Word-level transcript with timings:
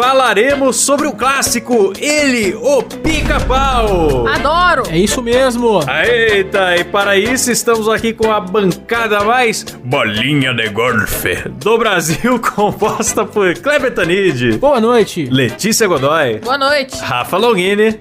falaremos 0.00 0.76
sobre 0.76 1.06
o 1.06 1.12
clássico, 1.12 1.92
ele, 1.98 2.54
o 2.54 2.82
Pica-Pau. 2.82 4.26
Adoro. 4.26 4.84
É 4.88 4.96
isso 4.96 5.20
mesmo. 5.22 5.80
Eita, 6.02 6.74
e 6.78 6.84
para 6.84 7.18
isso 7.18 7.50
estamos 7.52 7.86
aqui 7.86 8.14
com 8.14 8.32
a 8.32 8.40
bancada 8.40 9.22
mais 9.22 9.62
bolinha 9.84 10.54
de 10.54 10.70
golfe 10.70 11.46
do 11.50 11.76
Brasil, 11.76 12.40
composta 12.54 13.26
por 13.26 13.52
Kleber 13.58 13.92
Tanid, 13.92 14.56
Boa 14.56 14.80
noite. 14.80 15.28
Letícia 15.30 15.86
Godoy, 15.86 16.38
Boa 16.38 16.56
noite. 16.56 16.96
Rafa 17.02 17.36
Longini. 17.36 18.00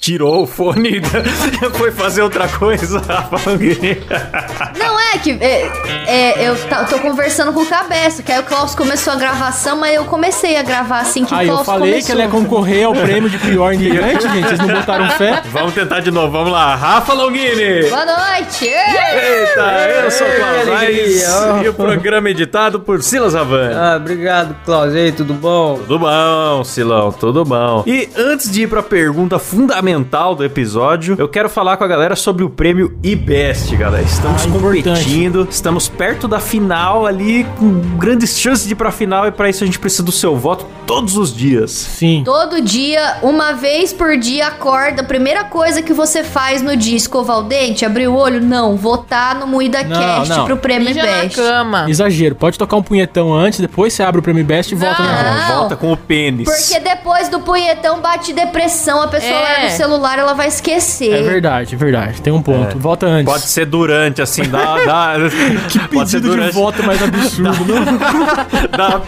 Tirou 0.00 0.42
o 0.42 0.46
fone 0.48 0.98
e 0.98 1.78
foi 1.78 1.92
fazer 1.92 2.22
outra 2.22 2.48
coisa, 2.48 2.98
Rafa 3.06 3.48
Longini. 3.48 3.98
Não 4.76 4.91
é 5.14 5.18
que 5.18 5.30
é, 5.32 5.70
é, 6.06 6.48
eu 6.48 6.56
tô 6.88 6.98
conversando 6.98 7.52
com 7.52 7.60
o 7.60 7.66
Cabeça, 7.66 8.22
que 8.22 8.32
aí 8.32 8.40
o 8.40 8.42
Klaus 8.44 8.74
começou 8.74 9.12
a 9.12 9.16
gravação, 9.16 9.76
mas 9.78 9.94
eu 9.94 10.04
comecei 10.04 10.56
a 10.56 10.62
gravar 10.62 11.00
assim 11.00 11.24
que 11.24 11.32
o 11.34 11.36
Aí 11.36 11.46
Klaus 11.46 11.60
eu 11.60 11.64
falei 11.64 11.90
começou. 11.92 12.06
que 12.06 12.12
ela 12.12 12.22
ia 12.22 12.28
concorrer 12.28 12.86
ao 12.86 12.92
prêmio 12.94 13.28
de 13.30 13.38
pior 13.38 13.72
integrante, 13.72 14.22
gente. 14.28 14.48
Vocês 14.48 14.58
não 14.58 14.68
botaram 14.68 15.08
fé? 15.10 15.42
Vamos 15.52 15.74
tentar 15.74 16.00
de 16.00 16.10
novo, 16.10 16.30
vamos 16.32 16.52
lá. 16.52 16.74
Rafa 16.76 17.12
Longini. 17.12 17.88
Boa 17.90 18.04
noite! 18.04 18.64
Eita, 18.66 19.60
eu 20.04 20.10
sou 20.10 20.26
o 20.26 20.30
Klaus 20.36 20.80
Aires 20.80 21.24
e 21.64 21.68
o 21.68 21.74
programa 21.74 22.28
é 22.28 22.30
editado 22.30 22.80
por 22.80 23.02
Silas 23.02 23.34
Havani. 23.34 23.74
Ah, 23.74 23.96
obrigado, 23.96 24.56
Klaus. 24.64 24.94
E 24.94 24.98
aí, 24.98 25.12
tudo 25.12 25.34
bom? 25.34 25.76
Tudo 25.78 25.98
bom, 25.98 26.64
Silão, 26.64 27.12
tudo 27.12 27.44
bom. 27.44 27.82
E 27.86 28.08
antes 28.16 28.50
de 28.50 28.62
ir 28.62 28.66
pra 28.68 28.82
pergunta 28.82 29.38
fundamental 29.38 30.34
do 30.34 30.44
episódio, 30.44 31.16
eu 31.18 31.28
quero 31.28 31.48
falar 31.48 31.76
com 31.76 31.84
a 31.84 31.88
galera 31.88 32.16
sobre 32.16 32.44
o 32.44 32.50
prêmio 32.50 32.98
IBEST, 33.02 33.76
galera. 33.76 34.04
Estamos 34.04 34.42
Ah, 34.44 34.48
importante. 34.48 35.01
Competindo, 35.02 35.46
estamos 35.50 35.88
perto 35.88 36.28
da 36.28 36.38
final 36.40 37.06
ali, 37.06 37.44
com 37.58 37.70
grandes 37.98 38.38
chances 38.38 38.66
de 38.66 38.72
ir 38.72 38.76
pra 38.76 38.90
final, 38.90 39.26
e 39.26 39.32
pra 39.32 39.48
isso 39.48 39.62
a 39.62 39.66
gente 39.66 39.78
precisa 39.78 40.02
do 40.02 40.12
seu 40.12 40.36
voto 40.36 40.66
todos 40.86 41.16
os 41.16 41.34
dias. 41.34 41.70
Sim. 41.70 42.22
Todo 42.24 42.60
dia, 42.60 43.16
uma 43.22 43.52
vez 43.52 43.92
por 43.92 44.16
dia, 44.18 44.46
acorda. 44.48 45.02
A 45.02 45.04
primeira 45.04 45.44
coisa 45.44 45.80
que 45.82 45.92
você 45.92 46.22
faz 46.22 46.60
no 46.62 46.76
dia, 46.76 46.96
escovar 46.96 47.38
o 47.38 47.42
dente, 47.42 47.84
abrir 47.84 48.08
o 48.08 48.14
olho? 48.14 48.40
Não, 48.40 48.76
votar 48.76 49.34
no 49.36 49.46
Moída 49.46 49.82
Não, 49.82 49.98
Cast 49.98 50.28
não. 50.28 50.44
pro 50.44 50.56
prêmio 50.56 50.88
Mija 50.88 51.02
na 51.04 51.22
Best. 51.22 51.36
cama. 51.36 51.86
Exagero. 51.88 52.34
Pode 52.34 52.58
tocar 52.58 52.76
um 52.76 52.82
punhetão 52.82 53.32
antes, 53.34 53.60
depois 53.60 53.92
você 53.92 54.02
abre 54.02 54.20
o 54.20 54.22
prêmio 54.22 54.44
Best 54.44 54.72
e 54.72 54.74
volta 54.74 55.02
na 55.02 55.48
Não. 55.48 55.56
Volta 55.58 55.76
com 55.76 55.92
o 55.92 55.96
pênis. 55.96 56.44
Porque 56.48 56.80
depois 56.80 57.28
do 57.28 57.40
punhetão 57.40 58.00
bate 58.00 58.32
depressão, 58.32 59.02
a 59.02 59.08
pessoa 59.08 59.32
É. 59.32 59.42
larga 59.42 59.66
o 59.68 59.70
celular, 59.76 60.18
ela 60.18 60.34
vai 60.34 60.48
esquecer. 60.48 61.12
É 61.12 61.22
verdade, 61.22 61.74
é 61.74 61.78
verdade. 61.78 62.20
Tem 62.20 62.32
um 62.32 62.42
ponto. 62.42 62.78
Volta 62.78 63.06
antes. 63.06 63.32
Pode 63.32 63.44
ser 63.44 63.66
durante, 63.66 64.20
assim, 64.20 64.42
dá. 64.42 64.76
dá 64.84 64.91
que 65.70 65.78
pode 65.88 66.10
ser 66.10 66.16
Pedido 66.18 66.30
de 66.34 66.36
durante. 66.36 66.54
voto 66.54 66.82
mais 66.84 67.02
absurdo, 67.02 67.64
não? 67.64 67.82
Dá 68.76 68.88
uma, 68.88 69.02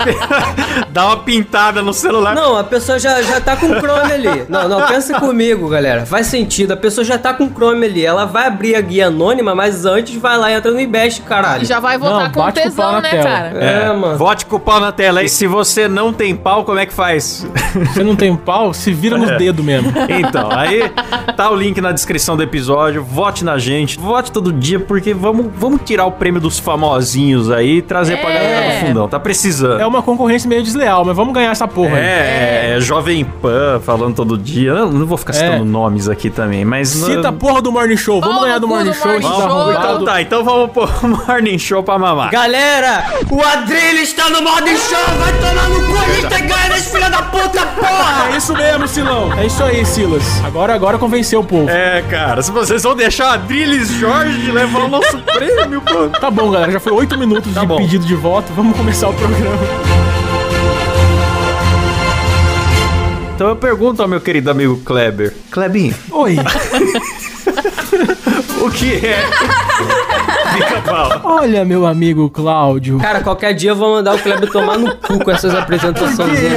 dá 0.89 1.07
uma 1.07 1.17
pintada 1.19 1.83
no 1.83 1.93
celular. 1.93 2.35
Não, 2.35 2.57
a 2.57 2.65
pessoa 2.65 2.99
já, 2.99 3.21
já 3.23 3.41
tá 3.41 3.57
com 3.57 3.69
Chrome 3.81 4.13
ali. 4.13 4.45
Não, 4.49 4.69
não, 4.69 4.87
pensa 4.87 5.19
comigo, 5.21 5.69
galera. 5.69 6.05
Faz 6.07 6.27
sentido. 6.27 6.73
A 6.73 6.77
pessoa 6.77 7.05
já 7.05 7.17
tá 7.19 7.33
com 7.35 7.49
Chrome 7.49 7.87
ali. 7.87 8.05
Ela 8.05 8.25
vai 8.25 8.47
abrir 8.47 8.75
a 8.75 8.81
guia 8.81 9.07
anônima, 9.09 9.55
mas 9.55 9.85
antes 9.85 10.17
vai 10.17 10.37
lá 10.39 10.51
e 10.51 10.55
entra 10.55 10.71
no 10.71 10.81
Ibest, 10.81 11.23
caralho. 11.23 11.63
E 11.63 11.67
já 11.67 11.81
vai 11.81 11.99
votar 11.99 12.25
Não, 12.25 12.31
com 12.33 12.41
bate 12.41 12.61
com 12.63 12.69
o 12.69 12.73
pau 12.73 12.87
tesão, 12.87 12.93
na 12.93 13.01
né, 13.01 13.11
tela. 13.11 13.25
cara? 13.25 13.65
É, 13.65 13.93
mano. 13.93 14.19
Vote 14.19 14.47
com 14.47 14.57
o 14.57 14.61
pau 14.61 14.81
na 14.81 14.93
tela. 14.93 15.23
E 15.23 15.29
se 15.29 15.47
você 15.47 15.89
não 15.89 16.13
tem 16.13 16.35
pau, 16.37 16.65
como 16.65 16.79
é 16.79 16.87
que 16.87 16.93
faz? 16.93 17.47
Você 17.93 18.03
não 18.05 18.15
tem 18.17 18.35
pau, 18.37 18.73
se 18.75 18.93
vira 18.93 19.17
nos 19.19 19.31
É. 19.31 19.37
dedos 19.39 19.65
mesmo. 19.65 19.93
Então, 20.09 20.51
aí 20.51 20.91
tá 21.37 21.51
o 21.51 21.57
link 21.57 21.81
na 21.81 21.93
descrição 21.93 22.37
do 22.37 22.43
episódio. 22.43 23.03
Vote 23.03 23.45
na 23.45 23.59
gente. 23.59 23.99
Vote 23.99 24.31
todo 24.31 24.53
dia, 24.53 24.79
porque 24.81 25.13
vamos, 25.15 25.47
vamos 25.57 25.74
tirar 25.79 26.07
o 26.07 26.13
prêmio 26.13 26.41
dos 26.41 26.59
famosinhos 26.59 27.51
aí 27.51 27.79
e 27.79 27.83
trazer 27.83 28.17
pra 28.19 28.31
É. 28.31 28.35
galera 28.35 28.75
do 28.81 28.87
fundão. 28.87 29.09
Tá 29.09 29.19
precisando. 29.21 29.81
É 29.81 29.87
uma 29.87 30.03
concorrência 30.03 30.49
meio 30.49 30.63
desleal, 30.63 31.05
mas 31.05 31.17
vamos 31.17 31.33
ganhar 31.35 31.51
essa 31.51 31.67
porra. 31.69 31.97
aí. 31.97 32.03
É, 32.05 32.75
é, 32.77 32.81
Jovem 32.81 33.25
Pan 33.25 33.81
falando 33.85 34.15
todo 34.15 34.37
dia. 34.39 34.71
Eu 34.71 34.91
não 34.93 35.07
vou 35.07 35.17
ficar 35.19 35.33
citando 35.33 35.63
É. 35.63 35.65
nomes 35.65 36.09
aqui 36.09 36.31
também, 36.31 36.65
mas. 36.65 36.89
Cita 36.89 37.29
a 37.29 37.33
porra 37.33 37.61
do 37.63 37.73
Morning 37.73 37.97
Show. 37.97 38.21
Vamos 38.21 38.37
Pau 38.37 38.45
ganhar 38.45 38.59
do 38.59 38.69
Morning 38.69 38.91
do 38.91 38.95
Show. 38.97 39.07
Morning 39.07 39.27
Show. 39.27 39.73
Então 39.73 40.05
tá, 40.05 40.23
então 40.23 40.45
vamos 40.45 40.71
pôr 40.71 40.89
o 41.03 41.09
Morning 41.09 41.59
Show 41.59 41.83
pra 41.83 41.99
mamar. 41.99 42.31
Galera, 42.31 43.05
o 43.31 43.43
Adrilho 43.43 44.01
está 44.01 44.29
no 44.31 44.43
modo 44.43 44.67
show. 44.69 45.15
Vai 45.19 45.33
tomar 45.35 45.69
no 45.69 45.87
cu. 45.87 45.99
A 45.99 46.13
gente 46.15 46.29
tá 46.29 46.39
ganhando 46.41 46.75
esse 46.77 46.91
filho 46.91 47.11
da 47.11 47.23
puta, 47.23 47.67
porra. 47.67 48.33
É 48.33 48.37
isso 48.37 48.53
mesmo, 48.55 48.89
Silão. 48.89 49.33
É 49.39 49.47
isso 49.47 49.63
aí, 49.63 49.85
Silas. 49.85 50.23
Agora, 50.45 50.75
agora 50.75 50.99
convenceu 50.99 51.41
o 51.41 51.45
povo. 51.45 51.69
É, 51.71 52.03
cara, 52.11 52.43
se 52.43 52.51
vocês 52.51 52.83
vão 52.83 52.95
deixar 52.95 53.33
a 53.33 53.37
Drilis 53.37 53.89
Jorge 53.91 54.51
levar 54.51 54.81
o 54.85 54.89
nosso 54.89 55.19
prêmio, 55.19 55.54
pô. 55.81 56.09
Tá 56.21 56.31
bom, 56.31 56.51
galera. 56.51 56.73
Já 56.73 56.81
foi 56.81 56.93
oito 56.93 57.19
minutos 57.19 57.53
Tá 57.53 57.61
de 57.61 57.67
bom. 57.67 57.77
pedido 57.77 58.05
de 58.05 58.15
voto. 58.15 58.53
Vamos 58.55 58.77
começar 58.77 59.09
o 59.09 59.15
programa. 59.15 59.59
Então 63.35 63.49
eu 63.49 63.57
pergunto 63.57 64.01
ao 64.01 64.07
meu 64.09 64.21
querido 64.21 64.49
amigo 64.51 64.77
Kleber. 64.85 65.35
Klebinho, 65.51 65.93
Oi. 66.13 66.37
o 68.63 68.71
que 68.71 68.95
é 69.05 69.19
pica-pau? 70.55 71.21
Olha, 71.25 71.65
meu 71.65 71.85
amigo 71.85 72.31
Cláudio. 72.31 72.99
Cara, 73.01 73.21
qualquer 73.23 73.53
dia 73.53 73.71
eu 73.73 73.77
vou 73.77 73.95
mandar 73.95 74.15
o 74.15 74.19
Kleber 74.21 74.49
tomar 74.53 74.79
no 74.79 74.95
cu 74.99 75.19
com 75.19 75.31
essas 75.33 75.53
apresentações 75.53 76.39
dele. 76.39 76.57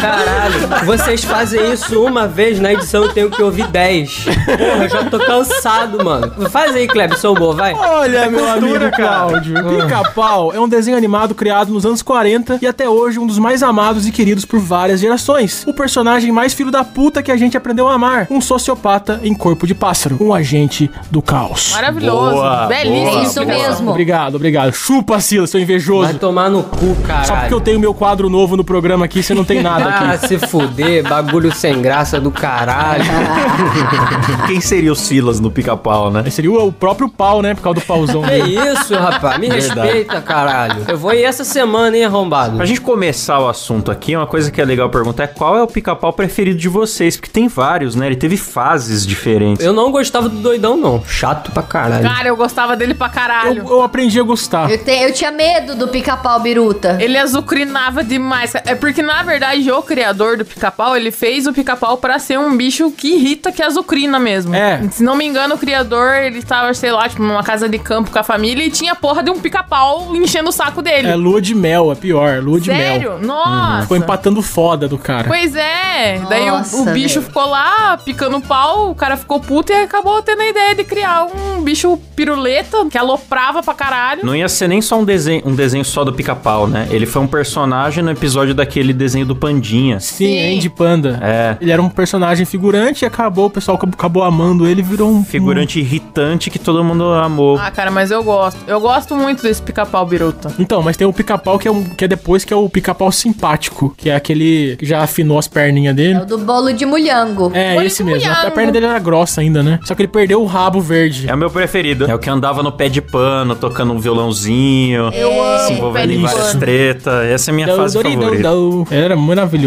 Caralho, 0.00 0.86
vocês 0.86 1.24
fazem 1.24 1.72
isso 1.72 2.00
uma 2.04 2.26
vez 2.26 2.60
na 2.60 2.72
edição 2.72 3.04
eu 3.04 3.12
tenho 3.12 3.30
que 3.30 3.42
ouvir 3.42 3.66
10. 3.66 4.24
Porra, 4.24 4.84
eu 4.84 4.88
já 4.88 5.04
tô 5.04 5.18
cansado, 5.18 6.04
mano. 6.04 6.48
Faz 6.50 6.74
aí, 6.74 6.86
Kleber, 6.86 7.18
sou 7.18 7.34
boa, 7.34 7.54
vai. 7.54 7.74
Olha, 7.74 8.30
meu 8.30 8.40
cultura, 8.40 8.86
amigo 8.86 8.90
cara. 8.96 8.96
Cláudio. 9.28 9.54
Pica-Pau 9.82 10.52
é 10.52 10.60
um 10.60 10.68
desenho 10.68 10.96
animado 10.96 11.34
criado 11.34 11.72
nos 11.72 11.84
anos 11.84 12.02
40 12.02 12.58
e 12.62 12.66
até 12.66 12.88
hoje 12.88 13.18
um 13.18 13.26
dos 13.26 13.38
mais 13.38 13.62
amados 13.62 14.06
e 14.06 14.12
queridos 14.12 14.44
por 14.44 14.60
várias 14.60 15.00
gerações. 15.00 15.64
O 15.66 15.72
personagem 15.74 16.30
mais 16.30 16.54
filho 16.54 16.70
da 16.70 16.84
puta 16.84 17.22
que 17.22 17.32
a 17.32 17.36
gente 17.36 17.56
aprendeu 17.56 17.88
a 17.88 17.94
amar. 17.94 18.26
Um 18.30 18.40
sociopata 18.40 19.20
em 19.22 19.34
corpo 19.34 19.66
de 19.66 19.74
pássaro. 19.74 20.16
Um 20.20 20.32
agente 20.32 20.90
do 21.10 21.20
caos. 21.20 21.72
Maravilhoso. 21.74 22.32
Boa, 22.36 22.66
Belíssimo. 22.66 23.04
boa, 23.04 23.20
É 23.20 23.22
isso 23.24 23.34
boa. 23.34 23.46
mesmo. 23.46 23.90
Obrigado, 23.90 24.34
obrigado. 24.36 24.72
Chupa, 24.72 25.20
Silas, 25.20 25.50
seu 25.50 25.58
Vai 25.58 25.64
invejoso. 25.64 26.14
tomar 26.18 26.48
no 26.50 26.62
cu, 26.62 26.96
Só 27.24 27.34
porque 27.36 27.54
eu 27.54 27.60
tenho 27.60 27.78
meu 27.80 27.92
quadro 27.92 28.28
novo 28.30 28.56
no 28.56 28.64
programa 28.64 29.04
aqui, 29.04 29.22
você 29.22 29.34
não 29.34 29.44
tem 29.44 29.62
nada. 29.62 29.87
Aqui. 29.88 30.04
Ah, 30.04 30.18
se 30.18 30.38
fuder, 30.38 31.08
bagulho 31.08 31.52
sem 31.52 31.80
graça 31.80 32.20
do 32.20 32.30
caralho. 32.30 33.04
Quem 34.46 34.60
seria 34.60 34.92
o 34.92 34.96
Silas 34.96 35.40
no 35.40 35.50
pica-pau, 35.50 36.10
né? 36.10 36.28
Seria 36.30 36.50
o, 36.50 36.68
o 36.68 36.72
próprio 36.72 37.08
pau, 37.08 37.42
né? 37.42 37.54
Por 37.54 37.62
causa 37.62 37.80
do 37.80 37.86
pauzão 37.86 38.22
Que 38.22 38.28
dele. 38.30 38.58
isso, 38.72 38.94
rapaz? 38.94 39.38
Me 39.38 39.48
Verdade. 39.48 39.80
respeita, 39.80 40.20
caralho. 40.20 40.84
Eu 40.88 40.96
vou 40.96 41.12
ir 41.12 41.24
essa 41.24 41.44
semana, 41.44 41.96
hein, 41.96 42.04
arrombado? 42.04 42.56
Pra 42.56 42.66
gente 42.66 42.80
começar 42.80 43.38
o 43.40 43.48
assunto 43.48 43.90
aqui, 43.90 44.16
uma 44.16 44.26
coisa 44.26 44.50
que 44.50 44.60
é 44.60 44.64
legal 44.64 44.88
perguntar 44.88 45.24
é 45.24 45.26
qual 45.26 45.56
é 45.56 45.62
o 45.62 45.66
pica-pau 45.66 46.12
preferido 46.12 46.58
de 46.58 46.68
vocês? 46.68 47.16
Porque 47.16 47.30
tem 47.30 47.48
vários, 47.48 47.94
né? 47.94 48.06
Ele 48.06 48.16
teve 48.16 48.36
fases 48.36 49.06
diferentes. 49.06 49.64
Eu 49.64 49.72
não 49.72 49.90
gostava 49.90 50.28
do 50.28 50.36
doidão, 50.38 50.76
não. 50.76 51.02
Chato 51.04 51.50
pra 51.52 51.62
caralho. 51.62 52.08
Cara, 52.08 52.28
eu 52.28 52.36
gostava 52.36 52.76
dele 52.76 52.94
pra 52.94 53.08
caralho. 53.08 53.62
Eu, 53.64 53.68
eu 53.70 53.82
aprendi 53.82 54.18
a 54.18 54.22
gostar. 54.22 54.70
Eu, 54.70 54.78
te- 54.78 54.90
eu 54.90 55.12
tinha 55.12 55.30
medo 55.30 55.74
do 55.74 55.88
pica-pau 55.88 56.40
biruta. 56.40 56.96
Ele 57.00 57.18
azucrinava 57.18 58.02
demais. 58.02 58.54
É 58.54 58.74
porque, 58.74 59.02
na 59.02 59.22
verdade, 59.22 59.66
o 59.78 59.82
criador 59.82 60.36
do 60.36 60.44
pica-pau, 60.44 60.96
ele 60.96 61.10
fez 61.10 61.46
o 61.46 61.52
pica-pau 61.52 61.96
pra 61.96 62.18
ser 62.18 62.38
um 62.38 62.56
bicho 62.56 62.90
que 62.90 63.14
irrita, 63.14 63.50
que 63.52 63.62
azucrina 63.62 64.18
mesmo. 64.18 64.54
É. 64.54 64.80
Se 64.90 65.02
não 65.02 65.16
me 65.16 65.24
engano, 65.26 65.54
o 65.54 65.58
criador, 65.58 66.14
ele 66.14 66.42
tava, 66.42 66.72
sei 66.74 66.90
lá, 66.92 67.08
tipo, 67.08 67.22
numa 67.22 67.42
casa 67.42 67.68
de 67.68 67.78
campo 67.78 68.10
com 68.10 68.18
a 68.18 68.22
família 68.22 68.64
e 68.64 68.70
tinha 68.70 68.92
a 68.92 68.96
porra 68.96 69.22
de 69.22 69.30
um 69.30 69.38
pica-pau 69.40 70.14
enchendo 70.14 70.48
o 70.48 70.52
saco 70.52 70.82
dele. 70.82 71.08
É 71.08 71.14
lua 71.16 71.40
de 71.40 71.54
mel, 71.54 71.90
é 71.92 71.94
pior. 71.94 72.42
Lua 72.42 72.60
de 72.60 72.66
Sério? 72.66 73.10
mel. 73.18 73.20
Nossa. 73.20 73.82
Ficou 73.82 73.96
empatando 73.96 74.42
foda 74.42 74.86
do 74.88 74.98
cara. 74.98 75.28
Pois 75.28 75.54
é. 75.54 76.20
Daí 76.28 76.48
o- 76.50 76.58
Nossa, 76.58 76.76
o, 76.76 76.84
bicho 76.92 77.22
ficou 77.22 77.46
lá 77.48 77.96
picando 77.98 78.40
pau, 78.40 78.90
o 78.90 78.94
cara 78.94 79.16
ficou 79.16 79.40
puto 79.40 79.72
e 79.72 79.76
acabou 79.76 80.22
tendo 80.22 80.42
a 80.42 80.46
ideia 80.48 80.74
de 80.74 80.84
criar 80.84 81.24
um 81.26 81.62
bicho 81.62 81.96
piruleta 82.16 82.84
que 82.90 82.98
aloprava 82.98 83.62
pra 83.62 83.74
caralho. 83.74 84.24
Não 84.24 84.34
ia 84.34 84.48
ser 84.48 84.68
nem 84.68 84.80
só 84.82 84.98
um 84.98 85.04
desenho, 85.04 85.42
um 85.46 85.54
desenho 85.54 85.84
só 85.84 86.04
do 86.04 86.12
pica-pau, 86.12 86.66
né? 86.66 86.86
Ele 86.90 87.06
foi 87.06 87.22
um 87.22 87.26
personagem 87.26 88.02
no 88.02 88.10
episódio 88.10 88.54
daquele 88.54 88.92
desenho 88.92 89.26
do 89.26 89.34
Pandinha. 89.36 89.67
Sim, 89.68 89.98
Sim. 90.00 90.56
Andy 90.56 90.68
Panda. 90.70 91.18
É. 91.22 91.56
Ele 91.60 91.70
era 91.70 91.82
um 91.82 91.88
personagem 91.88 92.44
figurante 92.46 93.04
e 93.04 93.06
acabou, 93.06 93.46
o 93.46 93.50
pessoal 93.50 93.78
acabou- 93.82 94.22
amando 94.22 94.66
ele 94.66 94.80
e 94.80 94.84
virou 94.84 95.10
um. 95.10 95.24
Figurante 95.24 95.78
irritante 95.80 96.50
que 96.50 96.58
todo 96.58 96.82
mundo 96.84 97.04
amou. 97.12 97.58
Ah, 97.58 97.70
cara, 97.70 97.90
mas 97.90 98.10
eu 98.10 98.22
gosto. 98.22 98.58
Eu 98.66 98.80
gosto 98.80 99.14
muito 99.16 99.42
desse 99.42 99.60
pica-pau 99.62 100.04
biruta. 100.06 100.48
um- 100.48 100.52
Então, 100.58 100.82
mas 100.82 100.96
tem 100.96 101.06
o 101.06 101.12
pica-pau 101.12 101.58
que, 101.58 101.66
é 101.68 101.70
um- 101.70 101.84
que 101.84 102.04
é 102.04 102.08
depois, 102.08 102.44
que 102.44 102.52
é 102.52 102.56
o 102.56 102.68
pica-pau 102.68 103.10
simpático, 103.12 103.94
que 103.96 104.10
é 104.10 104.14
aquele 104.14 104.76
que 104.76 104.84
já 104.86 105.02
afinou 105.02 105.38
as 105.38 105.48
perninhas 105.48 105.92
É 105.92 105.94
dele. 105.94 106.18
o 106.20 106.26
do 106.26 106.38
bolo 106.38 106.72
de 106.72 106.84
mulhango. 106.86 107.50
É, 107.54 107.76
Olha 107.76 107.86
esse 107.86 108.02
mesmo. 108.04 108.24
A 108.26 108.34
mulhango. 108.34 108.54
perna 108.54 108.72
dele 108.72 108.86
era 108.86 108.98
grossa 108.98 109.40
ainda, 109.40 109.62
né? 109.62 109.78
Só 109.84 109.94
que 109.94 110.02
ele 110.02 110.08
perdeu 110.08 110.42
o 110.42 110.46
rabo 110.46 110.80
verde. 110.80 111.28
É 111.28 111.34
o 111.34 111.38
meu 111.38 111.50
preferido. 111.50 112.10
É 112.10 112.14
o 112.14 112.18
que 112.18 112.28
andava 112.30 112.62
no 112.62 112.72
pé 112.72 112.88
de 112.88 113.00
pano, 113.00 113.54
tocando 113.54 113.92
um 113.92 113.98
violãozinho. 113.98 115.10
Eu 115.12 115.42
amo 115.42 115.66
Se 115.66 115.72
envolvendo 115.72 116.12
em 116.12 116.20
várias 116.22 116.54
tretas. 116.54 117.26
Essa 117.26 117.50
é 117.50 117.52
a 117.52 117.54
minha 117.54 117.66
Dou, 117.66 117.76
fase 117.76 117.94
dou, 117.94 118.10
favorita. 118.12 118.42
dou. 118.50 118.86
Era 118.90 119.16
maravilhoso. 119.16 119.57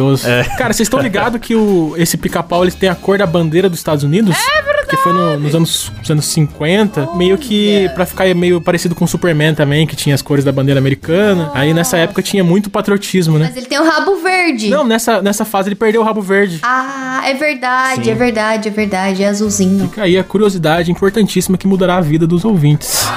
Cara, 0.58 0.74
vocês 0.74 0.86
estão 0.88 1.00
ligados 1.00 1.40
que 1.42 1.56
o, 1.56 1.94
esse 1.98 2.18
pica-pau 2.18 2.64
ele 2.64 2.72
tem 2.72 2.90
a 2.90 2.96
cor 2.96 3.18
da 3.18 3.26
bandeira 3.26 3.70
dos 3.70 3.80
Estados 3.80 4.04
Unidos? 4.04 4.36
É 4.36 4.62
verdade. 4.62 4.88
Que 4.90 4.98
foi 4.98 5.14
no- 5.14 5.40
nos 5.40 5.56
anos, 5.56 5.92
nos 6.00 6.12
anos 6.12 6.26
50. 6.26 7.10
meio 7.16 7.38
que 7.38 7.90
pra 7.96 8.06
ficar 8.06 8.34
meio 8.36 8.60
parecido 8.60 8.94
com 8.94 9.06
o 9.06 9.08
Superman 9.08 9.54
também, 9.56 9.88
que 9.88 9.96
tinha 9.96 10.14
as 10.14 10.22
cores 10.22 10.44
da 10.44 10.52
bandeira 10.52 10.80
americana. 10.80 11.50
Aí 11.54 11.74
nessa 11.74 11.98
época 11.98 12.22
tinha 12.22 12.44
muito 12.44 12.70
patriotismo, 12.70 13.38
né? 13.40 13.46
Mas 13.48 13.58
ele 13.58 13.68
tem 13.68 13.80
o 13.80 13.84
rabo 13.90 14.18
verde. 14.18 14.70
Não, 14.70 14.84
nessa, 14.86 15.22
nessa 15.22 15.46
fase 15.46 15.70
ele 15.70 15.76
perdeu 15.76 16.02
o 16.02 16.04
rabo 16.04 16.22
verde. 16.22 16.60
Ah, 16.64 17.22
é 17.26 17.34
verdade, 17.34 18.04
Sim. 18.06 18.12
é 18.12 18.16
verdade, 18.16 18.68
é 18.68 18.72
verdade. 18.72 19.24
É 19.24 19.28
azulzinho. 19.30 19.88
Fica 19.88 20.04
aí 20.04 20.18
a 20.18 20.24
curiosidade 20.24 20.92
importantíssima 20.92 21.58
que 21.58 21.68
mudará 21.68 21.98
a 21.98 22.02
vida 22.02 22.28
dos 22.28 22.44
ouvintes. 22.44 23.08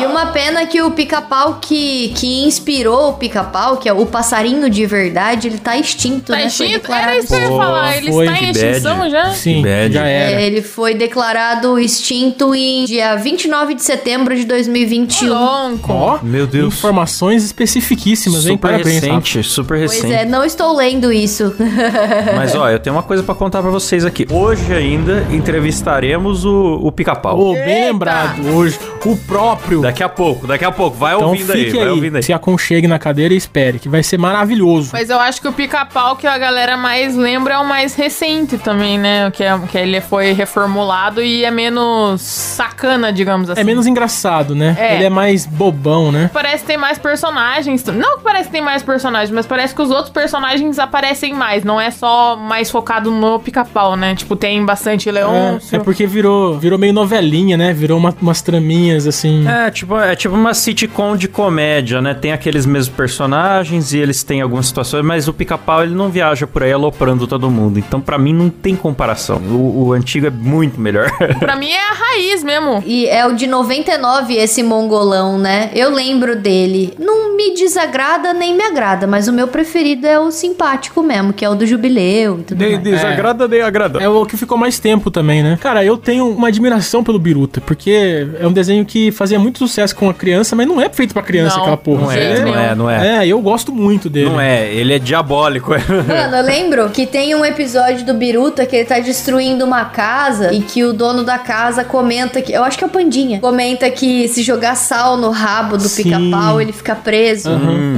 E 0.00 0.06
uma 0.06 0.26
pena 0.26 0.66
que 0.66 0.80
o 0.82 0.90
pica-pau 0.90 1.58
que, 1.60 2.08
que 2.16 2.44
inspirou 2.44 3.10
o 3.10 3.12
pica-pau, 3.14 3.76
que 3.78 3.88
é 3.88 3.92
o 3.92 4.06
passarinho 4.06 4.68
de 4.70 4.86
verdade, 4.86 5.48
ele 5.48 5.58
tá 5.58 5.76
extinto, 5.76 6.32
Tá 6.32 6.38
né? 6.38 6.50
Foi 6.50 6.66
extinto? 6.66 6.72
declarado 6.82 7.08
Era 7.10 7.18
isso 7.18 7.28
que 7.28 7.34
eu 7.34 7.40
ia 7.40 7.48
falar. 7.56 7.96
Ele 7.96 8.12
foi, 8.12 8.26
está 8.26 8.38
em 8.40 8.50
extinção 8.50 8.98
bad. 8.98 9.10
já? 9.10 9.30
Sim, 9.32 9.62
bad. 9.62 9.94
já 9.94 10.06
era. 10.06 10.40
É, 10.40 10.46
ele 10.46 10.62
foi 10.62 10.94
declarado 10.94 11.78
extinto 11.78 12.54
em 12.54 12.84
dia 12.84 13.16
29 13.16 13.74
de 13.74 13.82
setembro 13.82 14.34
de 14.36 14.44
2021. 14.44 15.28
Lonco. 15.28 15.92
Ó, 15.92 16.18
Meu 16.22 16.46
Deus. 16.46 16.74
informações 16.74 17.44
especificíssimas, 17.44 18.46
hein? 18.46 18.52
Super 18.52 18.70
Parabéns, 18.72 18.94
Rafa. 19.02 19.06
recente, 19.14 19.42
super 19.42 19.78
Pois 19.78 19.92
recente. 19.92 20.12
é, 20.12 20.24
não 20.24 20.44
estou 20.44 20.74
lendo 20.76 21.12
isso. 21.12 21.54
Mas 22.36 22.54
ó, 22.54 22.68
eu 22.70 22.78
tenho 22.78 22.94
uma 22.96 23.02
coisa 23.02 23.22
pra 23.22 23.34
contar 23.34 23.62
pra 23.62 23.70
vocês 23.70 24.04
aqui. 24.04 24.26
Hoje 24.30 24.72
ainda 24.74 25.26
entrevistaremos 25.30 26.44
o, 26.44 26.80
o 26.82 26.92
pica-pau. 26.92 27.38
Oh, 27.38 27.52
bem 27.54 27.86
lembrado 27.86 28.46
hoje. 28.54 28.78
O 29.04 29.16
próprio. 29.16 29.80
Daqui 29.88 30.02
a 30.02 30.08
pouco, 30.08 30.46
daqui 30.46 30.64
a 30.64 30.70
pouco. 30.72 30.96
Vai 30.96 31.14
Então 31.14 31.28
ouvindo 31.28 31.50
aí, 31.52 31.64
fique 31.64 31.76
vai 31.78 31.86
aí, 31.86 31.90
ouvindo 31.90 32.16
aí. 32.16 32.22
se 32.22 32.32
aconchegue 32.32 32.86
na 32.86 32.98
cadeira 32.98 33.32
e 33.32 33.36
espere, 33.36 33.78
que 33.78 33.88
vai 33.88 34.02
ser 34.02 34.18
maravilhoso. 34.18 34.90
Mas 34.92 35.08
eu 35.10 35.18
acho 35.18 35.40
que 35.40 35.48
o 35.48 35.52
pica-pau 35.52 36.14
que 36.16 36.26
a 36.26 36.36
galera 36.36 36.76
mais 36.76 37.16
lembra 37.16 37.54
é 37.54 37.58
o 37.58 37.66
mais 37.66 37.94
recente 37.94 38.58
também, 38.58 38.98
né? 38.98 39.30
Que, 39.30 39.42
é, 39.44 39.58
que 39.70 39.78
ele 39.78 40.00
foi 40.00 40.32
reformulado 40.32 41.22
e 41.22 41.44
é 41.44 41.50
menos 41.50 42.20
sacana, 42.20 43.12
digamos 43.12 43.48
assim. 43.50 43.60
É 43.60 43.64
menos 43.64 43.86
engraçado, 43.86 44.54
né? 44.54 44.76
É. 44.78 44.94
Ele 44.96 45.04
é 45.04 45.10
mais 45.10 45.46
bobão, 45.46 46.12
né? 46.12 46.30
Parece 46.32 46.62
que 46.62 46.66
tem 46.68 46.76
mais 46.76 46.98
personagens. 46.98 47.84
Não 47.86 48.18
que 48.18 48.24
parece 48.24 48.44
que 48.46 48.52
tem 48.52 48.60
mais 48.62 48.82
personagens, 48.82 49.30
mas 49.30 49.46
parece 49.46 49.74
que 49.74 49.80
os 49.82 49.90
outros 49.90 50.10
personagens 50.10 50.78
aparecem 50.78 51.32
mais. 51.34 51.64
Não 51.64 51.80
é 51.80 51.90
só 51.90 52.36
mais 52.36 52.70
focado 52.70 53.10
no 53.10 53.38
pica-pau, 53.38 53.96
né? 53.96 54.14
Tipo, 54.14 54.36
tem 54.36 54.64
bastante 54.64 55.08
É, 55.08 55.12
Leôncio. 55.12 55.76
é 55.76 55.78
porque 55.78 56.06
virou, 56.06 56.58
virou 56.58 56.78
meio 56.78 56.92
novelinha, 56.92 57.56
né? 57.56 57.72
Virou 57.72 57.98
uma- 57.98 58.14
umas 58.20 58.42
traminhas 58.42 59.06
assim. 59.06 59.46
É, 59.48 59.70
tipo, 59.78 59.96
é 59.98 60.16
tipo 60.16 60.34
uma 60.34 60.54
sitcom 60.54 61.16
de 61.16 61.28
comédia, 61.28 62.00
né? 62.00 62.14
Tem 62.14 62.32
aqueles 62.32 62.66
mesmos 62.66 62.94
personagens 62.94 63.92
e 63.92 63.98
eles 63.98 64.22
têm 64.22 64.40
algumas 64.40 64.66
situações, 64.66 65.04
mas 65.04 65.28
o 65.28 65.32
pica-pau 65.32 65.82
ele 65.82 65.94
não 65.94 66.08
viaja 66.10 66.46
por 66.46 66.62
aí 66.62 66.72
aloprando 66.72 67.26
todo 67.26 67.50
mundo. 67.50 67.78
Então, 67.78 68.00
pra 68.00 68.18
mim, 68.18 68.32
não 68.32 68.50
tem 68.50 68.74
comparação. 68.74 69.36
O, 69.36 69.86
o 69.86 69.92
antigo 69.92 70.26
é 70.26 70.30
muito 70.30 70.80
melhor. 70.80 71.10
Pra 71.38 71.56
mim 71.56 71.70
é 71.70 71.90
a 71.90 71.92
raiz 71.92 72.42
mesmo. 72.42 72.82
E 72.84 73.06
é 73.06 73.26
o 73.26 73.34
de 73.34 73.46
99 73.46 74.34
esse 74.34 74.62
mongolão, 74.62 75.38
né? 75.38 75.70
Eu 75.74 75.90
lembro 75.90 76.36
dele. 76.36 76.94
Não 76.98 77.36
me 77.36 77.54
desagrada 77.54 78.32
nem 78.32 78.54
me 78.54 78.62
agrada, 78.62 79.06
mas 79.06 79.28
o 79.28 79.32
meu 79.32 79.46
preferido 79.46 80.06
é 80.06 80.18
o 80.18 80.30
simpático 80.30 81.02
mesmo, 81.02 81.32
que 81.32 81.44
é 81.44 81.48
o 81.48 81.54
do 81.54 81.66
jubileu 81.66 82.40
e 82.40 82.42
tudo 82.42 82.60
mais. 82.60 82.82
desagrada, 82.82 83.46
nem 83.46 83.62
agrada. 83.62 84.02
É 84.02 84.08
o 84.08 84.26
que 84.26 84.36
ficou 84.36 84.58
mais 84.58 84.78
tempo 84.78 85.10
também, 85.10 85.42
né? 85.42 85.58
Cara, 85.60 85.84
eu 85.84 85.96
tenho 85.96 86.28
uma 86.28 86.48
admiração 86.48 87.04
pelo 87.04 87.18
Biruta, 87.18 87.60
porque 87.60 88.26
é 88.38 88.46
um 88.46 88.52
desenho 88.52 88.84
que 88.84 89.12
fazia 89.12 89.38
muito 89.38 89.67
sucesso 89.68 89.94
com 89.94 90.08
a 90.08 90.14
criança, 90.14 90.56
mas 90.56 90.66
não 90.66 90.80
é 90.80 90.88
feito 90.88 91.12
pra 91.12 91.22
criança 91.22 91.56
Não, 91.56 91.62
aquela 91.62 91.76
porra. 91.76 92.02
Não 92.02 92.10
é, 92.12 92.40
não 92.40 92.58
é, 92.58 92.74
não 92.74 92.90
é. 92.90 93.18
É, 93.18 93.26
eu 93.26 93.40
gosto 93.40 93.72
muito 93.72 94.08
dele. 94.10 94.30
Não 94.30 94.40
é, 94.40 94.72
ele 94.72 94.92
é 94.92 94.98
diabólico. 94.98 95.72
Mano, 96.08 96.36
eu 96.36 96.42
lembro 96.42 96.88
que 96.90 97.06
tem 97.06 97.34
um 97.34 97.44
episódio 97.44 98.04
do 98.04 98.14
Biruta 98.14 98.66
que 98.66 98.76
ele 98.76 98.84
tá 98.84 98.98
destruindo 98.98 99.64
uma 99.64 99.84
casa 99.86 100.52
e 100.52 100.60
que 100.60 100.84
o 100.84 100.92
dono 100.92 101.22
da 101.22 101.38
casa 101.38 101.84
comenta 101.84 102.42
que. 102.42 102.52
Eu 102.52 102.64
acho 102.64 102.78
que 102.78 102.84
é 102.84 102.86
o 102.86 102.90
Pandinha. 102.90 103.40
Comenta 103.40 103.90
que 103.90 104.26
se 104.28 104.42
jogar 104.42 104.74
sal 104.74 105.16
no 105.16 105.30
rabo 105.30 105.76
do 105.76 105.88
pica-pau, 105.88 106.60
ele 106.60 106.72
fica 106.72 106.94
preso. 106.94 107.50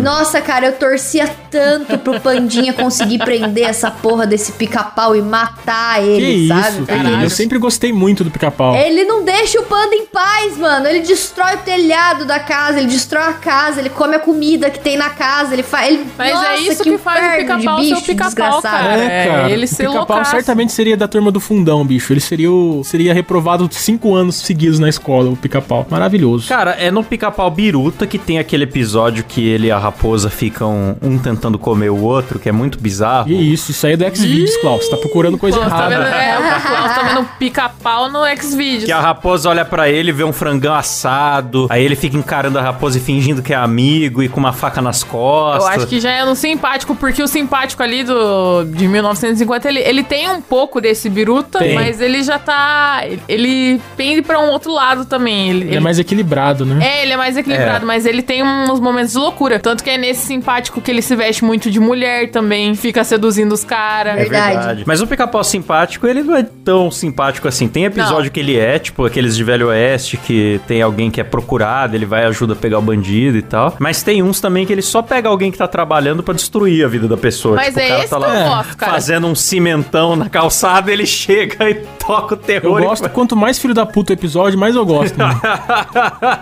Nossa, 0.03 0.41
cara, 0.41 0.67
eu 0.67 0.73
torcia 0.73 1.27
tanto 1.51 1.99
pro 1.99 2.21
Pandinha 2.21 2.73
conseguir 2.73 3.19
prender 3.19 3.65
essa 3.65 3.91
porra 3.91 4.27
desse 4.27 4.53
pica-pau 4.53 5.17
e 5.17 5.23
matar 5.23 6.01
Que 6.01 6.09
ele, 6.09 6.33
isso, 6.33 6.49
sabe? 6.49 6.87
cara. 6.87 7.09
Porque 7.11 7.25
Eu 7.25 7.31
sempre 7.31 7.59
gostei 7.59 7.93
muito 7.93 8.23
do 8.25 8.31
pica-pau. 8.31 8.75
ele 8.77 9.05
não 9.05 9.25
deixa 9.25 9.61
o 9.61 9.65
panda 9.65 9.95
em 9.95 10.07
paz, 10.07 10.57
mano. 10.57 10.87
Ele 10.87 11.01
destrói 11.01 11.57
o 11.57 11.59
telhado 11.59 12.25
da 12.25 12.39
casa, 12.39 12.79
ele 12.79 12.89
destrói 12.89 13.25
a 13.25 13.33
casa, 13.33 13.81
ele 13.81 13.91
come 13.91 14.17
a 14.17 14.21
comida 14.21 14.71
que 14.71 14.79
tem 14.79 14.97
na 14.97 15.11
casa, 15.11 15.53
ele 15.55 15.63
faz. 15.63 15.89
Ele... 15.89 16.07
Mas 16.17 16.33
Nossa, 16.35 16.47
é 16.49 16.61
isso 16.61 16.83
que, 16.83 16.99
faz 16.99 17.35
o 17.35 17.39
pica-pau 17.39 17.85
ser 17.85 17.95
o 17.95 18.03
pica-pau, 18.03 18.27
desgraçado. 18.29 18.63
cara. 18.63 19.05
É, 19.05 19.27
cara. 19.27 19.51
ele 19.51 19.65
o 19.65 19.69
ser 19.69 19.87
pica-pau 19.89 20.25
certamente 20.25 20.73
seria 20.73 20.97
da 20.97 21.09
turma 21.09 21.31
do 21.33 21.41
fundão, 21.41 21.85
bicho. 21.85 22.13
Ele 22.13 22.21
seria, 22.21 22.51
o, 22.51 22.83
seria 22.85 23.13
reprovado 23.13 23.69
cinco 23.73 24.15
anos 24.15 24.37
seguidos 24.37 24.79
na 24.79 24.89
escola, 24.89 25.31
o 25.31 25.37
pica-pau. 25.37 25.87
Maravilhoso. 25.91 26.49
Cara, 26.49 26.73
é 26.73 26.91
no 26.91 27.03
pica-pau 27.03 27.51
biruta 27.51 28.07
que 28.07 28.19
tem 28.19 28.39
aquele 28.39 28.65
episódio 28.65 29.25
que 29.25 29.47
ele 29.47 29.67
e 29.67 29.71
a 29.71 29.79
raposa 29.79 30.31
ficam 30.31 30.97
um 31.03 31.19
tentando 31.19 31.40
comer 31.59 31.91
o 31.91 32.01
outro, 32.03 32.39
que 32.39 32.49
é 32.49 32.53
muito 32.53 32.79
bizarro. 32.79 33.29
E 33.29 33.53
isso, 33.53 33.71
isso 33.71 33.87
aí 33.87 33.93
é 33.95 33.97
do 33.97 34.05
Xvideos, 34.17 34.57
Klaus. 34.59 34.89
Tá 34.89 34.97
procurando 34.97 35.39
coisa 35.39 35.57
Klaus 35.59 35.73
tá 35.73 35.89
vendo, 35.89 36.03
errada. 36.03 36.17
é, 36.17 36.39
o 36.39 36.61
Klaus 36.63 36.95
tá 36.95 37.03
vendo 37.03 37.29
pica-pau 37.39 38.11
no 38.11 38.21
Xvideos. 38.41 38.85
Que 38.85 38.93
a 38.93 39.01
raposa 39.01 39.49
olha 39.49 39.65
pra 39.65 39.89
ele, 39.89 40.13
vê 40.13 40.25
um 40.25 40.33
frangão 40.33 40.75
assado, 40.75 41.67
aí 41.71 41.85
ele 41.85 41.97
fica 41.97 42.17
encarando 42.17 42.59
a 42.59 42.63
raposa 42.63 42.99
e 42.99 43.01
fingindo 43.01 43.43
que 43.43 43.53
é 43.53 43.57
amigo 43.57 44.23
e 44.23 44.29
com 44.29 44.41
uma 44.41 44.53
faca 44.53 44.81
nas 44.83 45.03
Eu 45.03 45.09
costas. 45.09 45.69
acho 45.77 45.87
que 45.87 46.01
já 46.01 46.11
é 46.11 46.25
no 46.25 46.35
simpático, 46.35 46.95
porque 46.95 47.23
o 47.23 47.29
simpático 47.29 47.83
ali 47.83 48.03
do, 48.05 48.65
de 48.65 48.87
1950, 48.89 49.69
ele, 49.69 49.81
ele 49.81 50.03
tem 50.03 50.29
um 50.29 50.41
pouco 50.41 50.81
desse 50.81 51.09
biruta, 51.09 51.59
Tem. 51.59 51.75
mas 51.75 52.01
ele 52.01 52.23
já 52.23 52.39
tá. 52.39 53.03
Ele 53.29 53.81
pende 53.97 54.23
pra 54.23 54.39
um 54.41 54.51
outro 54.51 54.73
lado 54.73 55.05
também. 55.05 55.51
Ele, 55.51 55.65
Ele 55.69 55.77
é 55.77 55.81
mais 55.81 55.99
equilibrado, 55.99 56.65
né? 56.65 56.79
É, 56.85 57.03
ele 57.03 57.13
é 57.13 57.17
mais 57.17 57.37
equilibrado, 57.37 57.85
É. 57.85 57.87
mas 57.87 58.07
ele 58.07 58.23
tem 58.23 58.43
uns 58.43 58.81
momentos 58.81 59.13
de 59.13 59.19
loucura. 59.19 59.59
Tanto 59.59 59.83
que 59.85 59.91
é 59.91 59.99
nesse 59.99 60.27
simpático 60.27 60.81
que 60.81 60.91
ele 60.91 61.03
se 61.03 61.15
veste 61.15 61.30
veste 61.31 61.45
muito 61.45 61.71
de 61.71 61.79
mulher 61.79 62.31
também, 62.31 62.75
fica 62.75 63.05
seduzindo 63.05 63.53
os 63.53 63.63
caras. 63.65 64.15
É 64.19 64.25
Verdade. 64.25 64.85
Mas 64.87 65.01
o 65.01 65.07
pica-pau 65.07 65.43
simpático, 65.45 66.07
ele 66.07 66.23
não 66.23 66.37
é 66.37 66.43
tão 66.65 66.91
simpático 66.91 67.47
assim. 67.47 67.69
Tem 67.69 67.85
episódio 67.85 68.25
Não. 68.25 68.31
que 68.31 68.41
ele 68.41 68.59
é, 68.59 68.79
tipo 68.79 69.05
aqueles 69.05 69.37
de 69.37 69.45
Velho 69.45 69.69
Oeste, 69.69 70.17
que 70.17 70.61
tem 70.67 70.83
alguém 70.83 71.11
que 71.11 71.21
é 71.21 71.25
procurado, 71.25 71.95
ele 71.95 72.05
vai 72.05 72.23
e 72.23 72.27
ajuda 72.27 72.53
a 72.55 72.57
pegar 72.57 72.79
o 72.79 72.83
bandido 72.83 73.39
e 73.39 73.43
tal. 73.43 73.77
Mas 73.79 74.03
tem 74.03 74.23
uns 74.23 74.41
também 74.41 74.67
que 74.67 74.73
ele 74.73 74.83
só 74.83 75.03
pega 75.03 75.29
alguém 75.29 75.51
que 75.53 75.59
tá 75.59 75.69
trabalhando 75.69 76.23
pra 76.23 76.35
destruir 76.35 76.85
a 76.85 76.89
vida 76.89 77.07
da 77.07 77.17
pessoa. 77.17 77.57
Mas 77.57 77.69
tipo, 77.75 77.81
é 77.81 77.85
o 77.85 77.89
cara 77.89 78.01
esse 78.01 78.11
tá 78.11 78.17
que 78.19 78.23
eu 78.25 78.29
lá 78.29 78.57
gosto, 78.57 78.77
cara. 78.77 78.93
fazendo 78.93 79.27
um 79.29 79.35
cimentão 79.35 80.17
na 80.17 80.29
calçada, 80.29 80.93
ele 80.93 81.07
chega 81.07 81.71
e 81.71 81.75
toca 81.99 82.35
o 82.35 82.39
Eu 82.39 82.43
terror. 82.43 82.81
e 82.81 82.85
gosto, 82.85 83.03
vai- 83.03 83.11
quanto 83.13 83.37
mais 83.37 83.59
filho 83.59 83.75
da 83.75 83.87
puta 83.87 84.13
o 84.13 84.15
episódio, 84.15 84.59
mais 84.59 84.75
eu 84.75 84.85
gosto. 84.85 85.17
né? 85.17 85.27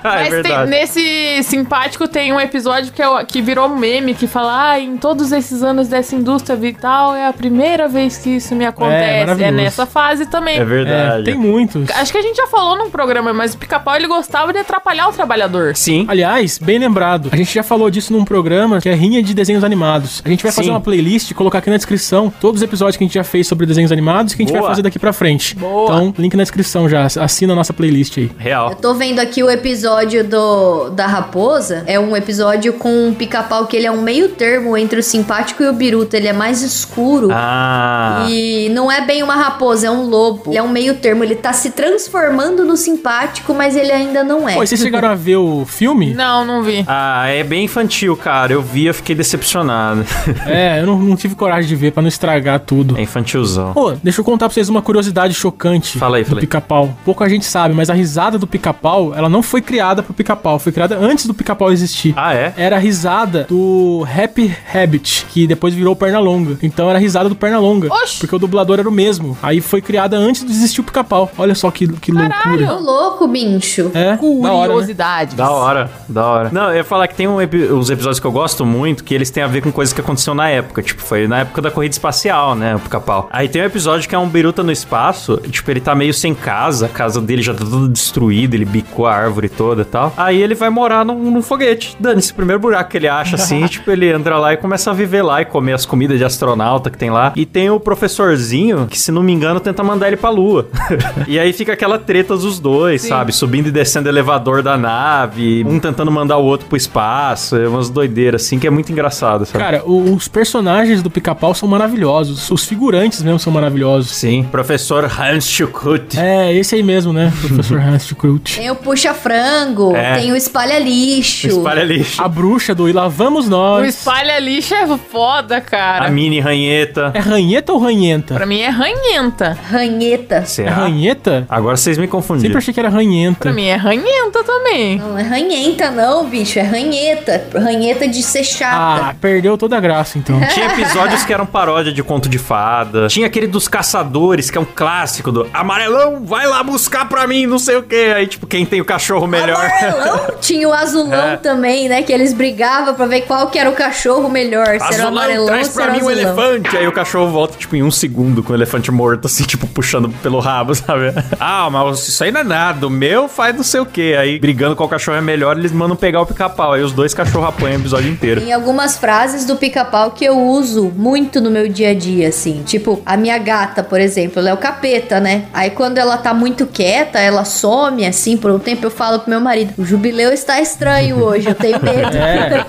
é 0.04 0.30
Mas 0.30 0.42
tem- 0.42 0.66
nesse 0.66 1.42
simpático 1.42 2.08
tem 2.08 2.32
um 2.32 2.40
episódio 2.40 2.92
que, 2.92 3.02
é 3.02 3.08
o- 3.08 3.24
que 3.26 3.40
virou 3.42 3.68
meme, 3.68 4.14
que 4.14 4.26
fala, 4.26 4.72
ah, 4.72 4.77
em 4.80 4.96
todos 4.96 5.32
esses 5.32 5.62
anos 5.62 5.88
dessa 5.88 6.14
indústria 6.14 6.56
vital, 6.56 7.14
é 7.14 7.26
a 7.26 7.32
primeira 7.32 7.88
vez 7.88 8.18
que 8.18 8.30
isso 8.30 8.54
me 8.54 8.64
acontece. 8.64 9.04
É, 9.04 9.20
maravilhoso. 9.20 9.54
nessa 9.54 9.86
fase 9.86 10.26
também. 10.26 10.58
É 10.58 10.64
verdade. 10.64 11.22
É, 11.22 11.24
tem 11.24 11.34
muitos. 11.34 11.90
Acho 11.90 12.12
que 12.12 12.18
a 12.18 12.22
gente 12.22 12.36
já 12.36 12.46
falou 12.46 12.76
num 12.76 12.90
programa, 12.90 13.32
mas 13.32 13.54
o 13.54 13.58
pica-pau 13.58 13.96
ele 13.96 14.06
gostava 14.06 14.52
de 14.52 14.58
atrapalhar 14.58 15.08
o 15.08 15.12
trabalhador. 15.12 15.76
Sim. 15.76 16.06
Aliás, 16.08 16.58
bem 16.58 16.78
lembrado, 16.78 17.28
a 17.32 17.36
gente 17.36 17.52
já 17.52 17.62
falou 17.62 17.90
disso 17.90 18.12
num 18.12 18.24
programa 18.24 18.80
que 18.80 18.88
é 18.88 18.94
Rinha 18.94 19.22
de 19.22 19.34
Desenhos 19.34 19.64
Animados. 19.64 20.22
A 20.24 20.28
gente 20.28 20.42
vai 20.42 20.52
fazer 20.52 20.66
Sim. 20.66 20.72
uma 20.72 20.80
playlist 20.80 21.30
e 21.30 21.34
colocar 21.34 21.58
aqui 21.58 21.70
na 21.70 21.76
descrição 21.76 22.32
todos 22.40 22.60
os 22.60 22.62
episódios 22.62 22.96
que 22.96 23.04
a 23.04 23.06
gente 23.06 23.14
já 23.14 23.24
fez 23.24 23.46
sobre 23.46 23.66
desenhos 23.66 23.92
animados 23.92 24.32
e 24.32 24.36
que 24.36 24.42
a 24.42 24.46
gente 24.46 24.52
Boa. 24.52 24.62
vai 24.62 24.70
fazer 24.70 24.82
daqui 24.82 24.98
pra 24.98 25.12
frente. 25.12 25.54
Boa. 25.56 25.84
Então, 25.84 26.14
link 26.18 26.36
na 26.36 26.42
descrição 26.42 26.88
já. 26.88 27.06
Assina 27.06 27.52
a 27.52 27.56
nossa 27.56 27.72
playlist 27.72 28.18
aí. 28.18 28.30
Real. 28.38 28.70
Eu 28.70 28.76
tô 28.76 28.94
vendo 28.94 29.18
aqui 29.18 29.42
o 29.42 29.50
episódio 29.50 30.24
do 30.24 30.90
da 30.90 31.06
raposa. 31.06 31.84
É 31.86 31.98
um 31.98 32.16
episódio 32.16 32.72
com 32.74 33.08
um 33.08 33.14
pica-pau 33.14 33.66
que 33.66 33.76
ele 33.76 33.86
é 33.86 33.90
um 33.90 34.02
meio 34.02 34.30
termo 34.30 34.67
entre 34.76 35.00
o 35.00 35.02
simpático 35.02 35.62
e 35.62 35.68
o 35.68 35.72
biruta. 35.72 36.16
Ele 36.16 36.28
é 36.28 36.32
mais 36.32 36.62
escuro. 36.62 37.28
Ah. 37.32 38.26
E 38.28 38.68
não 38.70 38.90
é 38.90 39.04
bem 39.04 39.22
uma 39.22 39.34
raposa, 39.34 39.86
é 39.86 39.90
um 39.90 40.06
lobo. 40.06 40.50
Ele 40.50 40.58
é 40.58 40.62
um 40.62 40.68
meio 40.68 40.94
termo. 40.94 41.24
Ele 41.24 41.34
tá 41.34 41.52
se 41.52 41.70
transformando 41.70 42.64
no 42.64 42.76
simpático, 42.76 43.54
mas 43.54 43.76
ele 43.76 43.92
ainda 43.92 44.22
não 44.24 44.48
é. 44.48 44.54
Pô, 44.54 44.62
e 44.62 44.66
vocês 44.66 44.80
chegaram 44.80 45.08
a 45.08 45.14
ver 45.14 45.36
o 45.36 45.64
filme? 45.64 46.14
Não, 46.14 46.44
não 46.44 46.62
vi. 46.62 46.84
Ah, 46.86 47.26
é 47.28 47.42
bem 47.42 47.64
infantil, 47.64 48.16
cara. 48.16 48.52
Eu 48.52 48.62
vi, 48.62 48.86
eu 48.86 48.94
fiquei 48.94 49.14
decepcionado. 49.14 50.04
É, 50.46 50.80
eu 50.80 50.86
não, 50.86 50.98
não 50.98 51.16
tive 51.16 51.34
coragem 51.34 51.68
de 51.68 51.76
ver 51.76 51.92
pra 51.92 52.00
não 52.00 52.08
estragar 52.08 52.60
tudo. 52.60 52.96
É 52.96 53.02
infantilzão. 53.02 53.72
Pô, 53.72 53.92
deixa 54.02 54.20
eu 54.20 54.24
contar 54.24 54.46
pra 54.46 54.54
vocês 54.54 54.68
uma 54.68 54.80
curiosidade 54.80 55.34
chocante 55.34 55.98
Fala 55.98 56.16
aí, 56.16 56.24
do 56.24 56.36
pica-pau. 56.36 56.96
Pouca 57.04 57.28
gente 57.28 57.44
sabe, 57.44 57.74
mas 57.74 57.90
a 57.90 57.94
risada 57.94 58.38
do 58.38 58.46
pica-pau, 58.46 59.14
ela 59.14 59.28
não 59.28 59.42
foi 59.42 59.60
criada 59.60 60.02
pro 60.02 60.14
pica-pau, 60.14 60.58
foi 60.58 60.72
criada 60.72 60.96
antes 60.98 61.26
do 61.26 61.34
pica-pau 61.34 61.70
existir. 61.70 62.14
Ah, 62.16 62.34
é? 62.34 62.52
Era 62.56 62.76
a 62.76 62.78
risada 62.78 63.44
do 63.48 64.06
Happy 64.06 64.54
Rabbit, 64.66 65.26
que 65.30 65.46
depois 65.46 65.74
virou 65.74 65.94
Pernalonga. 65.96 66.58
Então 66.62 66.88
era 66.88 66.98
a 66.98 67.00
risada 67.00 67.28
do 67.28 67.34
Pernalonga. 67.36 67.88
Oxi. 67.92 68.18
Porque 68.18 68.34
o 68.34 68.38
dublador 68.38 68.78
era 68.78 68.88
o 68.88 68.92
mesmo. 68.92 69.36
Aí 69.42 69.60
foi 69.60 69.80
criada 69.80 70.16
antes 70.16 70.44
de 70.44 70.50
existir 70.50 70.80
o 70.80 70.84
pica-pau. 70.84 71.30
Olha 71.38 71.54
só 71.54 71.70
que, 71.70 71.86
que 71.88 72.12
Ô, 72.12 72.14
loucura. 72.14 72.72
louco, 72.74 73.28
bicho. 73.28 73.90
É, 73.94 74.16
da 74.16 74.22
hora, 74.52 74.68
né? 74.68 74.68
Curiosidades. 74.68 75.34
Da 75.34 75.50
hora, 75.50 75.90
da 76.08 76.26
hora. 76.26 76.50
Não, 76.52 76.70
eu 76.70 76.76
ia 76.76 76.84
falar 76.84 77.08
que 77.08 77.14
tem 77.14 77.26
um 77.28 77.40
epi- 77.40 77.70
uns 77.72 77.90
episódios 77.90 78.20
que 78.20 78.26
eu 78.26 78.32
gosto 78.32 78.64
muito 78.66 79.04
que 79.04 79.14
eles 79.14 79.30
têm 79.30 79.42
a 79.42 79.46
ver 79.46 79.62
com 79.62 79.70
coisas 79.72 79.92
que 79.92 80.00
aconteceu 80.00 80.34
na 80.34 80.48
época. 80.48 80.82
Tipo, 80.82 81.02
foi 81.02 81.26
na 81.26 81.40
época 81.40 81.62
da 81.62 81.70
corrida 81.70 81.92
espacial, 81.92 82.54
né? 82.54 82.76
O 82.76 82.80
pica-pau. 82.80 83.28
Aí 83.32 83.48
tem 83.48 83.62
um 83.62 83.64
episódio 83.64 84.08
que 84.08 84.14
é 84.14 84.18
um 84.18 84.28
biruta 84.28 84.62
no 84.62 84.72
espaço. 84.72 85.40
e, 85.44 85.48
Tipo, 85.50 85.70
ele 85.70 85.80
tá 85.80 85.94
meio 85.94 86.14
sem 86.14 86.34
casa. 86.34 86.86
A 86.86 86.88
casa 86.88 87.20
dele 87.20 87.42
já 87.42 87.54
tá 87.54 87.64
toda 87.64 87.88
destruída. 87.88 88.54
Ele 88.56 88.64
bicou 88.64 89.06
a 89.06 89.14
árvore 89.14 89.48
toda 89.48 89.82
e 89.82 89.84
tal. 89.84 90.12
Aí 90.16 90.40
ele 90.42 90.54
vai 90.54 90.70
morar 90.70 91.04
num, 91.04 91.30
num 91.30 91.42
foguete. 91.42 91.96
Dane-se, 91.98 92.32
primeiro 92.32 92.60
buraco 92.60 92.90
que 92.90 92.96
ele 92.96 93.08
acha 93.08 93.36
assim. 93.36 93.64
tipo, 93.68 93.90
ele 93.90 94.10
entra 94.12 94.38
lá 94.38 94.47
e 94.52 94.56
começa 94.56 94.90
a 94.90 94.94
viver 94.94 95.22
lá 95.22 95.42
e 95.42 95.44
comer 95.44 95.72
as 95.72 95.84
comidas 95.86 96.18
de 96.18 96.24
astronauta 96.24 96.90
que 96.90 96.98
tem 96.98 97.10
lá. 97.10 97.32
E 97.36 97.44
tem 97.46 97.70
o 97.70 97.78
professorzinho 97.80 98.86
que, 98.86 98.98
se 98.98 99.10
não 99.12 99.22
me 99.22 99.32
engano, 99.32 99.60
tenta 99.60 99.82
mandar 99.82 100.08
ele 100.08 100.16
pra 100.16 100.30
lua. 100.30 100.68
e 101.26 101.38
aí 101.38 101.52
fica 101.52 101.72
aquela 101.72 101.98
treta 101.98 102.36
dos 102.36 102.58
dois, 102.58 103.02
sabe? 103.02 103.32
Subindo 103.32 103.68
e 103.68 103.70
descendo 103.70 104.06
o 104.06 104.10
elevador 104.10 104.62
da 104.62 104.76
nave. 104.76 105.64
Um 105.66 105.78
tentando 105.78 106.10
mandar 106.10 106.36
o 106.38 106.44
outro 106.44 106.66
pro 106.66 106.76
espaço. 106.76 107.56
É 107.56 107.68
umas 107.68 107.88
doideiras 107.90 108.42
assim 108.44 108.58
que 108.58 108.66
é 108.66 108.70
muito 108.70 108.90
engraçado, 108.92 109.44
sabe? 109.46 109.58
Cara, 109.62 109.82
o- 109.84 110.14
os 110.14 110.28
personagens 110.28 111.02
do 111.02 111.10
pica-pau 111.10 111.54
são 111.54 111.68
maravilhosos. 111.68 112.50
Os 112.50 112.64
figurantes 112.64 113.22
mesmo 113.22 113.38
são 113.38 113.52
maravilhosos. 113.52 114.10
Sim, 114.10 114.42
professor 114.50 115.04
Hans 115.04 115.46
Schuckut. 115.46 116.18
É, 116.18 116.52
esse 116.54 116.74
aí 116.74 116.82
mesmo, 116.82 117.12
né? 117.12 117.32
Professor 117.40 117.78
Hans 117.80 118.06
Schukrut. 118.06 118.56
Tem 118.56 118.70
o 118.70 118.74
puxa-frango, 118.76 119.94
É. 119.96 120.18
tem 120.20 120.32
o 120.32 120.36
espalha-lixo. 120.36 121.48
Espalha 121.48 121.82
lixo. 121.84 122.22
A 122.22 122.28
bruxa 122.28 122.74
do 122.74 122.88
E 122.88 122.92
lá 122.92 123.08
vamos 123.08 123.46
O 123.46 123.50
nós. 123.50 123.88
espalha 123.88 124.37
lixo 124.38 124.74
é 124.74 124.86
foda, 124.98 125.60
cara. 125.60 126.06
A 126.06 126.10
mini 126.10 126.40
ranheta. 126.40 127.10
É 127.14 127.18
ranheta 127.18 127.72
ou 127.72 127.78
ranhenta? 127.78 128.34
Pra 128.34 128.46
mim 128.46 128.60
é 128.60 128.68
ranhenta. 128.68 129.56
Ranheta. 129.70 130.36
É 130.36 130.44
Será? 130.44 130.70
ranheta? 130.72 131.46
Agora 131.48 131.76
vocês 131.76 131.98
me 131.98 132.06
confundiram. 132.08 132.48
Sempre 132.48 132.58
achei 132.58 132.74
que 132.74 132.80
era 132.80 132.88
ranhenta. 132.88 133.40
Pra 133.40 133.52
mim 133.52 133.66
é 133.66 133.76
ranhenta 133.76 134.42
também. 134.44 134.98
Não 134.98 135.16
é 135.18 135.22
ranhenta, 135.22 135.90
não, 135.90 136.26
bicho. 136.28 136.58
É 136.58 136.62
ranheta. 136.62 137.44
Ranheta 137.54 138.06
de 138.08 138.22
ser 138.22 138.40
Ah, 138.40 138.44
chata. 138.44 139.16
perdeu 139.20 139.56
toda 139.58 139.76
a 139.76 139.80
graça, 139.80 140.18
então. 140.18 140.38
Tinha 140.54 140.66
episódios 140.66 141.24
que 141.24 141.32
eram 141.32 141.46
paródia 141.46 141.92
de 141.92 142.02
conto 142.02 142.28
de 142.28 142.38
fada. 142.38 143.08
Tinha 143.08 143.26
aquele 143.26 143.46
dos 143.46 143.68
caçadores, 143.68 144.50
que 144.50 144.58
é 144.58 144.60
um 144.60 144.64
clássico 144.64 145.30
do 145.32 145.48
amarelão, 145.52 146.24
vai 146.24 146.46
lá 146.46 146.62
buscar 146.62 147.08
pra 147.08 147.26
mim, 147.26 147.46
não 147.46 147.58
sei 147.58 147.76
o 147.76 147.82
que. 147.82 147.96
Aí, 148.12 148.26
tipo, 148.26 148.46
quem 148.46 148.64
tem 148.66 148.80
o 148.80 148.84
cachorro 148.84 149.26
melhor. 149.26 149.56
Amarelão 149.64 150.20
tinha 150.40 150.68
o 150.68 150.72
azulão 150.72 151.30
É. 151.32 151.36
também, 151.36 151.88
né? 151.88 152.02
Que 152.02 152.12
eles 152.12 152.32
brigavam 152.32 152.94
pra 152.94 153.06
ver 153.06 153.22
qual 153.22 153.48
que 153.48 153.58
era 153.58 153.68
o 153.70 153.74
cachorro 153.74 154.17
melhor. 154.26 154.66
Se 154.66 154.74
era 154.74 154.80
o 154.80 154.88
Azulão, 154.88 155.08
amarelão 155.08 155.46
traz 155.46 155.68
pra 155.68 155.90
mim 155.90 155.98
azulão. 155.98 156.10
elefante. 156.10 156.76
Aí 156.76 156.88
o 156.88 156.92
cachorro 156.92 157.30
volta, 157.30 157.58
tipo, 157.58 157.76
em 157.76 157.82
um 157.82 157.90
segundo 157.90 158.42
com 158.42 158.52
o 158.52 158.56
elefante 158.56 158.90
morto, 158.90 159.26
assim, 159.26 159.44
tipo, 159.44 159.66
puxando 159.66 160.08
pelo 160.22 160.40
rabo, 160.40 160.72
sabe? 160.74 161.12
Ah, 161.38 161.68
mas 161.70 162.08
isso 162.08 162.24
aí 162.24 162.32
não 162.32 162.40
é 162.40 162.44
nada. 162.44 162.86
O 162.86 162.90
meu 162.90 163.28
faz 163.28 163.54
não 163.54 163.62
sei 163.62 163.80
o 163.80 163.86
que. 163.86 164.14
Aí, 164.14 164.38
brigando 164.38 164.74
qual 164.74 164.88
cachorro 164.88 165.18
é 165.18 165.20
melhor, 165.20 165.58
eles 165.58 165.72
mandam 165.72 165.96
pegar 165.96 166.22
o 166.22 166.26
pica-pau. 166.26 166.72
Aí 166.72 166.82
os 166.82 166.92
dois 166.92 167.12
cachorros 167.12 167.48
apanham 167.48 167.76
o 167.76 167.80
episódio 167.80 168.10
inteiro. 168.10 168.40
Tem 168.40 168.52
algumas 168.52 168.96
frases 168.96 169.44
do 169.44 169.56
pica-pau 169.56 170.12
que 170.12 170.24
eu 170.24 170.38
uso 170.38 170.90
muito 170.96 171.40
no 171.40 171.50
meu 171.50 171.68
dia 171.68 171.90
a 171.90 171.94
dia, 171.94 172.28
assim. 172.28 172.62
Tipo, 172.64 173.02
a 173.04 173.16
minha 173.16 173.36
gata, 173.36 173.82
por 173.82 174.00
exemplo, 174.00 174.38
ela 174.38 174.50
é 174.50 174.54
o 174.54 174.56
capeta, 174.56 175.20
né? 175.20 175.44
Aí 175.52 175.70
quando 175.70 175.98
ela 175.98 176.16
tá 176.16 176.32
muito 176.32 176.66
quieta, 176.66 177.18
ela 177.18 177.44
some, 177.44 178.06
assim, 178.06 178.36
por 178.36 178.50
um 178.50 178.58
tempo 178.58 178.86
eu 178.86 178.90
falo 178.90 179.18
pro 179.18 179.28
meu 179.30 179.40
marido: 179.40 179.74
o 179.76 179.84
jubileu 179.84 180.32
está 180.32 180.60
estranho 180.60 181.22
hoje, 181.22 181.48
eu 181.48 181.54
tenho 181.54 181.82
medo. 181.82 182.08
É. 182.18 182.64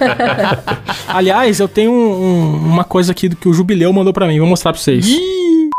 Aliás, 1.08 1.39
eu 1.48 1.68
tenho 1.68 1.92
um- 1.92 1.96
um- 1.96 2.56
uma 2.68 2.84
coisa 2.84 3.12
aqui 3.14 3.30
do 3.30 3.36
que 3.36 3.48
o 3.48 3.54
Jubileu 3.54 3.94
mandou 3.94 4.12
pra 4.14 4.28
mim. 4.28 4.40
Vou 4.40 4.48
mostrar 4.48 4.74
pra 4.74 4.82
vocês. 4.82 5.08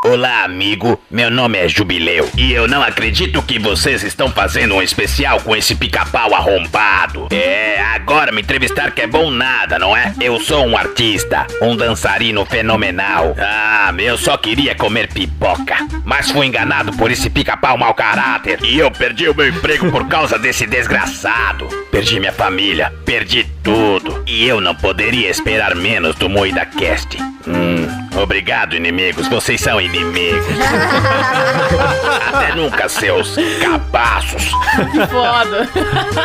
Olá, 0.02 0.44
amigo. 0.44 0.98
Meu 1.10 1.30
nome 1.30 1.58
é 1.58 1.68
Jubileu 1.68 2.26
e 2.34 2.52
eu 2.52 2.66
não 2.66 2.82
acredito 2.82 3.42
que 3.42 3.58
vocês 3.58 4.02
estão 4.02 4.30
fazendo 4.30 4.74
um 4.74 4.82
especial 4.82 5.38
com 5.42 5.54
esse 5.54 5.74
pica-pau 5.74 6.34
arrombado. 6.34 7.28
É, 7.30 7.78
agora 7.82 8.32
me 8.32 8.40
entrevistar 8.40 8.92
que 8.92 9.02
é 9.02 9.06
bom 9.06 9.30
nada, 9.30 9.78
não 9.78 9.94
é? 9.94 10.14
Eu 10.18 10.40
sou 10.40 10.64
um 10.66 10.74
artista, 10.74 11.46
um 11.60 11.76
dançarino 11.76 12.46
fenomenal. 12.46 13.36
Ah, 13.38 13.92
eu 13.98 14.16
só 14.16 14.38
queria 14.38 14.74
comer 14.74 15.12
pipoca, 15.12 15.76
mas 16.04 16.30
fui 16.30 16.46
enganado 16.46 16.92
por 16.94 17.10
esse 17.10 17.28
pica-pau 17.28 17.76
mau 17.76 17.92
caráter 17.92 18.58
e 18.64 18.78
eu 18.78 18.90
perdi 18.90 19.28
o 19.28 19.34
meu 19.36 19.48
emprego 19.48 19.90
por 19.92 20.08
causa 20.08 20.38
desse 20.38 20.66
desgraçado. 20.66 21.68
Perdi 21.90 22.18
minha 22.18 22.32
família, 22.32 22.90
perdi 23.04 23.44
tudo 23.62 24.22
e 24.26 24.46
eu 24.46 24.60
não 24.60 24.74
poderia 24.74 25.28
esperar 25.30 25.74
menos 25.74 26.14
do 26.16 26.28
Moída 26.28 26.64
Cast. 26.64 27.16
Hum, 27.46 27.86
obrigado, 28.22 28.74
inimigos. 28.76 29.26
Vocês 29.28 29.60
são 29.60 29.80
inimigos. 29.80 30.44
Até 32.32 32.54
nunca, 32.54 32.88
seus 32.88 33.34
cabaços. 33.60 34.50
Que 34.92 35.06
foda. 35.06 35.68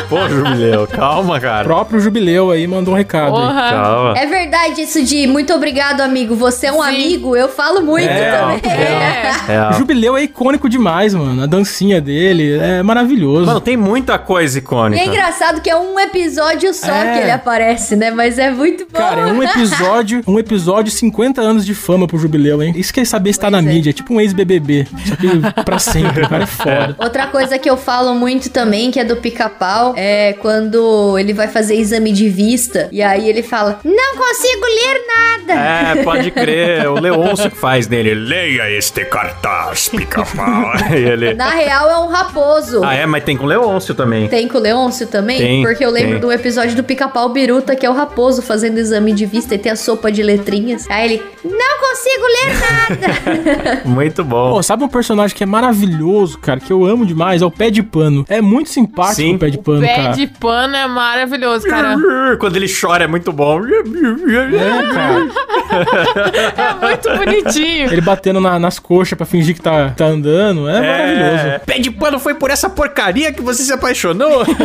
Pô, 0.10 0.28
Jubileu, 0.30 0.88
calma, 0.88 1.38
O 1.38 1.42
cara. 1.42 1.64
próprio 1.64 2.00
Jubileu 2.00 2.52
aí 2.52 2.68
mandou 2.68 2.94
um 2.94 2.98
recado. 2.98 3.36
aí. 3.36 3.42
Porra. 3.48 3.70
Calma. 3.72 4.18
É 4.18 4.26
verdade 4.26 4.82
isso 4.82 5.04
de 5.04 5.26
muito 5.28 5.54
obrigado, 5.54 6.02
amigo. 6.02 6.36
Você 6.36 6.68
é 6.68 6.72
um 6.72 6.82
Sim. 6.84 6.90
amigo, 6.90 7.36
eu 7.36 7.48
falo 7.50 7.82
muito 7.82 8.08
É, 8.10 8.32
também. 8.38 8.62
É. 9.56 9.70
O 9.70 9.74
Jubileu 9.74 10.18
é 10.18 10.24
icônico 10.24 10.68
demais, 10.70 11.14
mano. 11.14 11.44
A 11.44 11.46
dancinha 11.46 12.00
dele 12.02 12.58
é 12.60 12.84
maravilhoso. 12.84 13.46
Mano, 13.46 13.62
tem 13.62 13.78
muita 13.78 14.18
coisa 14.18 14.58
E 14.58 14.62
icônica. 14.62 15.02
é 15.02 15.06
engraçado 15.06 15.62
que 15.62 15.70
é 15.70 15.76
um 15.78 16.00
episódio 16.00 16.74
só 16.74 16.92
É. 16.94 17.18
que 17.22 17.25
ele 17.26 17.32
aparece, 17.32 17.96
né? 17.96 18.12
Mas 18.12 18.40
é 18.40 18.52
muito 18.52 18.86
bom. 18.92 18.98
Cara, 18.98 19.22
é 19.22 19.26
um 19.34 19.42
episódio, 19.44 20.22
um 20.28 20.40
episódio 20.40 20.92
50 20.92 21.42
anos 21.42 21.66
de 21.66 21.74
fama 21.74 22.08
pro 22.08 22.18
jubileu, 22.18 22.62
hein? 22.62 22.74
Isso 22.76 22.94
que 22.94 23.00
é 23.00 23.06
saber 23.06 23.32
estar 23.32 23.50
Pois 23.52 23.64
na 23.64 23.70
é. 23.70 23.74
mídia, 23.74 23.90
é 23.90 23.94
tipo 23.94 24.14
um 24.14 24.22
ex-BBB. 24.22 24.88
Só 25.06 25.16
que 25.16 25.64
pra 25.64 25.80
sempre, 25.80 26.24
o 26.24 26.30
cara 26.30 26.44
é 26.44 26.48
foda. 26.48 26.96
Outra 26.98 27.28
coisa 27.28 27.58
que 27.58 27.70
eu 27.70 27.78
falo 27.78 28.16
muito 28.16 28.50
também, 28.50 28.92
que 28.92 29.00
é 29.00 29.04
do 29.04 29.18
pica-pau, 29.18 29.94
é 29.98 30.34
quando 30.34 31.18
ele 31.18 31.34
vai 31.34 31.48
fazer 31.48 31.76
exame 31.76 32.12
de 32.12 32.30
vista 32.30 32.90
e 32.92 33.02
aí 33.02 33.28
ele 33.30 33.44
fala: 33.44 33.80
Não 33.84 34.16
consigo 34.18 34.66
ler 34.66 35.02
nada. 35.08 35.54
É, 36.00 36.04
pode 36.04 36.32
crer. 36.32 36.90
O 36.90 37.00
Leôncio 37.00 37.50
que 37.50 37.58
faz 37.58 37.88
nele. 37.88 38.14
Leia 38.14 38.70
este 38.72 39.06
cartaz, 39.06 39.90
pica-pau. 39.90 40.74
Ele... 40.92 41.34
Na 41.34 41.50
real 41.50 41.90
é 41.90 41.98
um 42.00 42.08
raposo. 42.08 42.84
Ah, 42.84 42.94
é? 42.94 43.06
Mas 43.06 43.24
tem 43.24 43.38
com 43.38 43.46
o 43.46 43.48
Leôncio 43.48 43.94
também. 43.96 44.28
Tem 44.28 44.48
com 44.48 44.58
o 44.58 44.62
Leôncio 44.62 45.08
também? 45.08 45.38
Tem, 45.38 45.64
Porque 45.64 45.84
eu 45.84 45.90
lembro 45.90 46.14
tem. 46.14 46.22
do 46.22 46.32
episódio 46.32 46.76
do 46.76 46.84
Pica-Pau 46.84 47.30
Biruta, 47.30 47.76
que 47.76 47.86
é 47.86 47.90
o 47.90 47.94
raposo 47.94 48.42
fazendo 48.42 48.78
exame 48.78 49.14
de 49.14 49.26
vista 49.26 49.56
e 49.56 49.58
tem 49.58 49.72
a 49.72 49.76
sopa 49.76 50.12
de 50.12 50.22
letrinhas. 50.24 50.86
Aí 50.90 51.06
ele, 51.06 51.24
não 51.44 51.80
consigo 51.80 52.26
ler 52.26 52.56
nada. 52.60 53.82
Muito 53.86 54.24
bom. 54.24 54.54
Pô, 54.54 54.64
sabe 54.64 54.84
um 54.84 54.88
personagem 54.88 55.36
que 55.36 55.44
é 55.44 55.46
maravilhoso, 55.46 56.38
cara, 56.40 56.60
que 56.60 56.72
eu 56.72 56.86
amo 56.86 57.06
demais? 57.06 57.42
É 57.42 57.46
o 57.46 57.52
Pé 57.52 57.70
de 57.70 57.84
Pano. 57.84 58.26
É 58.28 58.42
muito 58.42 58.70
simpático 58.70 59.16
Sim. 59.16 59.36
o 59.36 59.40
Pé 59.40 59.50
de 59.50 59.58
Pano, 59.58 59.82
Pé 59.82 59.96
cara. 59.96 60.12
de 60.14 60.28
pano 60.28 60.76
é 60.76 60.88
maravilhoso, 60.88 61.68
cara. 61.68 61.96
Quando 62.40 62.56
ele 62.56 62.68
chora 62.68 63.04
é 63.04 63.08
muito 63.08 63.32
bom. 63.32 63.62
É, 63.66 64.94
cara. 64.94 65.85
É 66.56 66.74
muito 66.86 67.10
bonitinho. 67.18 67.92
Ele 67.92 68.02
batendo 68.02 68.40
na- 68.40 68.58
nas 68.60 68.80
coxas 68.80 69.16
pra 69.18 69.26
fingir 69.26 69.56
que 69.56 69.62
tá, 69.62 69.92
tá 69.96 70.06
andando. 70.06 70.68
É, 70.70 70.82
maravilhoso. 70.82 71.60
Pé 71.66 71.80
de 71.80 71.92
pano 71.92 72.20
foi 72.20 72.34
por 72.34 72.50
essa 72.50 72.70
porcaria 72.70 73.32
que 73.32 73.42
você 73.42 73.64
se 73.64 73.74
apaixonou? 73.74 74.44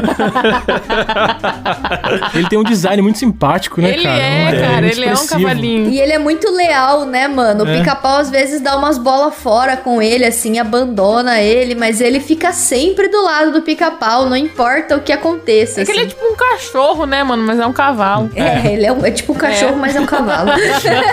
Ele 2.35 2.49
tem 2.49 2.59
um 2.59 2.65
design 2.65 3.01
muito 3.03 3.19
simpático, 3.19 3.81
né, 3.81 3.91
ele 3.91 4.03
cara? 4.03 4.19
é, 4.23 4.43
muito 4.45 4.61
cara, 4.61 4.87
ele 4.87 5.05
é 5.05 5.13
um 5.13 5.27
cavalinho. 5.27 5.91
E 5.91 6.01
ele 6.01 6.13
é 6.13 6.19
muito 6.19 6.51
leal, 6.51 7.05
né, 7.07 7.29
mano? 7.29 7.65
O 7.65 7.69
É. 7.69 7.79
pica-pau 7.79 8.19
às 8.19 8.31
vezes 8.31 8.61
dá 8.61 8.77
umas 8.77 8.99
bolas 8.99 9.35
fora 9.35 9.77
com 9.77 10.01
ele, 10.03 10.25
assim, 10.25 10.59
abandona 10.59 11.41
ele, 11.41 11.75
mas 11.75 12.01
ele 12.01 12.21
fica 12.21 12.53
sempre 12.53 13.09
do 13.09 13.23
lado 13.23 13.53
do 13.53 13.63
pica-pau, 13.63 14.27
não 14.29 14.37
importa 14.37 14.97
o 14.97 15.01
que 15.01 15.13
aconteça. 15.13 15.83
É 15.83 15.85
que 15.85 15.91
ele 15.93 16.01
é 16.01 16.03
assim. 16.03 16.11
tipo 16.15 16.25
um 16.33 16.37
cachorro, 16.37 17.07
né, 17.07 17.23
mano? 17.23 17.43
Mas 17.45 17.59
é 17.59 17.67
um 17.67 17.73
cavalo. 17.73 18.31
É, 18.35 18.73
ele 18.73 18.87
é, 18.87 18.93
um- 18.93 19.05
é 19.05 19.11
tipo 19.11 19.33
um 19.33 19.37
cachorro, 19.37 19.77
mas 19.77 19.95
é 19.97 20.01
um 20.01 20.07
cavalo. 20.07 20.51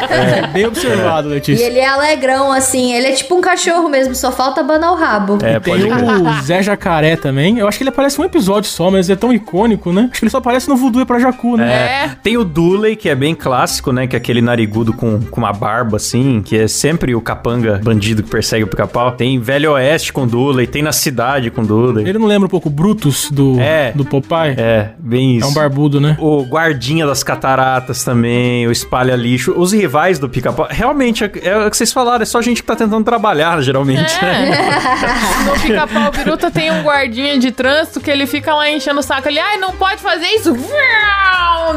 É, 0.09 0.47
bem 0.47 0.65
observado, 0.65 1.29
e 1.29 1.33
Letícia. 1.33 1.63
ele 1.65 1.79
é 1.79 1.87
alegrão, 1.87 2.51
assim, 2.51 2.93
ele 2.93 3.07
é 3.07 3.11
tipo 3.11 3.35
um 3.35 3.41
cachorro 3.41 3.89
mesmo, 3.89 4.15
só 4.15 4.31
falta 4.31 4.61
abanar 4.61 4.91
o 4.91 4.95
rabo. 4.95 5.37
É, 5.43 5.59
Tem 5.59 5.73
pode 5.73 5.87
crer. 5.87 6.21
o 6.21 6.41
Zé 6.43 6.61
Jacaré 6.63 7.15
também. 7.15 7.57
Eu 7.59 7.67
acho 7.67 7.77
que 7.77 7.83
ele 7.83 7.89
aparece 7.89 8.19
um 8.19 8.23
episódio 8.23 8.69
só, 8.69 8.89
mas 8.89 9.09
é 9.09 9.15
tão 9.15 9.31
icônico, 9.33 9.91
né? 9.91 10.07
Acho 10.11 10.19
que 10.19 10.25
ele 10.25 10.31
só 10.31 10.37
aparece 10.37 10.67
no 10.69 10.75
Voodoo 10.75 11.01
e 11.01 11.05
pra 11.05 11.19
Jacu, 11.19 11.57
né? 11.57 11.71
É. 12.05 12.09
Tem 12.21 12.37
o 12.37 12.43
Dooley, 12.43 12.95
que 12.95 13.09
é 13.09 13.15
bem 13.15 13.35
clássico, 13.35 13.91
né? 13.91 14.07
Que 14.07 14.15
é 14.15 14.17
aquele 14.19 14.41
narigudo 14.41 14.93
com, 14.93 15.19
com 15.21 15.41
uma 15.41 15.53
barba, 15.53 15.97
assim, 15.97 16.41
que 16.43 16.57
é 16.57 16.67
sempre 16.67 17.13
o 17.15 17.21
capanga 17.21 17.79
bandido 17.83 18.23
que 18.23 18.29
persegue 18.29 18.63
o 18.63 18.67
pica-pau. 18.67 19.11
Tem 19.11 19.39
Velho 19.39 19.71
Oeste 19.73 20.11
com 20.13 20.25
Dooley, 20.27 20.67
tem 20.67 20.81
na 20.81 20.91
cidade 20.91 21.49
com 21.51 21.63
Dooley. 21.63 22.07
Ele 22.07 22.17
não 22.19 22.27
lembra 22.27 22.45
um 22.47 22.49
pouco 22.49 22.67
o 22.69 22.71
Brutus 22.71 23.29
do, 23.31 23.59
É. 23.59 23.91
do 23.93 24.03
Popeye? 24.05 24.55
É, 24.57 24.89
bem 24.97 25.35
É 25.35 25.37
isso. 25.39 25.47
um 25.49 25.53
barbudo, 25.53 25.99
né? 26.01 26.17
O 26.19 26.43
guardinha 26.43 27.05
das 27.05 27.23
cataratas 27.23 28.03
também, 28.03 28.67
o 28.67 28.71
espalha 28.71 29.15
lixo, 29.15 29.53
os 29.57 29.73
rivais 29.77 30.19
do 30.19 30.27
pica-pau. 30.27 30.67
Realmente, 30.69 31.23
é, 31.23 31.31
é 31.43 31.65
o 31.67 31.69
que 31.71 31.77
vocês 31.77 31.93
falaram, 31.93 32.23
é 32.23 32.25
só 32.25 32.41
gente 32.41 32.61
que 32.61 32.67
tá 32.67 32.75
tentando 32.75 33.03
trabalhar, 33.03 33.61
geralmente. 33.61 34.13
né? 34.21 34.51
É. 34.51 34.97
No 35.47 35.59
pica-pau 35.61 36.11
biruta 36.11 36.51
tem 36.51 36.71
um 36.71 36.81
guardinha 36.83 37.37
de 37.39 37.51
trânsito 37.51 38.01
que 38.01 38.09
ele 38.11 38.25
fica 38.27 38.53
lá 38.53 38.69
enchendo 38.69 38.99
o 38.99 39.03
saco. 39.03 39.27
Ele, 39.29 39.39
ai, 39.39 39.57
não 39.57 39.71
pode 39.73 40.01
fazer 40.01 40.25
isso. 40.27 40.53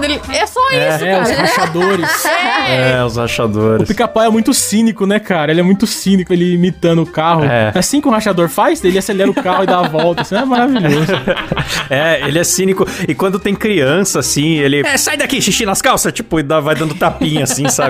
Ele- 0.03 0.21
É 0.33 0.47
só 0.47 0.61
isso, 0.71 1.05
É, 1.05 1.21
os 1.23 1.29
cara. 1.29 1.41
rachadores. 1.43 2.25
É. 2.71 2.93
É, 2.93 3.05
os 3.05 3.17
O 3.17 3.21
rachadores. 3.21 3.89
pica-pau 3.89 4.23
é 4.23 4.29
muito 4.31 4.53
cínico, 4.55 5.07
né, 5.07 5.19
cara? 5.19 5.51
Ele 5.51 5.61
é 5.61 5.63
muito 5.63 5.87
cínico, 5.87 6.33
ele 6.33 6.55
imitando 6.55 7.03
o 7.03 7.07
carro. 7.07 7.45
É. 7.45 7.73
Assim 7.75 8.01
que 8.01 8.07
o 8.09 8.11
rachador 8.11 8.49
faz, 8.49 8.83
ele 8.85 8.99
acelera 8.99 9.31
o 9.31 9.35
carro 9.35 9.65
e 9.65 9.67
dá 9.67 9.79
a 9.81 9.89
volta. 9.89 10.23
Isso 10.23 10.35
é 10.35 10.45
maravilhoso. 10.45 11.07
É, 11.89 12.21
ele 12.29 12.39
é 12.39 12.45
cínico. 12.45 12.87
E 13.09 13.15
quando 13.15 13.39
tem 13.41 13.53
criança, 13.55 14.21
assim, 14.21 14.59
ele. 14.59 14.81
É, 14.87 14.97
sai 14.97 15.17
daqui, 15.17 15.41
xixi 15.43 15.67
nas 15.67 15.83
calças, 15.83 16.13
tipo, 16.13 16.39
e 16.39 16.43
dá- 16.43 16.61
vai 16.61 16.75
dando 16.75 16.95
tapinha, 16.95 17.43
assim, 17.45 17.69
sabe? 17.69 17.90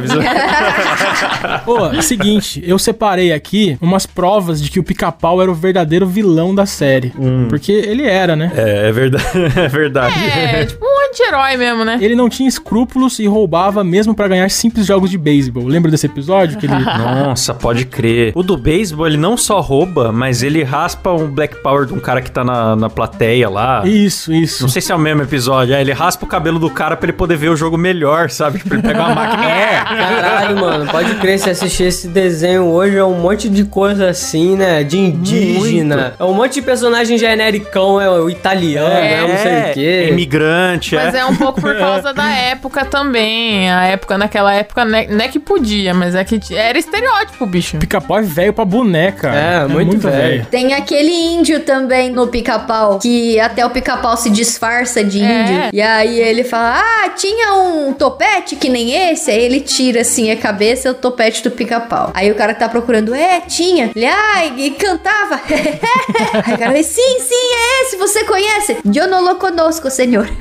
Pô, 1.65 1.87
é 1.87 1.99
o 1.99 2.03
seguinte, 2.03 2.63
eu 2.67 2.79
separei 2.79 3.33
aqui 3.33 3.77
umas 3.81 4.07
provas 4.07 4.61
de 4.63 4.71
que 4.71 4.79
o 4.81 4.85
pica-pau 4.85 5.41
era 5.41 5.51
o 5.51 5.55
verdadeiro 5.55 6.07
vilão 6.07 6.55
da 6.55 6.67
série. 6.67 7.13
Porque 7.49 7.73
ele 7.73 8.05
era, 8.07 8.35
né? 8.37 8.53
É, 8.55 8.89
é 8.89 8.93
verdade. 8.93 9.27
É 9.61 9.69
verdade. 9.69 10.15
É, 10.25 10.65
tipo 10.65 10.85
anti-herói 11.11 11.57
mesmo, 11.57 11.85
né? 11.85 11.99
Ele 12.01 12.15
não 12.15 12.29
tinha 12.29 12.49
escrúpulos 12.49 13.19
e 13.19 13.27
roubava 13.27 13.85
mesmo 13.85 14.15
pra 14.15 14.29
ganhar 14.29 14.49
simples 14.51 14.87
jogos 14.87 15.11
de 15.11 15.19
beisebol. 15.19 15.67
Lembra 15.67 15.91
desse 15.91 16.07
episódio? 16.07 16.59
Que 16.59 16.67
ele... 16.67 16.75
Nossa, 16.85 17.53
pode 17.53 17.85
crer. 17.85 18.33
O 18.35 18.43
do 18.43 18.57
beisebol, 18.57 19.07
ele 19.07 19.17
não 19.17 19.37
só 19.37 19.61
rouba, 19.61 20.13
mas 20.13 20.43
ele 20.43 20.63
raspa 20.63 21.13
um 21.13 21.29
Black 21.29 21.57
Power 21.57 21.87
de 21.87 21.95
um 21.95 22.01
cara 22.01 22.21
que 22.21 22.31
tá 22.31 22.45
na, 22.45 22.77
na 22.77 22.89
plateia 22.89 23.49
lá. 23.49 23.83
Isso, 23.85 24.33
isso. 24.33 24.63
Não 24.63 24.69
sei 24.69 24.81
se 24.81 24.93
é 24.93 24.95
o 24.95 24.99
mesmo 24.99 25.23
episódio. 25.23 25.75
É, 25.75 25.81
ele 25.81 25.93
raspa 25.93 26.25
o 26.25 26.29
cabelo 26.29 26.59
do 26.59 26.71
cara 26.71 26.97
pra 26.97 27.07
ele 27.07 27.17
poder 27.17 27.37
ver 27.37 27.49
o 27.51 27.57
jogo 27.57 27.77
melhor, 27.77 28.31
sabe? 28.31 28.59
Tipo, 28.59 28.75
ele 28.75 28.83
pega 28.83 29.01
uma 29.01 29.15
máquina. 29.15 29.41
É! 29.51 29.83
Caralho, 29.83 30.61
mano, 30.61 30.91
pode 30.91 31.15
crer, 31.17 31.39
se 31.39 31.51
assistir 31.51 31.85
esse 31.85 32.09
desenho 32.09 32.67
hoje 32.67 32.97
é 32.97 33.05
um 33.05 33.19
monte 33.21 33.49
de 33.49 33.65
coisa 33.65 34.09
assim, 34.09 34.57
né? 34.57 34.85
De 34.85 34.99
indígena. 34.99 36.15
É 36.19 36.25
um 36.25 36.33
monte 36.33 36.55
de 36.55 36.63
personagem 36.63 37.19
genericão, 37.19 38.01
é 38.01 38.09
o 38.09 38.31
italiano, 38.31 38.89
é, 38.89 39.27
não 39.27 39.37
sei 39.39 39.71
o 39.71 39.75
quê. 39.75 40.09
Imigrante, 40.11 40.97
Mas 41.05 41.15
é. 41.15 41.19
é 41.19 41.25
um 41.27 41.37
pouco 41.37 41.61
por 41.61 41.77
causa 41.79 42.13
da 42.13 42.29
época 42.31 42.85
também. 42.85 43.71
A 43.71 43.85
época, 43.87 44.17
naquela 44.19 44.53
época, 44.55 44.85
né- 44.85 45.07
não 45.09 45.25
é 45.25 45.29
que 45.29 45.39
podia, 45.39 45.93
mas 45.95 46.15
é 46.15 46.25
que 46.25 46.41
era 46.55 46.79
estereótipo, 46.79 47.45
bicho. 47.47 47.77
Pica-pau 47.79 48.19
é 48.19 48.23
velho 48.23 48.53
pra 48.53 48.65
boneca. 48.65 49.29
É, 49.29 49.67
muito 49.67 49.99
velho. 49.99 50.47
Tem 50.51 50.75
aquele 50.75 51.13
índio 51.13 51.61
também 51.61 52.11
no 52.11 52.27
pica-pau, 52.29 52.99
que 52.99 53.39
até 53.41 53.65
o 53.65 53.71
pica-pau 53.71 54.17
se 54.17 54.31
disfarça 54.31 55.03
de 55.05 55.23
É. 55.23 55.43
índio. 55.43 55.71
E 55.73 55.81
aí 55.83 56.19
ele 56.21 56.45
fala: 56.45 56.81
Ah, 56.81 57.09
tinha 57.11 57.55
um 57.55 57.93
topete 57.93 58.57
que 58.57 58.69
nem 58.69 59.11
esse. 59.11 59.31
Aí 59.31 59.43
ele 59.43 59.61
tira 59.61 60.01
assim 60.03 60.31
a 60.31 60.37
cabeça 60.37 60.89
e 60.89 60.91
o 60.91 60.95
topete 60.95 61.43
do 61.43 61.51
pica-pau. 61.51 62.11
Aí 62.15 62.31
o 62.31 62.35
cara 62.35 62.55
tá 62.55 62.69
procurando: 62.69 63.15
É, 63.15 63.41
tinha. 63.41 63.91
Ele, 63.95 64.07
ah, 64.07 64.47
e, 64.57 64.71
cantava. 64.73 65.41
aí 65.49 66.55
o 66.55 66.59
cara 66.59 66.73
fala: 66.73 66.83
Sim, 66.83 67.19
sim, 67.21 67.55
é 67.55 67.83
esse, 67.85 67.97
você 67.97 68.25
conhece? 68.25 68.77
Eu 68.95 69.09
não 69.09 69.23
lo 69.25 69.37
conosco, 69.37 69.91
senhor. 69.91 70.29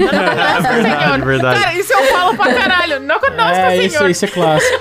Nossa, 0.53 0.81
senhor. 0.81 1.25
verdade. 1.25 1.59
Cara, 1.61 1.73
isso 1.75 1.93
eu 1.93 2.03
falo 2.05 2.35
pra 2.35 2.53
caralho. 2.53 2.99
Não 2.99 3.19
conosco, 3.19 3.41
É, 3.55 3.77
isso, 3.77 3.97
senhor. 3.97 4.09
isso 4.09 4.25
é 4.25 4.27
clássico. 4.27 4.79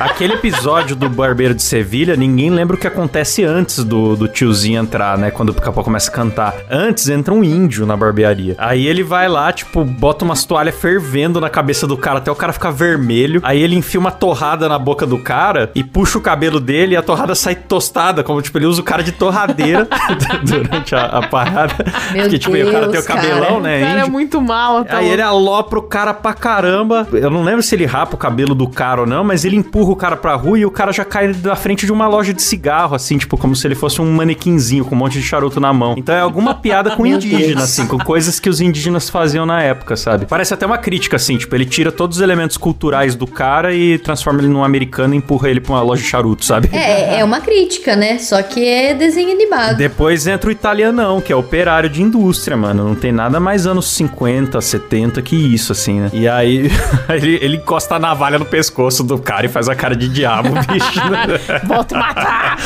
Aquele 0.00 0.34
episódio 0.34 0.96
do 0.96 1.08
Barbeiro 1.08 1.54
de 1.54 1.62
Sevilha, 1.62 2.16
ninguém 2.16 2.50
lembra 2.50 2.76
o 2.76 2.78
que 2.78 2.86
acontece 2.86 3.44
antes 3.44 3.84
do, 3.84 4.16
do 4.16 4.28
tiozinho 4.28 4.80
entrar, 4.82 5.16
né? 5.18 5.30
Quando 5.30 5.50
o 5.50 5.54
pica-pau 5.54 5.84
começa 5.84 6.10
a 6.10 6.14
cantar. 6.14 6.54
Antes 6.70 7.08
entra 7.08 7.32
um 7.32 7.42
índio 7.44 7.86
na 7.86 7.96
barbearia. 7.96 8.54
Aí 8.58 8.86
ele 8.86 9.02
vai 9.02 9.28
lá, 9.28 9.52
tipo, 9.52 9.84
bota 9.84 10.24
umas 10.24 10.44
toalhas 10.44 10.74
fervendo 10.74 11.40
na 11.40 11.48
cabeça 11.50 11.86
do 11.86 11.96
cara 11.96 12.18
até 12.18 12.30
o 12.30 12.34
cara 12.34 12.52
ficar 12.52 12.70
vermelho. 12.70 13.40
Aí 13.44 13.60
ele 13.62 13.76
enfia 13.76 14.00
uma 14.00 14.10
torrada 14.10 14.68
na 14.68 14.78
boca 14.78 15.06
do 15.06 15.18
cara 15.18 15.70
e 15.74 15.84
puxa 15.84 16.18
o 16.18 16.20
cabelo 16.20 16.58
dele 16.60 16.94
e 16.94 16.96
a 16.96 17.02
torrada 17.02 17.34
sai 17.34 17.54
tostada. 17.54 18.22
Como, 18.22 18.40
tipo, 18.42 18.58
ele 18.58 18.66
usa 18.66 18.80
o 18.80 18.84
cara 18.84 19.02
de 19.02 19.12
torradeira 19.12 19.86
durante 20.44 20.94
a, 20.94 21.04
a 21.06 21.28
parada. 21.28 21.74
Meu 22.12 22.22
Porque, 22.22 22.38
tipo, 22.38 22.56
o 22.56 22.72
cara 22.72 22.80
tem 22.80 22.88
o 22.88 22.92
Deus, 22.92 23.06
cabelão, 23.06 23.40
cara. 23.46 23.60
né? 23.60 23.78
O 23.78 23.80
cara 23.86 23.94
é 23.94 24.00
índio. 24.00 24.12
muito 24.12 24.40
mal, 24.40 24.84
tá 24.92 24.98
Aí 24.98 25.08
ele 25.08 25.22
alopra 25.22 25.78
o 25.78 25.82
cara 25.82 26.14
pra 26.14 26.34
caramba. 26.34 27.06
Eu 27.12 27.30
não 27.30 27.42
lembro 27.42 27.62
se 27.62 27.74
ele 27.74 27.86
rapa 27.86 28.14
o 28.14 28.18
cabelo 28.18 28.54
do 28.54 28.68
cara 28.68 29.02
ou 29.02 29.06
não, 29.06 29.24
mas 29.24 29.44
ele 29.44 29.56
empurra 29.56 29.90
o 29.90 29.96
cara 29.96 30.16
pra 30.16 30.34
rua 30.34 30.58
e 30.58 30.66
o 30.66 30.70
cara 30.70 30.92
já 30.92 31.04
cai 31.04 31.34
na 31.42 31.56
frente 31.56 31.86
de 31.86 31.92
uma 31.92 32.06
loja 32.06 32.32
de 32.32 32.42
cigarro, 32.42 32.94
assim, 32.94 33.18
tipo, 33.18 33.36
como 33.36 33.54
se 33.56 33.66
ele 33.66 33.74
fosse 33.74 34.00
um 34.00 34.12
manequinzinho 34.12 34.84
com 34.84 34.94
um 34.94 34.98
monte 34.98 35.14
de 35.14 35.22
charuto 35.22 35.60
na 35.60 35.72
mão. 35.72 35.94
Então 35.96 36.14
é 36.14 36.20
alguma 36.20 36.54
piada 36.54 36.96
com 36.96 37.04
indígena, 37.06 37.62
assim, 37.62 37.86
com 37.86 37.98
coisas 37.98 38.38
que 38.38 38.48
os 38.48 38.60
indígenas 38.60 39.08
faziam 39.08 39.46
na 39.46 39.62
época, 39.62 39.96
sabe? 39.96 40.26
Parece 40.26 40.54
até 40.54 40.66
uma 40.66 40.78
crítica, 40.78 41.16
assim, 41.16 41.36
tipo, 41.36 41.54
ele 41.54 41.64
tira 41.64 41.90
todos 41.90 42.18
os 42.18 42.22
elementos 42.22 42.56
culturais 42.56 43.14
do 43.14 43.26
cara 43.26 43.74
e 43.74 43.98
transforma 43.98 44.40
ele 44.40 44.48
num 44.48 44.64
americano 44.64 45.14
e 45.14 45.16
empurra 45.18 45.48
ele 45.48 45.60
pra 45.60 45.72
uma 45.72 45.82
loja 45.82 46.02
de 46.02 46.08
charuto, 46.08 46.44
sabe? 46.44 46.68
É, 46.72 47.20
é 47.20 47.24
uma 47.24 47.40
crítica, 47.40 47.96
né? 47.96 48.18
Só 48.18 48.42
que 48.42 48.66
é 48.66 48.94
desenho 48.94 49.30
animado. 49.32 49.76
Depois 49.76 50.26
entra 50.26 50.48
o 50.48 50.52
italianão, 50.52 51.20
que 51.20 51.32
é 51.32 51.36
operário 51.36 51.88
de 51.88 52.02
indústria, 52.02 52.56
mano. 52.56 52.84
Não 52.84 52.94
tem 52.94 53.12
nada 53.12 53.40
mais 53.40 53.66
anos 53.66 53.90
50, 53.92 54.60
70 54.60 54.81
que 55.24 55.36
isso, 55.36 55.72
assim, 55.72 56.00
né? 56.00 56.10
E 56.12 56.26
aí 56.28 56.70
ele, 57.08 57.38
ele 57.40 57.56
encosta 57.56 57.94
a 57.96 57.98
navalha 57.98 58.38
no 58.38 58.44
pescoço 58.44 59.02
do 59.02 59.18
cara 59.18 59.46
e 59.46 59.48
faz 59.48 59.68
a 59.68 59.74
cara 59.74 59.96
de 59.96 60.08
diabo, 60.08 60.50
bicho. 60.70 61.00
E 61.00 61.96
matar! 61.96 62.56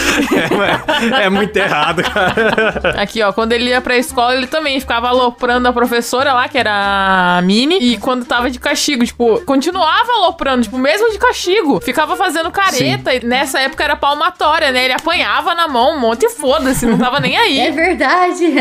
é, 1.20 1.24
é 1.24 1.30
muito 1.30 1.56
errado, 1.56 2.02
cara. 2.02 3.00
Aqui, 3.00 3.22
ó, 3.22 3.32
quando 3.32 3.52
ele 3.52 3.70
ia 3.70 3.80
pra 3.80 3.96
escola, 3.96 4.34
ele 4.34 4.46
também 4.46 4.78
ficava 4.80 5.08
aloprando 5.08 5.68
a 5.68 5.72
professora 5.72 6.32
lá, 6.32 6.48
que 6.48 6.58
era 6.58 7.36
a 7.38 7.42
Mini, 7.42 7.78
e 7.78 7.98
quando 7.98 8.24
tava 8.24 8.50
de 8.50 8.58
castigo, 8.58 9.04
tipo, 9.04 9.40
continuava 9.44 10.12
aloprando, 10.12 10.62
tipo, 10.62 10.78
mesmo 10.78 11.10
de 11.10 11.18
castigo. 11.18 11.80
Ficava 11.80 12.16
fazendo 12.16 12.50
careta, 12.50 13.14
e 13.14 13.24
nessa 13.24 13.60
época 13.60 13.84
era 13.84 13.96
palmatória, 13.96 14.72
né? 14.72 14.84
Ele 14.84 14.94
apanhava 14.94 15.54
na 15.54 15.68
mão 15.68 15.96
um 15.96 16.00
monte 16.00 16.24
e 16.26 16.30
foda-se, 16.30 16.86
não 16.86 16.98
tava 16.98 17.20
nem 17.20 17.36
É 17.36 17.40
aí. 17.40 17.70
verdade. 17.70 18.46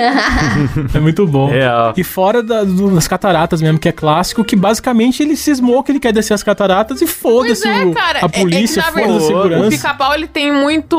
É 0.94 1.00
muito 1.00 1.26
bom. 1.28 1.50
Real. 1.50 1.94
E 1.98 2.04
fora 2.04 2.42
da- 2.44 2.64
do- 2.64 2.94
das 2.94 3.08
cataratas 3.08 3.45
cataratas 3.46 3.62
mesmo, 3.62 3.80
que 3.80 3.88
é 3.88 3.92
clássico, 3.92 4.44
que 4.44 4.56
basicamente 4.56 5.22
ele 5.22 5.36
cismou 5.36 5.84
que 5.84 5.92
ele 5.92 6.00
quer 6.00 6.12
descer 6.12 6.34
as 6.34 6.44
cataratas 6.44 7.02
e 7.02 7.08
foda-se 7.08 7.68
é, 7.68 7.92
a 8.22 8.30
polícia, 8.30 8.82
é, 8.82 8.84
é 8.84 8.86
foda-se 8.86 8.90
a 8.90 8.92
verdade, 8.92 9.18
O 9.18 9.28
segurança. 9.28 9.70
pica-pau, 9.70 10.14
ele 10.14 10.28
tem 10.28 10.52
muito 10.52 10.98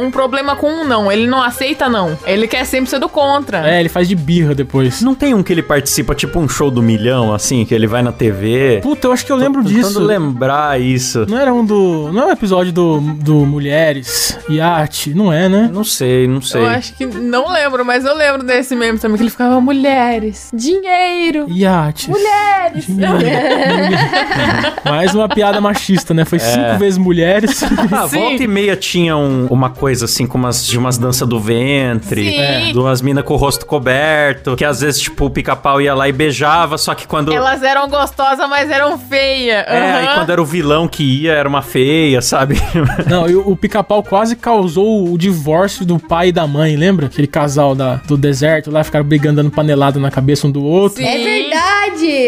um 0.00 0.10
problema 0.10 0.56
com 0.56 0.82
o 0.82 0.84
não. 0.84 1.10
Ele 1.10 1.26
não 1.26 1.42
aceita 1.42 1.88
não. 1.88 2.18
Ele 2.24 2.48
quer 2.48 2.64
sempre 2.64 2.88
ser 2.90 2.98
do 2.98 3.08
contra. 3.08 3.68
É, 3.68 3.80
ele 3.80 3.88
faz 3.88 4.08
de 4.08 4.14
birra 4.14 4.54
depois. 4.54 5.02
Não 5.02 5.14
tem 5.14 5.34
um 5.34 5.42
que 5.42 5.52
ele 5.52 5.62
participa, 5.62 6.14
tipo 6.14 6.38
um 6.38 6.48
show 6.48 6.70
do 6.70 6.82
milhão, 6.82 7.32
assim, 7.32 7.64
que 7.64 7.74
ele 7.74 7.86
vai 7.86 8.02
na 8.02 8.12
TV? 8.12 8.80
Puta, 8.82 9.08
eu 9.08 9.12
acho 9.12 9.24
que 9.26 9.32
eu 9.32 9.36
lembro 9.36 9.62
Tô 9.62 9.68
disso. 9.68 9.88
tentando 9.88 10.06
lembrar 10.06 10.80
isso. 10.80 11.26
Não 11.28 11.38
era 11.38 11.52
um 11.52 11.64
do. 11.64 12.10
Não 12.12 12.22
é 12.22 12.26
um 12.26 12.30
episódio 12.32 12.72
do, 12.72 13.00
do 13.00 13.46
Mulheres, 13.46 14.38
Iate, 14.48 15.14
não 15.14 15.32
é, 15.32 15.48
né? 15.48 15.70
Não 15.72 15.84
sei, 15.84 16.26
não 16.26 16.40
sei. 16.40 16.62
Eu 16.62 16.66
acho 16.66 16.94
que 16.94 17.06
não 17.06 17.52
lembro, 17.52 17.84
mas 17.84 18.04
eu 18.04 18.14
lembro 18.14 18.42
desse 18.42 18.74
meme 18.74 18.98
também, 18.98 19.16
que 19.16 19.22
ele 19.22 19.30
ficava 19.30 19.60
mulheres, 19.60 20.50
dinheiro, 20.52 21.46
Iate. 21.48 21.65
Mulheres. 22.08 22.86
Mais 24.84 25.14
uma 25.14 25.28
piada 25.28 25.60
machista, 25.60 26.12
né? 26.14 26.24
Foi 26.24 26.38
cinco 26.38 26.78
vezes 26.78 26.98
mulheres. 26.98 27.62
Ah, 27.96 28.08
Sim. 28.08 28.18
volta 28.18 28.42
e 28.42 28.46
meia 28.48 28.74
tinha 28.76 29.16
um- 29.16 29.46
uma 29.46 29.70
coisa 29.70 30.04
assim, 30.06 30.26
com 30.26 30.36
umas, 30.36 30.66
de 30.66 30.76
umas 30.78 30.98
danças 30.98 31.26
do 31.26 31.38
ventre, 31.40 32.30
Sim. 32.30 32.38
É. 32.38 32.72
de 32.72 32.78
umas 32.78 33.00
minas 33.00 33.24
com 33.24 33.34
o 33.34 33.36
rosto 33.36 33.64
coberto, 33.64 34.56
que 34.56 34.64
às 34.64 34.80
vezes, 34.80 35.00
tipo, 35.00 35.26
o 35.26 35.30
pica-pau 35.30 35.80
ia 35.80 35.94
lá 35.94 36.08
e 36.08 36.12
beijava, 36.12 36.76
só 36.78 36.94
que 36.94 37.06
quando. 37.06 37.32
Elas 37.32 37.62
eram 37.62 37.88
gostosas, 37.88 38.46
mas 38.48 38.70
eram 38.70 38.98
feias. 38.98 39.64
É, 39.66 39.92
aí 39.92 40.06
Aham. 40.06 40.14
quando 40.16 40.30
era 40.30 40.42
o 40.42 40.44
vilão 40.44 40.88
que 40.88 41.02
ia, 41.22 41.32
era 41.32 41.48
uma 41.48 41.62
feia, 41.62 42.20
sabe? 42.20 42.56
Não, 43.08 43.28
e 43.28 43.34
o, 43.36 43.48
o 43.50 43.56
pica-pau 43.56 44.02
quase 44.02 44.36
causou 44.36 45.08
o 45.12 45.16
divórcio 45.16 45.84
do 45.86 45.98
pai 45.98 46.28
e 46.28 46.32
da 46.32 46.46
mãe, 46.46 46.76
lembra? 46.76 47.06
Aquele 47.06 47.26
casal 47.28 47.74
da, 47.74 47.94
do 47.96 48.16
deserto 48.16 48.70
lá, 48.70 48.82
ficaram 48.84 49.04
brigando, 49.04 49.36
dando 49.42 49.50
panelada 49.50 49.98
na 50.00 50.10
cabeça 50.10 50.46
um 50.46 50.50
do 50.50 50.62
outro. 50.64 50.98
Sim. 50.98 51.06
É 51.06 51.18
verdade, 51.18 51.55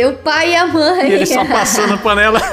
o 0.06 0.12
pai 0.14 0.52
e 0.52 0.56
a 0.56 0.66
mãe. 0.66 1.08
E 1.08 1.12
ele 1.12 1.26
só 1.26 1.44
passando 1.44 1.94
a 1.94 1.98
panela. 1.98 2.40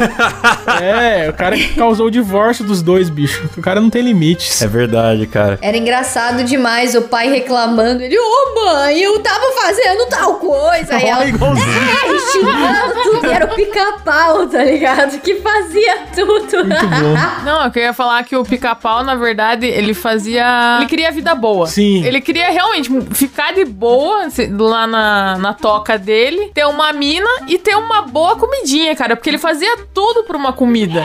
É, 0.82 1.30
o 1.30 1.34
cara 1.34 1.56
que 1.56 1.74
causou 1.76 2.08
o 2.08 2.12
divórcio 2.12 2.65
dos 2.65 2.82
dois, 2.82 3.10
bicho. 3.10 3.50
O 3.58 3.62
cara 3.62 3.80
não 3.80 3.89
tem 3.89 4.02
limites. 4.02 4.62
É 4.62 4.68
verdade, 4.68 5.26
cara. 5.28 5.58
Era 5.62 5.78
engraçado 5.78 6.44
demais 6.44 6.96
o 6.96 7.04
pai 7.04 7.30
reclamando. 7.30 8.02
Ele, 8.02 8.18
ô 8.18 8.65
mãe, 8.65 9.00
eu 9.00 9.20
tava 9.20 9.52
fazendo 9.54 10.08
tal 10.10 10.36
coisa. 10.36 10.96
Aí 10.96 11.06
ela, 11.06 11.26
igualzinho. 11.26 11.68
é, 11.68 12.32
xingando 12.32 13.04
tudo. 13.04 13.28
E 13.28 13.32
era 13.32 13.46
o 13.46 13.56
pica-pau, 13.56 14.48
tá 14.48 14.63
ligado? 14.63 15.20
Que 15.20 15.36
fazia 15.36 15.98
tudo. 16.13 16.65
Muito 16.65 16.88
bom. 16.88 17.15
Não, 17.46 17.65
eu 17.65 17.72
queria 17.72 17.94
falar 17.94 18.24
que 18.24 18.36
o 18.36 18.44
pica-pau, 18.44 19.04
na 19.04 19.15
verdade, 19.15 19.65
ele 19.65 19.94
fazia. 19.94 20.78
Ele 20.80 20.88
queria 20.88 21.12
vida 21.12 21.36
boa. 21.36 21.68
Sim. 21.68 22.04
Ele 22.04 22.20
queria 22.20 22.50
realmente 22.50 22.89
ficar 23.12 23.54
de 23.54 23.65
boa 23.65 24.28
lá 24.58 24.88
na, 24.88 25.38
na 25.38 25.54
toca 25.54 25.98
dele, 25.98 26.52
ter 26.54 26.65
uma 26.65 26.91
mina 26.96 27.30
e 27.48 27.58
ter 27.58 27.76
uma 27.76 28.02
boa 28.02 28.36
comidinha, 28.36 28.96
cara. 28.96 29.16
Porque 29.16 29.30
ele 29.30 29.38
fazia 29.38 29.78
tudo 29.94 30.24
por 30.24 30.36
uma 30.36 30.54
comida. 30.54 31.04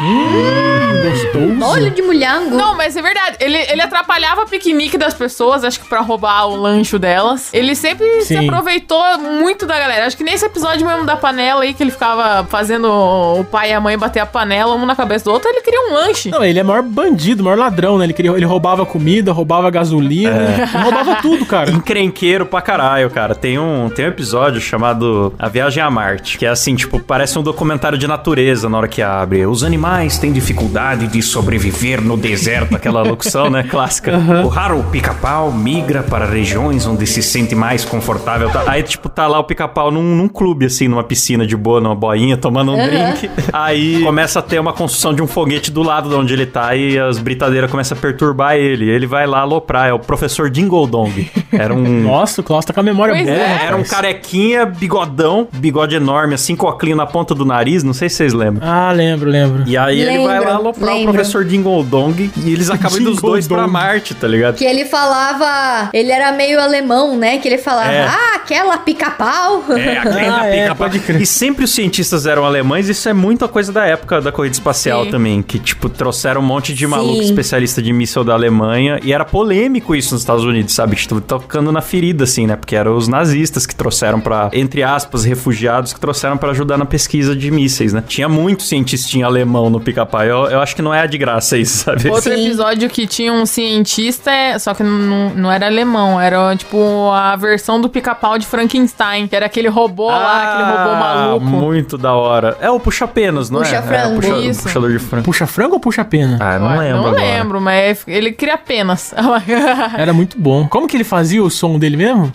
Gostoso. 1.02 1.64
Olho 1.64 1.90
de 1.90 2.02
mulhango. 2.02 2.56
Não, 2.56 2.76
mas 2.76 2.96
é 2.96 3.02
verdade. 3.02 3.36
Ele, 3.40 3.56
ele 3.56 3.82
atrapalhava 3.82 4.42
o 4.42 4.46
piquenique 4.46 4.96
das 4.96 5.14
pessoas, 5.14 5.64
acho 5.64 5.80
que 5.80 5.88
pra 5.88 6.00
roubar 6.00 6.46
o 6.46 6.56
lancho 6.56 6.98
delas. 6.98 7.52
Ele 7.52 7.74
sempre 7.74 8.22
se 8.22 8.36
Sim. 8.36 8.48
aproveitou 8.48 9.18
muito 9.18 9.66
da 9.66 9.78
galera. 9.78 10.06
Acho 10.06 10.16
que 10.16 10.24
nesse 10.24 10.44
episódio 10.44 10.86
mesmo 10.86 11.04
da 11.04 11.16
panela 11.16 11.62
aí, 11.62 11.74
que 11.74 11.82
ele 11.82 11.90
ficava 11.90 12.46
fazendo 12.46 12.88
o 12.88 13.44
pai 13.44 13.70
e 13.70 13.72
a 13.72 13.80
mãe 13.80 13.96
bater 13.98 14.20
a 14.20 14.26
panela 14.26 14.74
um 14.74 14.86
na 14.86 14.94
cabeça 14.96 15.24
do 15.24 15.32
outro, 15.32 15.48
ele 15.48 15.60
queria 15.62 15.80
um 15.88 15.94
lanche. 15.94 16.30
Não, 16.30 16.44
ele 16.44 16.58
é 16.58 16.62
maior 16.62 16.82
bandido, 16.82 17.42
maior 17.42 17.58
ladrão, 17.58 17.98
né? 17.98 18.04
Ele, 18.04 18.12
queria, 18.12 18.30
ele 18.32 18.44
roubava 18.44 18.84
comida, 18.84 19.32
roubava 19.32 19.70
gasolina, 19.70 20.36
ele 20.36 20.82
roubava 20.82 21.16
tudo, 21.16 21.46
cara. 21.46 21.70
Encrenqueiro 21.72 22.46
pra 22.46 22.60
caralho, 22.60 23.10
cara. 23.10 23.34
Tem 23.34 23.58
um, 23.58 23.88
tem 23.88 24.04
um 24.04 24.08
episódio 24.08 24.60
chamado 24.60 25.32
A 25.38 25.48
Viagem 25.48 25.79
a 25.80 25.90
Marte, 25.90 26.38
que 26.38 26.46
é 26.46 26.48
assim, 26.48 26.74
tipo, 26.74 26.98
parece 27.00 27.38
um 27.38 27.42
documentário 27.42 27.96
de 27.98 28.06
natureza 28.06 28.68
na 28.68 28.78
hora 28.78 28.88
que 28.88 29.02
abre. 29.02 29.46
Os 29.46 29.62
animais 29.64 30.18
têm 30.18 30.32
dificuldade 30.32 31.06
de 31.06 31.22
sobreviver 31.22 32.00
no 32.00 32.16
deserto, 32.16 32.74
aquela 32.76 33.02
locução, 33.02 33.48
né, 33.50 33.62
clássica. 33.62 34.16
O 34.44 34.48
raro 34.48 34.84
pica-pau 34.90 35.50
migra 35.52 36.02
para 36.02 36.24
regiões 36.26 36.86
onde 36.86 37.06
se 37.06 37.22
sente 37.22 37.54
mais 37.54 37.84
confortável. 37.84 38.50
Tá- 38.50 38.64
Aí, 38.66 38.82
tipo, 38.82 39.08
tá 39.08 39.26
lá 39.26 39.38
o 39.38 39.44
pica-pau 39.44 39.90
num, 39.90 40.02
num 40.16 40.28
clube, 40.28 40.66
assim, 40.66 40.88
numa 40.88 41.02
piscina 41.04 41.46
de 41.46 41.56
boa, 41.56 41.80
numa 41.80 41.94
boinha, 41.94 42.36
tomando 42.36 42.72
um 42.72 42.76
drink. 42.76 43.30
Aí 43.52 44.02
começa 44.02 44.38
a 44.38 44.42
ter 44.42 44.58
uma 44.60 44.72
construção 44.72 45.14
de 45.14 45.22
um 45.22 45.26
foguete 45.26 45.70
do 45.70 45.82
lado 45.82 46.08
de 46.08 46.14
onde 46.14 46.32
ele 46.32 46.46
tá 46.46 46.74
e 46.74 46.98
as 46.98 47.18
britadeiras 47.18 47.70
começam 47.70 47.96
a 47.96 48.00
perturbar 48.00 48.54
ele. 48.56 48.88
Ele 48.88 49.06
vai 49.06 49.26
lá 49.26 49.40
aloprar, 49.40 49.88
é 49.88 49.92
o 49.92 49.98
professor 49.98 50.48
Dingle 50.50 50.86
Dong. 50.86 51.30
Era 51.52 51.74
um... 51.74 52.02
Nossa, 52.02 52.40
o 52.40 52.44
Klaus 52.44 52.64
tá 52.64 52.72
com 52.72 52.80
a 52.80 52.82
memória 52.82 53.14
Pois 53.14 53.26
boa. 53.26 53.36
é. 53.38 53.66
Era 53.66 53.76
um 53.76 53.82
carequinha, 53.84 54.66
bigodão, 54.66 55.48
bigode 55.70 55.94
enorme, 55.94 56.34
assim, 56.34 56.56
coclinho 56.56 56.96
na 56.96 57.06
ponta 57.06 57.34
do 57.34 57.44
nariz, 57.44 57.82
não 57.82 57.92
sei 57.92 58.08
se 58.08 58.16
vocês 58.16 58.32
lembram. 58.32 58.66
Ah, 58.68 58.90
lembro, 58.92 59.30
lembro. 59.30 59.62
E 59.66 59.76
aí 59.76 60.00
ele 60.00 60.18
vai 60.18 60.26
lá 60.26 60.32
Lembro, 60.40 60.50
aloprar 60.50 60.90
o 60.94 60.98
lembro. 60.98 61.12
professor 61.14 61.44
Dingle 61.44 61.84
Dong 61.84 62.30
e 62.36 62.52
eles 62.52 62.68
acabam 62.70 63.00
indo 63.00 63.10
os 63.12 63.20
dois 63.20 63.46
pra. 63.46 63.66
Marte, 63.66 64.14
tá 64.14 64.26
ligado? 64.26 64.56
Que 64.56 64.64
ele 64.64 64.84
falava. 64.84 65.90
Ele 65.92 66.10
era 66.10 66.32
meio 66.32 66.60
alemão, 66.60 67.16
né? 67.16 67.38
Que 67.38 67.46
ele 67.48 67.58
falava, 67.58 67.92
É. 67.92 68.04
ah, 68.06 68.34
aquela 68.36 68.78
pica-pau. 68.78 69.64
É, 69.70 69.98
aquela 69.98 70.40
Ah, 70.40 70.46
é, 70.46 70.62
pica 70.62 70.74
pode 70.74 70.98
pau. 70.98 71.06
crer. 71.06 71.20
E 71.22 71.26
sempre 71.26 71.64
os 71.64 71.70
cientistas 71.70 72.26
eram 72.26 72.44
alemães, 72.44 72.88
isso 72.88 73.08
é 73.08 73.12
muita 73.12 73.46
coisa 73.48 73.72
da 73.72 73.84
época 73.86 74.20
da 74.20 74.32
corrida 74.32 74.54
espacial 74.54 75.04
Sim. 75.04 75.10
também, 75.10 75.42
que, 75.42 75.58
tipo, 75.58 75.88
trouxeram 75.88 76.40
um 76.40 76.44
monte 76.44 76.72
de 76.74 76.84
Sim. 76.84 76.90
maluco 76.90 77.22
especialista 77.22 77.80
de 77.82 77.92
míssil 77.92 78.24
da 78.24 78.32
Alemanha, 78.34 78.98
e 79.02 79.12
era 79.12 79.24
polêmico 79.24 79.94
isso 79.94 80.14
nos 80.14 80.22
Estados 80.22 80.44
Unidos, 80.44 80.74
sabe? 80.74 80.96
Tipo, 80.96 81.20
tocando 81.20 81.70
na 81.70 81.80
ferida, 81.80 82.24
assim, 82.24 82.46
né? 82.46 82.56
Porque 82.56 82.74
eram 82.76 82.96
os 82.96 83.06
nazistas 83.08 83.66
que 83.66 83.74
trouxeram 83.74 84.20
pra, 84.20 84.50
entre 84.52 84.82
aspas, 84.82 85.24
refugiados, 85.24 85.59
que 85.92 86.00
trouxeram 86.00 86.36
pra 86.36 86.50
ajudar 86.50 86.76
na 86.78 86.84
pesquisa 86.84 87.34
de 87.36 87.50
mísseis, 87.50 87.92
né? 87.92 88.02
Tinha 88.06 88.28
muito 88.28 88.62
cientistinha 88.62 89.26
alemão 89.26 89.68
no 89.70 89.80
pica-pau, 89.80 90.22
eu, 90.24 90.46
eu 90.50 90.60
acho 90.60 90.74
que 90.76 90.82
não 90.82 90.92
é 90.94 91.06
de 91.06 91.18
graça 91.18 91.56
isso, 91.58 91.84
sabe? 91.84 92.08
Outro 92.08 92.32
Sim. 92.34 92.44
episódio 92.46 92.88
que 92.88 93.06
tinha 93.06 93.32
um 93.32 93.44
cientista, 93.46 94.30
é- 94.30 94.58
só 94.58 94.74
que 94.74 94.82
não, 94.82 95.30
não 95.30 95.50
era 95.52 95.66
alemão, 95.66 96.20
era 96.20 96.54
tipo 96.56 97.10
a 97.12 97.34
versão 97.36 97.80
do 97.80 97.88
pica-pau 97.88 98.38
de 98.38 98.46
Frankenstein, 98.46 99.26
que 99.28 99.36
era 99.36 99.46
aquele 99.46 99.68
robô 99.68 100.08
lá, 100.08 100.54
aquele 100.54 100.70
robô 100.70 100.94
maluco. 101.00 101.46
Ah, 101.46 101.50
Muito 101.50 101.98
da 101.98 102.14
hora. 102.14 102.56
É 102.60 102.70
o 102.70 102.78
puxa-penas, 102.80 103.50
não 103.50 103.60
é? 103.60 103.64
Puxa-frango. 103.64 103.94
É, 103.94 104.06
o 104.06 104.20
puxa- 104.20 104.34
o 104.34 104.42
Isso. 104.44 104.62
puxador 104.62 104.90
de 104.92 104.98
frango. 104.98 105.24
Puxa 105.24 105.46
frango 105.46 105.74
ou 105.74 105.80
puxa 105.80 106.04
pena? 106.04 106.36
Ah, 106.40 106.58
não 106.58 106.68
Ué, 106.68 106.78
lembro 106.78 106.96
Não 107.02 107.06
agora. 107.08 107.22
lembro, 107.22 107.60
mas 107.60 108.02
ele 108.06 108.32
cria 108.32 108.56
penas. 108.58 109.14
Era 109.96 110.12
muito 110.12 110.38
bom. 110.38 110.66
Como 110.68 110.86
que 110.86 110.96
ele 110.96 111.04
fazia 111.04 111.42
o 111.42 111.50
som 111.50 111.78
dele 111.78 111.96
mesmo? 111.96 112.30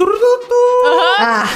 Ah, 1.18 1.48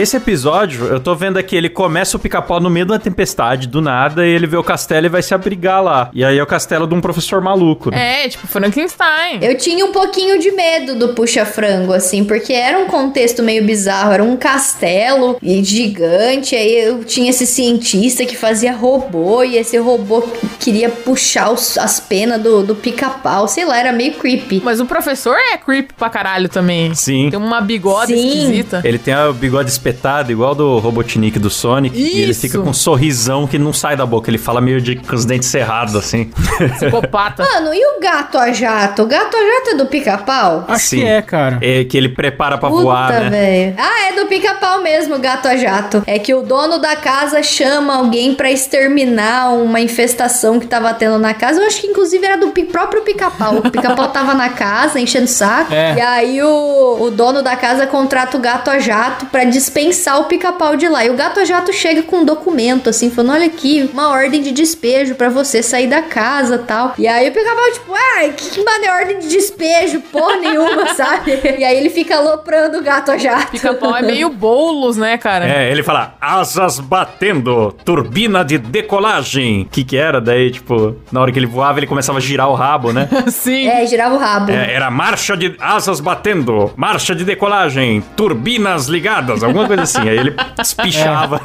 Esse 0.00 0.16
episódio, 0.16 0.86
eu 0.86 1.00
tô 1.00 1.14
vendo 1.14 1.36
aqui, 1.38 1.56
ele 1.56 1.68
começa 1.68 2.16
o 2.16 2.20
pica-pau 2.20 2.60
no 2.60 2.70
meio 2.70 2.86
da 2.86 2.98
tempestade, 2.98 3.66
do 3.68 3.80
nada, 3.80 4.26
e 4.26 4.30
ele 4.30 4.46
vê 4.46 4.56
o 4.56 4.64
castelo 4.64 5.06
e 5.06 5.08
vai 5.08 5.22
se 5.22 5.34
abrigar 5.34 5.82
lá. 5.82 6.10
E 6.12 6.24
aí 6.24 6.38
é 6.38 6.42
o 6.42 6.46
castelo 6.46 6.86
de 6.86 6.94
um 6.94 7.00
professor 7.00 7.40
maluco, 7.40 7.90
né? 7.90 8.24
é, 8.24 8.28
tipo 8.28 8.46
Frankenstein. 8.46 9.38
eu 9.42 9.56
tinha 9.56 9.84
um 9.84 9.92
pouquinho 9.92 10.38
de 10.38 10.50
medo 10.52 10.94
do 10.94 11.10
puxa-frango, 11.10 11.92
assim, 11.92 12.24
porque 12.24 12.52
era 12.52 12.78
um 12.78 12.86
contexto 12.86 13.42
meio 13.42 13.64
bizarro. 13.64 14.12
Era 14.12 14.24
um 14.24 14.36
castelo 14.36 15.36
e 15.42 15.62
gigante. 15.62 16.54
Aí 16.54 16.74
eu 16.84 17.04
tinha 17.04 17.30
esse 17.30 17.46
cientista 17.46 18.24
que 18.24 18.36
fazia 18.36 18.72
robô, 18.72 19.42
e 19.42 19.56
esse 19.56 19.76
robô 19.78 20.22
queria 20.58 20.88
puxar 20.88 21.50
os- 21.50 21.76
as 21.78 22.00
penas 22.00 22.40
do, 22.40 22.62
do 22.62 22.74
pica-pau. 22.74 23.46
Sei 23.48 23.64
lá, 23.64 23.78
era 23.78 23.92
meio 23.92 24.14
creepy. 24.14 24.60
Mas 24.64 24.80
o 24.80 24.86
professor 24.86 25.36
é 25.52 25.56
creepy 25.58 25.94
pra 25.94 26.08
caralho 26.08 26.48
também. 26.48 26.94
Sim. 26.94 27.28
Tem 27.30 27.38
uma 27.38 27.60
bigode 27.60 28.12
Sim. 28.14 28.28
esquisita. 28.28 28.80
Ele 28.84 28.98
tem 29.02 29.14
o 29.14 29.32
bigode 29.32 29.70
espetado, 29.70 30.30
igual 30.30 30.54
do 30.54 30.78
Robotnik 30.78 31.38
do 31.38 31.50
Sonic. 31.50 31.96
E 31.98 32.20
ele 32.20 32.30
Isso. 32.30 32.40
fica 32.40 32.58
com 32.58 32.70
um 32.70 32.72
sorrisão 32.72 33.46
que 33.46 33.58
não 33.58 33.72
sai 33.72 33.96
da 33.96 34.06
boca. 34.06 34.30
Ele 34.30 34.38
fala 34.38 34.60
meio 34.60 34.80
de 34.80 34.96
com 34.96 35.14
os 35.14 35.24
dentes 35.24 35.48
cerrados, 35.48 35.94
assim. 35.96 36.30
Psicopata. 36.76 37.42
Mano, 37.52 37.74
e 37.74 37.84
o 37.96 38.00
gato 38.00 38.38
a 38.38 38.52
jato? 38.52 39.02
O 39.02 39.06
gato 39.06 39.36
a 39.36 39.40
jato 39.40 39.70
é 39.70 39.74
do 39.74 39.86
pica-pau? 39.86 40.64
Acho 40.68 40.86
Sim. 40.86 41.00
que 41.00 41.06
é, 41.06 41.22
cara. 41.22 41.58
É 41.60 41.84
que 41.84 41.96
ele 41.96 42.08
prepara 42.08 42.56
pra 42.56 42.68
voar, 42.68 43.08
Puta, 43.08 43.20
né? 43.20 43.30
velho. 43.30 43.74
Ah, 43.78 44.08
é 44.08 44.12
do 44.20 44.26
pica-pau 44.26 44.82
mesmo, 44.82 45.18
gato 45.18 45.48
a 45.48 45.56
jato. 45.56 46.02
É 46.06 46.18
que 46.18 46.32
o 46.34 46.42
dono 46.42 46.78
da 46.78 46.94
casa 46.94 47.42
chama 47.42 47.96
alguém 47.96 48.34
pra 48.34 48.50
exterminar 48.50 49.52
uma 49.52 49.80
infestação 49.80 50.60
que 50.60 50.66
tava 50.66 50.94
tendo 50.94 51.18
na 51.18 51.34
casa. 51.34 51.60
Eu 51.60 51.66
acho 51.66 51.80
que 51.80 51.88
inclusive 51.88 52.24
era 52.24 52.36
do 52.36 52.52
próprio 52.70 53.02
pica-pau. 53.02 53.56
O 53.56 53.70
pica-pau 53.70 54.08
tava 54.08 54.34
na 54.34 54.50
casa 54.50 55.00
enchendo 55.00 55.24
o 55.24 55.28
saco. 55.28 55.72
É. 55.72 55.94
E 55.96 56.00
aí 56.00 56.42
o, 56.42 56.98
o 57.00 57.10
dono 57.10 57.42
da 57.42 57.56
casa 57.56 57.86
contrata 57.86 58.36
o 58.36 58.40
gato 58.40 58.70
a 58.70 58.78
jato 58.78 58.91
pra 59.30 59.44
dispensar 59.44 60.20
o 60.20 60.24
pica-pau 60.24 60.76
de 60.76 60.88
lá. 60.88 61.04
E 61.04 61.10
o 61.10 61.14
gato 61.14 61.40
a 61.40 61.44
jato 61.44 61.72
chega 61.72 62.02
com 62.02 62.18
um 62.18 62.24
documento 62.24 62.88
assim, 62.88 63.10
falando: 63.10 63.34
olha 63.34 63.46
aqui, 63.46 63.88
uma 63.92 64.10
ordem 64.10 64.42
de 64.42 64.52
despejo 64.52 65.14
pra 65.14 65.28
você 65.28 65.62
sair 65.62 65.86
da 65.86 66.02
casa 66.02 66.58
tal. 66.58 66.94
E 66.98 67.06
aí 67.06 67.28
o 67.28 67.32
pica-pau, 67.32 67.72
tipo, 67.72 67.94
ai, 68.16 68.32
que, 68.32 68.50
que 68.50 68.64
mano 68.64 68.84
é 68.84 68.92
ordem 68.92 69.18
de 69.18 69.28
despejo? 69.28 70.00
Porra 70.00 70.36
nenhuma, 70.36 70.88
sabe? 70.94 71.38
E 71.58 71.64
aí 71.64 71.76
ele 71.76 71.90
fica 71.90 72.16
aloprando 72.16 72.78
o 72.78 72.82
gato 72.82 73.10
a 73.10 73.16
jato. 73.16 73.50
Pica-pau 73.52 73.96
é 73.96 74.02
meio 74.02 74.28
bolos, 74.28 74.96
né, 74.96 75.16
cara? 75.18 75.46
É, 75.46 75.70
ele 75.70 75.82
fala, 75.82 76.14
asas 76.20 76.78
batendo, 76.80 77.72
turbina 77.84 78.44
de 78.44 78.58
decolagem. 78.58 79.62
O 79.62 79.66
que 79.66 79.84
que 79.84 79.96
era? 79.96 80.20
Daí, 80.20 80.50
tipo, 80.50 80.96
na 81.10 81.20
hora 81.20 81.32
que 81.32 81.38
ele 81.38 81.46
voava, 81.46 81.78
ele 81.78 81.86
começava 81.86 82.18
a 82.18 82.20
girar 82.20 82.48
o 82.48 82.54
rabo, 82.54 82.92
né? 82.92 83.08
Sim. 83.28 83.68
É, 83.68 83.86
girava 83.86 84.14
o 84.14 84.18
rabo. 84.18 84.50
É, 84.50 84.72
era 84.74 84.90
marcha 84.90 85.36
de 85.36 85.54
asas 85.58 86.00
batendo, 86.00 86.70
marcha 86.76 87.14
de 87.14 87.24
decolagem, 87.24 88.02
turbinas 88.16 88.81
Ligadas, 88.88 89.42
alguma 89.42 89.66
coisa 89.66 89.82
assim. 89.82 90.00
Aí 90.00 90.18
ele 90.18 90.34
espichava. 90.60 91.40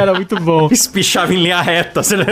Era 0.00 0.14
muito 0.14 0.36
bom. 0.40 0.68
espichava 0.70 1.32
em 1.34 1.42
linha 1.42 1.60
reta. 1.60 2.00
assim, 2.00 2.16
né? 2.16 2.24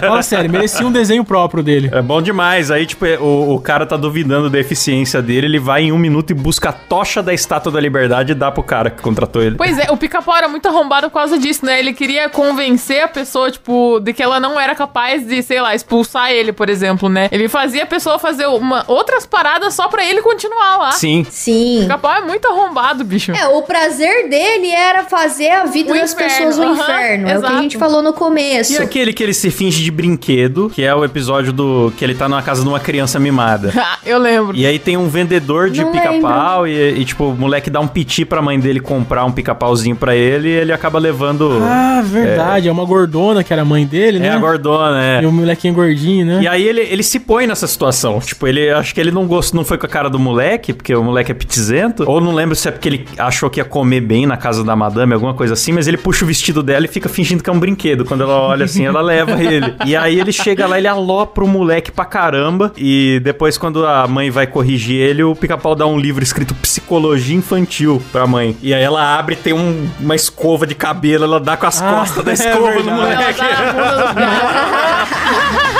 Fala 0.00 0.22
sério, 0.22 0.50
merecia 0.50 0.86
um 0.86 0.92
desenho 0.92 1.24
próprio 1.24 1.62
dele. 1.62 1.90
É 1.92 2.02
bom 2.02 2.20
demais. 2.22 2.70
Aí, 2.70 2.86
tipo, 2.86 3.04
o, 3.20 3.54
o 3.54 3.60
cara 3.60 3.86
tá 3.86 3.96
duvidando 3.96 4.50
da 4.50 4.58
eficiência 4.58 5.20
dele, 5.22 5.46
ele 5.46 5.58
vai 5.58 5.84
em 5.84 5.92
um 5.92 5.98
minuto 5.98 6.30
e 6.30 6.34
busca 6.34 6.70
a 6.70 6.72
tocha 6.72 7.22
da 7.22 7.32
Estátua 7.32 7.72
da 7.72 7.80
Liberdade 7.80 8.32
e 8.32 8.34
dá 8.34 8.50
pro 8.50 8.62
cara 8.62 8.90
que 8.90 9.02
contratou 9.02 9.42
ele. 9.42 9.56
Pois 9.56 9.78
é, 9.78 9.90
o 9.90 9.96
pica-pau 9.96 10.36
era 10.36 10.48
muito 10.48 10.66
arrombado 10.68 11.08
por 11.08 11.14
causa 11.14 11.38
disso, 11.38 11.64
né? 11.64 11.78
Ele 11.78 11.92
queria 11.92 12.28
convencer 12.28 13.02
a 13.02 13.08
pessoa, 13.08 13.50
tipo, 13.50 14.00
de 14.00 14.12
que 14.12 14.22
ela 14.22 14.38
não 14.40 14.58
era 14.58 14.74
capaz 14.74 15.26
de, 15.26 15.42
sei 15.42 15.60
lá, 15.60 15.74
expulsar 15.74 16.30
ele, 16.30 16.52
por 16.52 16.68
exemplo, 16.68 17.08
né? 17.08 17.28
Ele 17.32 17.48
fazia 17.48 17.84
a 17.84 17.86
pessoa 17.86 18.18
fazer 18.18 18.46
uma, 18.46 18.84
outras 18.86 19.26
paradas 19.26 19.74
só 19.74 19.88
pra 19.88 20.04
ele 20.04 20.22
continuar 20.22 20.76
lá. 20.78 20.92
Sim. 20.92 21.22
O 21.22 21.26
Sim. 21.30 21.78
pica-pau 21.82 22.12
é 22.12 22.20
muito 22.20 22.46
arrombado, 22.48 23.04
bicho. 23.04 23.32
É, 23.32 23.46
o 23.48 23.62
prazer 23.68 24.28
dele 24.28 24.70
era 24.70 25.04
fazer 25.04 25.50
a 25.50 25.64
vida 25.66 25.92
O 25.92 25.94
das 25.94 26.12
inferno, 26.12 26.34
pessoas 26.34 26.58
um 26.58 26.62
aham, 26.62 26.82
inferno. 26.82 27.28
É 27.28 27.38
o 27.38 27.42
que 27.42 27.46
a 27.46 27.62
gente 27.62 27.76
falou 27.78 28.02
no 28.02 28.12
começo. 28.12 28.72
E 28.72 28.78
aquele 28.78 29.12
que 29.12 29.22
ele 29.22 29.34
se 29.34 29.50
finge 29.50 29.84
de 29.84 29.90
brinquedo, 29.90 30.70
que 30.74 30.82
é 30.82 30.94
o 30.94 31.04
episódio 31.04 31.52
do 31.52 31.92
que 31.96 32.04
ele 32.04 32.14
tá 32.14 32.28
na 32.28 32.40
casa 32.42 32.62
de 32.62 32.68
uma 32.68 32.80
criança 32.80 33.20
mimada. 33.20 33.72
Ah, 33.88 33.98
Eu 34.04 34.18
lembro. 34.18 34.56
E 34.56 34.66
aí 34.66 34.78
tem 34.78 34.96
um 34.96 35.08
vendedor 35.08 35.70
de 35.70 35.84
pica-pau 35.84 36.66
e, 36.66 37.00
e, 37.00 37.04
tipo, 37.04 37.24
o 37.24 37.34
moleque 37.34 37.70
dá 37.70 37.80
um 37.80 37.86
piti 37.88 38.24
pra 38.24 38.42
mãe 38.42 38.58
dele 38.58 38.80
comprar 38.80 39.24
um 39.24 39.30
pica-pauzinho 39.32 39.94
pra 39.96 40.14
ele 40.16 40.48
e 40.48 40.52
ele 40.52 40.72
acaba 40.72 40.98
levando... 40.98 41.58
Ah, 41.62 42.02
verdade. 42.04 42.68
É, 42.68 42.72
uma 42.72 42.84
gordona 42.84 43.42
que 43.44 43.52
era 43.52 43.62
a 43.62 43.64
mãe 43.64 43.86
dele, 43.86 44.18
né? 44.18 44.28
é 44.28 44.30
a 44.32 44.38
gordona, 44.38 45.02
é. 45.02 45.22
E 45.22 45.26
o 45.26 45.32
molequinho 45.32 45.74
gordinho, 45.74 46.26
né? 46.26 46.40
E 46.42 46.48
aí 46.48 46.66
ele, 46.66 46.80
ele 46.80 47.02
se 47.02 47.18
põe 47.20 47.46
nessa 47.46 47.66
situação. 47.66 48.18
Tipo, 48.20 48.46
ele 48.46 48.70
acho 48.70 48.94
que 48.94 49.00
ele 49.00 49.10
não 49.10 49.26
gostou, 49.26 49.58
não 49.58 49.64
foi 49.64 49.78
com 49.78 49.86
a 49.86 49.88
cara 49.88 50.08
do 50.10 50.18
moleque, 50.18 50.72
porque 50.72 50.94
o 50.94 51.02
moleque 51.02 51.30
é 51.30 51.34
pitizento. 51.34 52.04
Ou 52.06 52.20
não 52.20 52.32
lembro 52.34 52.54
se 52.54 52.68
é 52.68 52.70
porque 52.70 52.88
ele 52.88 53.08
achou 53.18 53.48
que 53.50 53.57
ia 53.58 53.64
comer 53.64 54.00
bem 54.00 54.26
na 54.26 54.36
casa 54.36 54.62
da 54.64 54.74
madame, 54.76 55.12
alguma 55.14 55.34
coisa 55.34 55.54
assim, 55.54 55.72
mas 55.72 55.86
ele 55.88 55.96
puxa 55.96 56.24
o 56.24 56.28
vestido 56.28 56.62
dela 56.62 56.84
e 56.84 56.88
fica 56.88 57.08
fingindo 57.08 57.42
que 57.42 57.50
é 57.50 57.52
um 57.52 57.58
brinquedo. 57.58 58.04
Quando 58.04 58.22
ela 58.22 58.40
olha 58.40 58.64
assim, 58.64 58.84
ela 58.86 59.00
leva 59.00 59.42
ele. 59.42 59.74
E 59.84 59.94
aí 59.96 60.18
ele 60.20 60.32
chega 60.32 60.66
lá, 60.66 60.78
ele 60.78 60.88
alopra 60.88 61.44
o 61.44 61.48
moleque 61.48 61.90
pra 61.90 62.04
caramba. 62.04 62.72
E 62.76 63.20
depois, 63.22 63.56
quando 63.58 63.86
a 63.86 64.06
mãe 64.06 64.30
vai 64.30 64.46
corrigir 64.46 64.96
ele, 65.00 65.22
o 65.22 65.34
pica-pau 65.34 65.74
dá 65.74 65.86
um 65.86 65.98
livro 65.98 66.22
escrito 66.22 66.54
Psicologia 66.54 67.36
Infantil 67.36 68.02
pra 68.12 68.26
mãe. 68.26 68.56
E 68.62 68.72
aí 68.74 68.82
ela 68.82 69.18
abre 69.18 69.34
e 69.34 69.38
tem 69.38 69.52
um- 69.52 69.88
uma 70.00 70.14
escova 70.14 70.66
de 70.66 70.74
cabelo, 70.74 71.24
ela 71.24 71.40
dá 71.40 71.56
com 71.56 71.66
as 71.66 71.80
Ah, 71.82 71.90
costas 72.00 72.24
da 72.24 72.30
é 72.32 72.34
escova 72.34 72.70
verdade. 72.70 72.88
Ela 72.88 72.96
moleque. 72.96 73.38
tá 73.38 73.48
na 73.48 73.72
bunda 73.72 73.96
do 73.96 74.14
Bom 74.14 75.77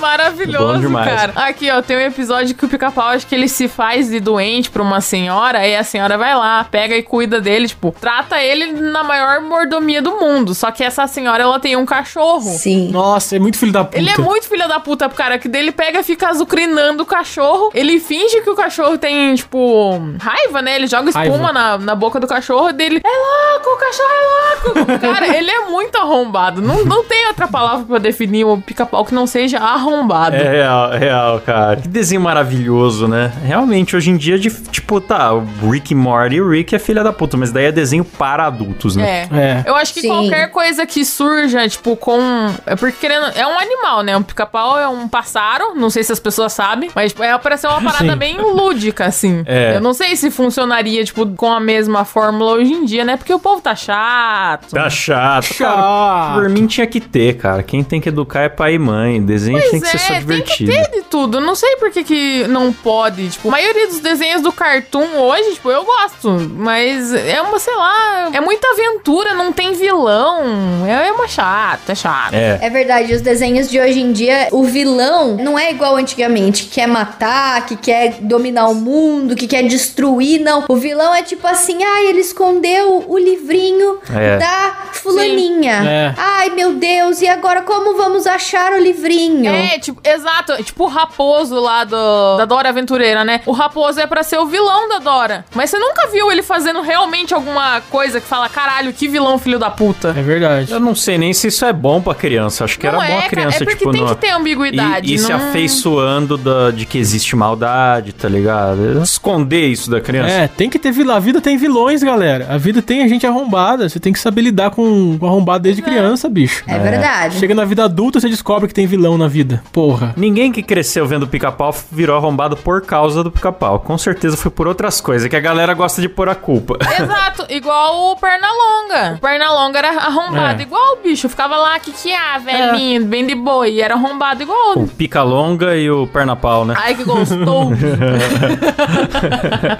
Maravilhoso, 0.00 0.92
cara. 0.92 1.32
Aqui, 1.36 1.70
ó, 1.70 1.82
tem 1.82 1.96
um 1.96 2.00
episódio 2.00 2.54
que 2.54 2.64
o 2.64 2.68
pica-pau 2.68 3.08
acho 3.08 3.26
que 3.26 3.34
ele 3.34 3.48
se 3.48 3.68
faz 3.68 4.08
de 4.08 4.18
doente 4.20 4.70
pra 4.70 4.82
uma 4.82 5.00
senhora, 5.00 5.58
aí 5.58 5.76
a 5.76 5.84
senhora 5.84 6.16
vai 6.16 6.34
lá, 6.34 6.64
pega 6.64 6.96
e 6.96 7.02
cuida 7.02 7.40
dele, 7.40 7.68
tipo, 7.68 7.94
trata 8.00 8.42
ele 8.42 8.72
na 8.72 9.04
maior 9.04 9.40
mordomia 9.40 10.00
do 10.02 10.18
mundo. 10.18 10.54
Só 10.54 10.70
que 10.70 10.82
essa 10.82 11.06
senhora, 11.06 11.42
ela 11.42 11.60
tem 11.60 11.76
um 11.76 11.86
cachorro. 11.86 12.40
Sim. 12.40 12.90
Nossa, 12.90 13.36
é 13.36 13.38
muito 13.38 13.58
filho 13.58 13.72
da 13.72 13.84
puta. 13.84 13.98
Ele 13.98 14.10
é 14.10 14.18
muito 14.18 14.48
filho 14.48 14.66
da 14.68 14.80
puta, 14.80 15.08
cara, 15.08 15.38
que 15.38 15.48
dele 15.48 15.72
pega 15.72 16.00
e 16.00 16.02
fica 16.02 16.28
azucrinando 16.28 17.02
o 17.02 17.06
cachorro. 17.06 17.70
Ele 17.74 18.00
finge 18.00 18.40
que 18.40 18.50
o 18.50 18.56
cachorro 18.56 18.96
tem, 18.98 19.34
tipo, 19.34 20.00
raiva, 20.20 20.62
né? 20.62 20.76
Ele 20.76 20.86
joga 20.86 21.10
espuma 21.10 21.52
na, 21.52 21.78
na 21.78 21.94
boca 21.94 22.18
do 22.18 22.26
cachorro 22.26 22.72
dele. 22.72 23.00
É 23.04 23.52
louco, 23.52 23.70
o 23.70 23.76
cachorro 23.76 24.08
é 24.10 24.80
louco. 24.80 24.98
Cara, 25.00 25.36
ele 25.36 25.50
é 25.50 25.66
muito 25.66 25.96
arrombado. 25.96 26.60
Não, 26.60 26.84
não 26.84 27.04
tem 27.04 27.26
outra 27.28 27.46
palavra 27.46 27.84
pra 27.84 27.98
definir 27.98 28.44
o 28.44 28.58
pica-pau 28.60 29.04
que 29.04 29.14
não 29.14 29.26
seja 29.26 29.58
arrombado. 29.58 29.89
É 30.36 30.50
real, 30.50 30.92
é 30.94 30.98
real, 30.98 31.40
cara. 31.40 31.76
Que 31.76 31.88
desenho 31.88 32.20
maravilhoso, 32.20 33.06
né? 33.08 33.32
Realmente, 33.44 33.96
hoje 33.96 34.10
em 34.10 34.16
dia, 34.16 34.38
de, 34.38 34.50
tipo, 34.50 35.00
tá, 35.00 35.32
o 35.32 35.70
Rick 35.70 35.92
e 35.92 35.96
Morty, 35.96 36.40
o 36.40 36.50
Rick 36.50 36.74
é 36.74 36.78
filha 36.78 37.02
da 37.02 37.12
puta, 37.12 37.36
mas 37.36 37.52
daí 37.52 37.66
é 37.66 37.72
desenho 37.72 38.04
para 38.04 38.46
adultos, 38.46 38.96
né? 38.96 39.28
É. 39.32 39.40
É. 39.40 39.64
Eu 39.66 39.74
acho 39.76 39.92
que 39.94 40.00
Sim. 40.02 40.08
qualquer 40.08 40.50
coisa 40.50 40.86
que 40.86 41.04
surja, 41.04 41.68
tipo, 41.68 41.96
com. 41.96 42.20
É 42.66 42.76
porque 42.76 42.96
querendo. 43.00 43.26
É 43.36 43.46
um 43.46 43.58
animal, 43.58 44.02
né? 44.02 44.16
Um 44.16 44.22
pica-pau 44.22 44.78
é 44.78 44.88
um 44.88 45.08
pássaro. 45.08 45.74
Não 45.74 45.90
sei 45.90 46.02
se 46.02 46.12
as 46.12 46.20
pessoas 46.20 46.52
sabem. 46.52 46.90
Mas 46.94 47.12
tipo, 47.12 47.22
é 47.22 47.36
pra 47.38 47.56
ser 47.56 47.68
uma 47.68 47.80
parada 47.82 48.12
Sim. 48.12 48.18
bem 48.18 48.36
lúdica, 48.40 49.06
assim. 49.06 49.42
É. 49.46 49.76
Eu 49.76 49.80
não 49.80 49.94
sei 49.94 50.16
se 50.16 50.30
funcionaria, 50.30 51.04
tipo, 51.04 51.26
com 51.34 51.52
a 51.52 51.60
mesma 51.60 52.04
fórmula 52.04 52.52
hoje 52.52 52.72
em 52.72 52.84
dia, 52.84 53.04
né? 53.04 53.16
Porque 53.16 53.32
o 53.32 53.38
povo 53.38 53.60
tá 53.60 53.74
chato. 53.74 54.70
Tá 54.72 54.88
chato. 54.90 55.54
Cara, 55.58 55.72
Chato. 55.72 56.34
por 56.34 56.48
mim 56.48 56.66
tinha 56.66 56.86
que 56.86 57.00
ter, 57.00 57.36
cara. 57.36 57.62
Quem 57.62 57.82
tem 57.82 58.00
que 58.00 58.08
educar 58.08 58.42
é 58.42 58.48
pai 58.48 58.74
e 58.74 58.78
mãe. 58.78 59.20
Desenho 59.22 59.58
Pois 59.58 59.70
tem 59.70 59.79
que 59.80 59.88
ser 59.88 59.98
só 59.98 60.14
é, 60.14 60.18
divertido. 60.20 60.70
tem 60.70 60.82
que 60.82 60.90
ter 60.90 60.96
de 61.00 61.02
tudo. 61.08 61.40
Não 61.40 61.54
sei 61.54 61.76
por 61.76 61.90
que, 61.90 62.04
que 62.04 62.46
não 62.48 62.72
pode. 62.72 63.28
Tipo, 63.30 63.48
a 63.48 63.50
maioria 63.52 63.86
dos 63.88 64.00
desenhos 64.00 64.42
do 64.42 64.52
Cartoon 64.52 65.06
hoje, 65.18 65.52
tipo, 65.54 65.70
eu 65.70 65.84
gosto. 65.84 66.30
Mas 66.54 67.12
é 67.14 67.40
uma, 67.42 67.58
sei 67.58 67.74
lá, 67.74 68.30
é 68.32 68.40
muita 68.40 68.66
aventura, 68.68 69.34
não 69.34 69.52
tem 69.52 69.72
vilão. 69.72 70.86
É, 70.86 71.08
é 71.08 71.12
uma 71.12 71.28
chata, 71.28 71.92
é 71.92 71.94
chato. 71.94 72.34
É. 72.34 72.58
É 72.62 72.70
verdade, 72.70 73.12
os 73.14 73.20
desenhos 73.20 73.68
de 73.70 73.78
hoje 73.80 74.00
em 74.00 74.12
dia, 74.12 74.48
o 74.52 74.64
vilão 74.64 75.36
não 75.36 75.58
é 75.58 75.70
igual 75.70 75.96
antigamente, 75.96 76.64
que 76.64 76.70
quer 76.70 76.86
matar, 76.86 77.66
que 77.66 77.76
quer 77.76 78.14
dominar 78.20 78.68
o 78.68 78.74
mundo, 78.74 79.34
que 79.36 79.46
quer 79.46 79.62
destruir, 79.64 80.40
não. 80.40 80.64
O 80.68 80.76
vilão 80.76 81.14
é 81.14 81.22
tipo 81.22 81.46
assim, 81.46 81.82
ai, 81.82 82.06
ele 82.06 82.20
escondeu 82.20 83.04
o 83.08 83.18
livrinho 83.18 83.98
É. 84.14 84.38
da 84.38 84.88
fulaninha. 84.92 85.82
É. 85.86 86.14
Ai, 86.16 86.50
meu 86.50 86.74
Deus, 86.74 87.20
e 87.20 87.28
agora 87.28 87.62
como 87.62 87.96
vamos 87.96 88.26
achar 88.26 88.72
o 88.72 88.78
livrinho? 88.78 89.50
É, 89.50 89.69
tipo, 89.78 90.00
exato. 90.04 90.52
É 90.52 90.62
Tipo 90.62 90.84
o 90.84 90.88
raposo 90.88 91.58
lá 91.58 91.84
do, 91.84 92.36
da 92.36 92.44
Dora 92.44 92.68
Aventureira, 92.68 93.24
né? 93.24 93.40
O 93.46 93.52
raposo 93.52 93.98
é 94.00 94.06
pra 94.06 94.22
ser 94.22 94.38
o 94.38 94.46
vilão 94.46 94.88
da 94.88 94.98
Dora. 94.98 95.44
Mas 95.54 95.70
você 95.70 95.78
nunca 95.78 96.06
viu 96.08 96.30
ele 96.30 96.42
fazendo 96.42 96.80
realmente 96.80 97.34
alguma 97.34 97.80
coisa 97.90 98.20
que 98.20 98.26
fala, 98.26 98.48
caralho, 98.48 98.92
que 98.92 99.08
vilão 99.08 99.38
filho 99.38 99.58
da 99.58 99.68
puta. 99.70 100.14
É 100.16 100.22
verdade. 100.22 100.72
Eu 100.72 100.78
não 100.80 100.94
sei 100.94 101.18
nem 101.18 101.32
se 101.32 101.48
isso 101.48 101.64
é 101.64 101.72
bom 101.72 102.00
pra 102.00 102.14
criança. 102.14 102.64
Acho 102.64 102.78
que 102.78 102.86
Não 102.86 103.02
era 103.02 103.12
bom 103.12 103.12
é, 103.12 103.18
a 103.18 103.20
cara, 103.22 103.30
criança, 103.30 103.56
é 103.56 103.58
porque 103.66 103.76
tipo, 103.78 103.90
tem 103.92 104.02
no- 104.02 104.08
que 104.08 104.14
ter 104.20 104.30
ambiguidade. 104.30 105.10
E, 105.10 105.14
e 105.14 105.18
se 105.18 105.28
não- 105.30 105.36
afeiçoando 105.36 106.36
da- 106.38 106.70
de 106.70 106.86
que 106.86 106.98
existe 106.98 107.34
maldade, 107.36 108.12
tá 108.12 108.28
ligado? 108.28 109.00
Esconder 109.02 109.66
isso 109.66 109.90
da 109.90 110.00
criança. 110.00 110.30
É, 110.32 110.48
tem 110.48 110.68
que 110.70 110.78
ter 110.78 110.92
vilão. 110.92 111.16
A 111.16 111.20
vida 111.20 111.40
tem 111.40 111.56
vilões, 111.56 112.02
galera. 112.02 112.46
A 112.50 112.56
vida 112.58 112.80
tem 112.82 113.02
a 113.02 113.08
gente 113.08 113.26
arrombada. 113.26 113.88
Você 113.88 113.98
tem 114.00 114.12
que 114.12 114.18
saber 114.18 114.42
lidar 114.42 114.70
com 114.70 115.16
com 115.18 115.26
arrombado 115.26 115.62
desde 115.64 115.82
criança, 115.82 116.28
bicho. 116.28 116.62
É 116.66 116.78
verdade. 116.78 117.38
Chega 117.38 117.54
na 117.54 117.64
vida 117.64 117.84
adulta, 117.84 118.20
você 118.20 118.28
descobre 118.28 118.68
que 118.68 118.74
tem 118.74 118.86
vilão 118.86 119.16
na 119.18 119.26
vida. 119.28 119.59
Porra. 119.72 120.14
Ninguém 120.16 120.52
que 120.52 120.62
cresceu 120.62 121.06
vendo 121.06 121.26
pica-pau 121.26 121.74
virou 121.90 122.16
arrombado 122.16 122.56
por 122.56 122.82
causa 122.82 123.22
do 123.22 123.30
pica-pau. 123.30 123.80
Com 123.80 123.96
certeza 123.98 124.36
foi 124.36 124.50
por 124.50 124.66
outras 124.66 125.00
coisas, 125.00 125.28
que 125.28 125.36
a 125.36 125.40
galera 125.40 125.74
gosta 125.74 126.00
de 126.00 126.08
pôr 126.08 126.28
a 126.28 126.34
culpa. 126.34 126.78
Exato, 127.00 127.46
igual 127.48 128.12
o 128.12 128.16
Pernalonga. 128.16 129.14
O 129.16 129.20
Pernalonga 129.20 129.78
era 129.78 129.90
arrombado 129.90 130.60
É. 130.60 130.62
igual 130.62 130.94
o 130.94 130.96
bicho. 130.96 131.28
Ficava 131.28 131.56
lá, 131.56 131.78
que 131.78 131.92
que 131.92 132.10
é, 132.12 132.38
velhinho, 132.38 133.04
bem 133.04 133.26
de 133.26 133.34
boi. 133.34 133.72
E 133.74 133.80
era 133.80 133.94
arrombado 133.94 134.42
igual. 134.42 134.78
O 134.78 134.88
pica-longa 134.88 135.76
e 135.76 135.90
o 135.90 136.06
perna-pau, 136.06 136.64
né? 136.64 136.74
Ai, 136.76 136.94
que 136.94 137.04
gostoso. 137.04 137.40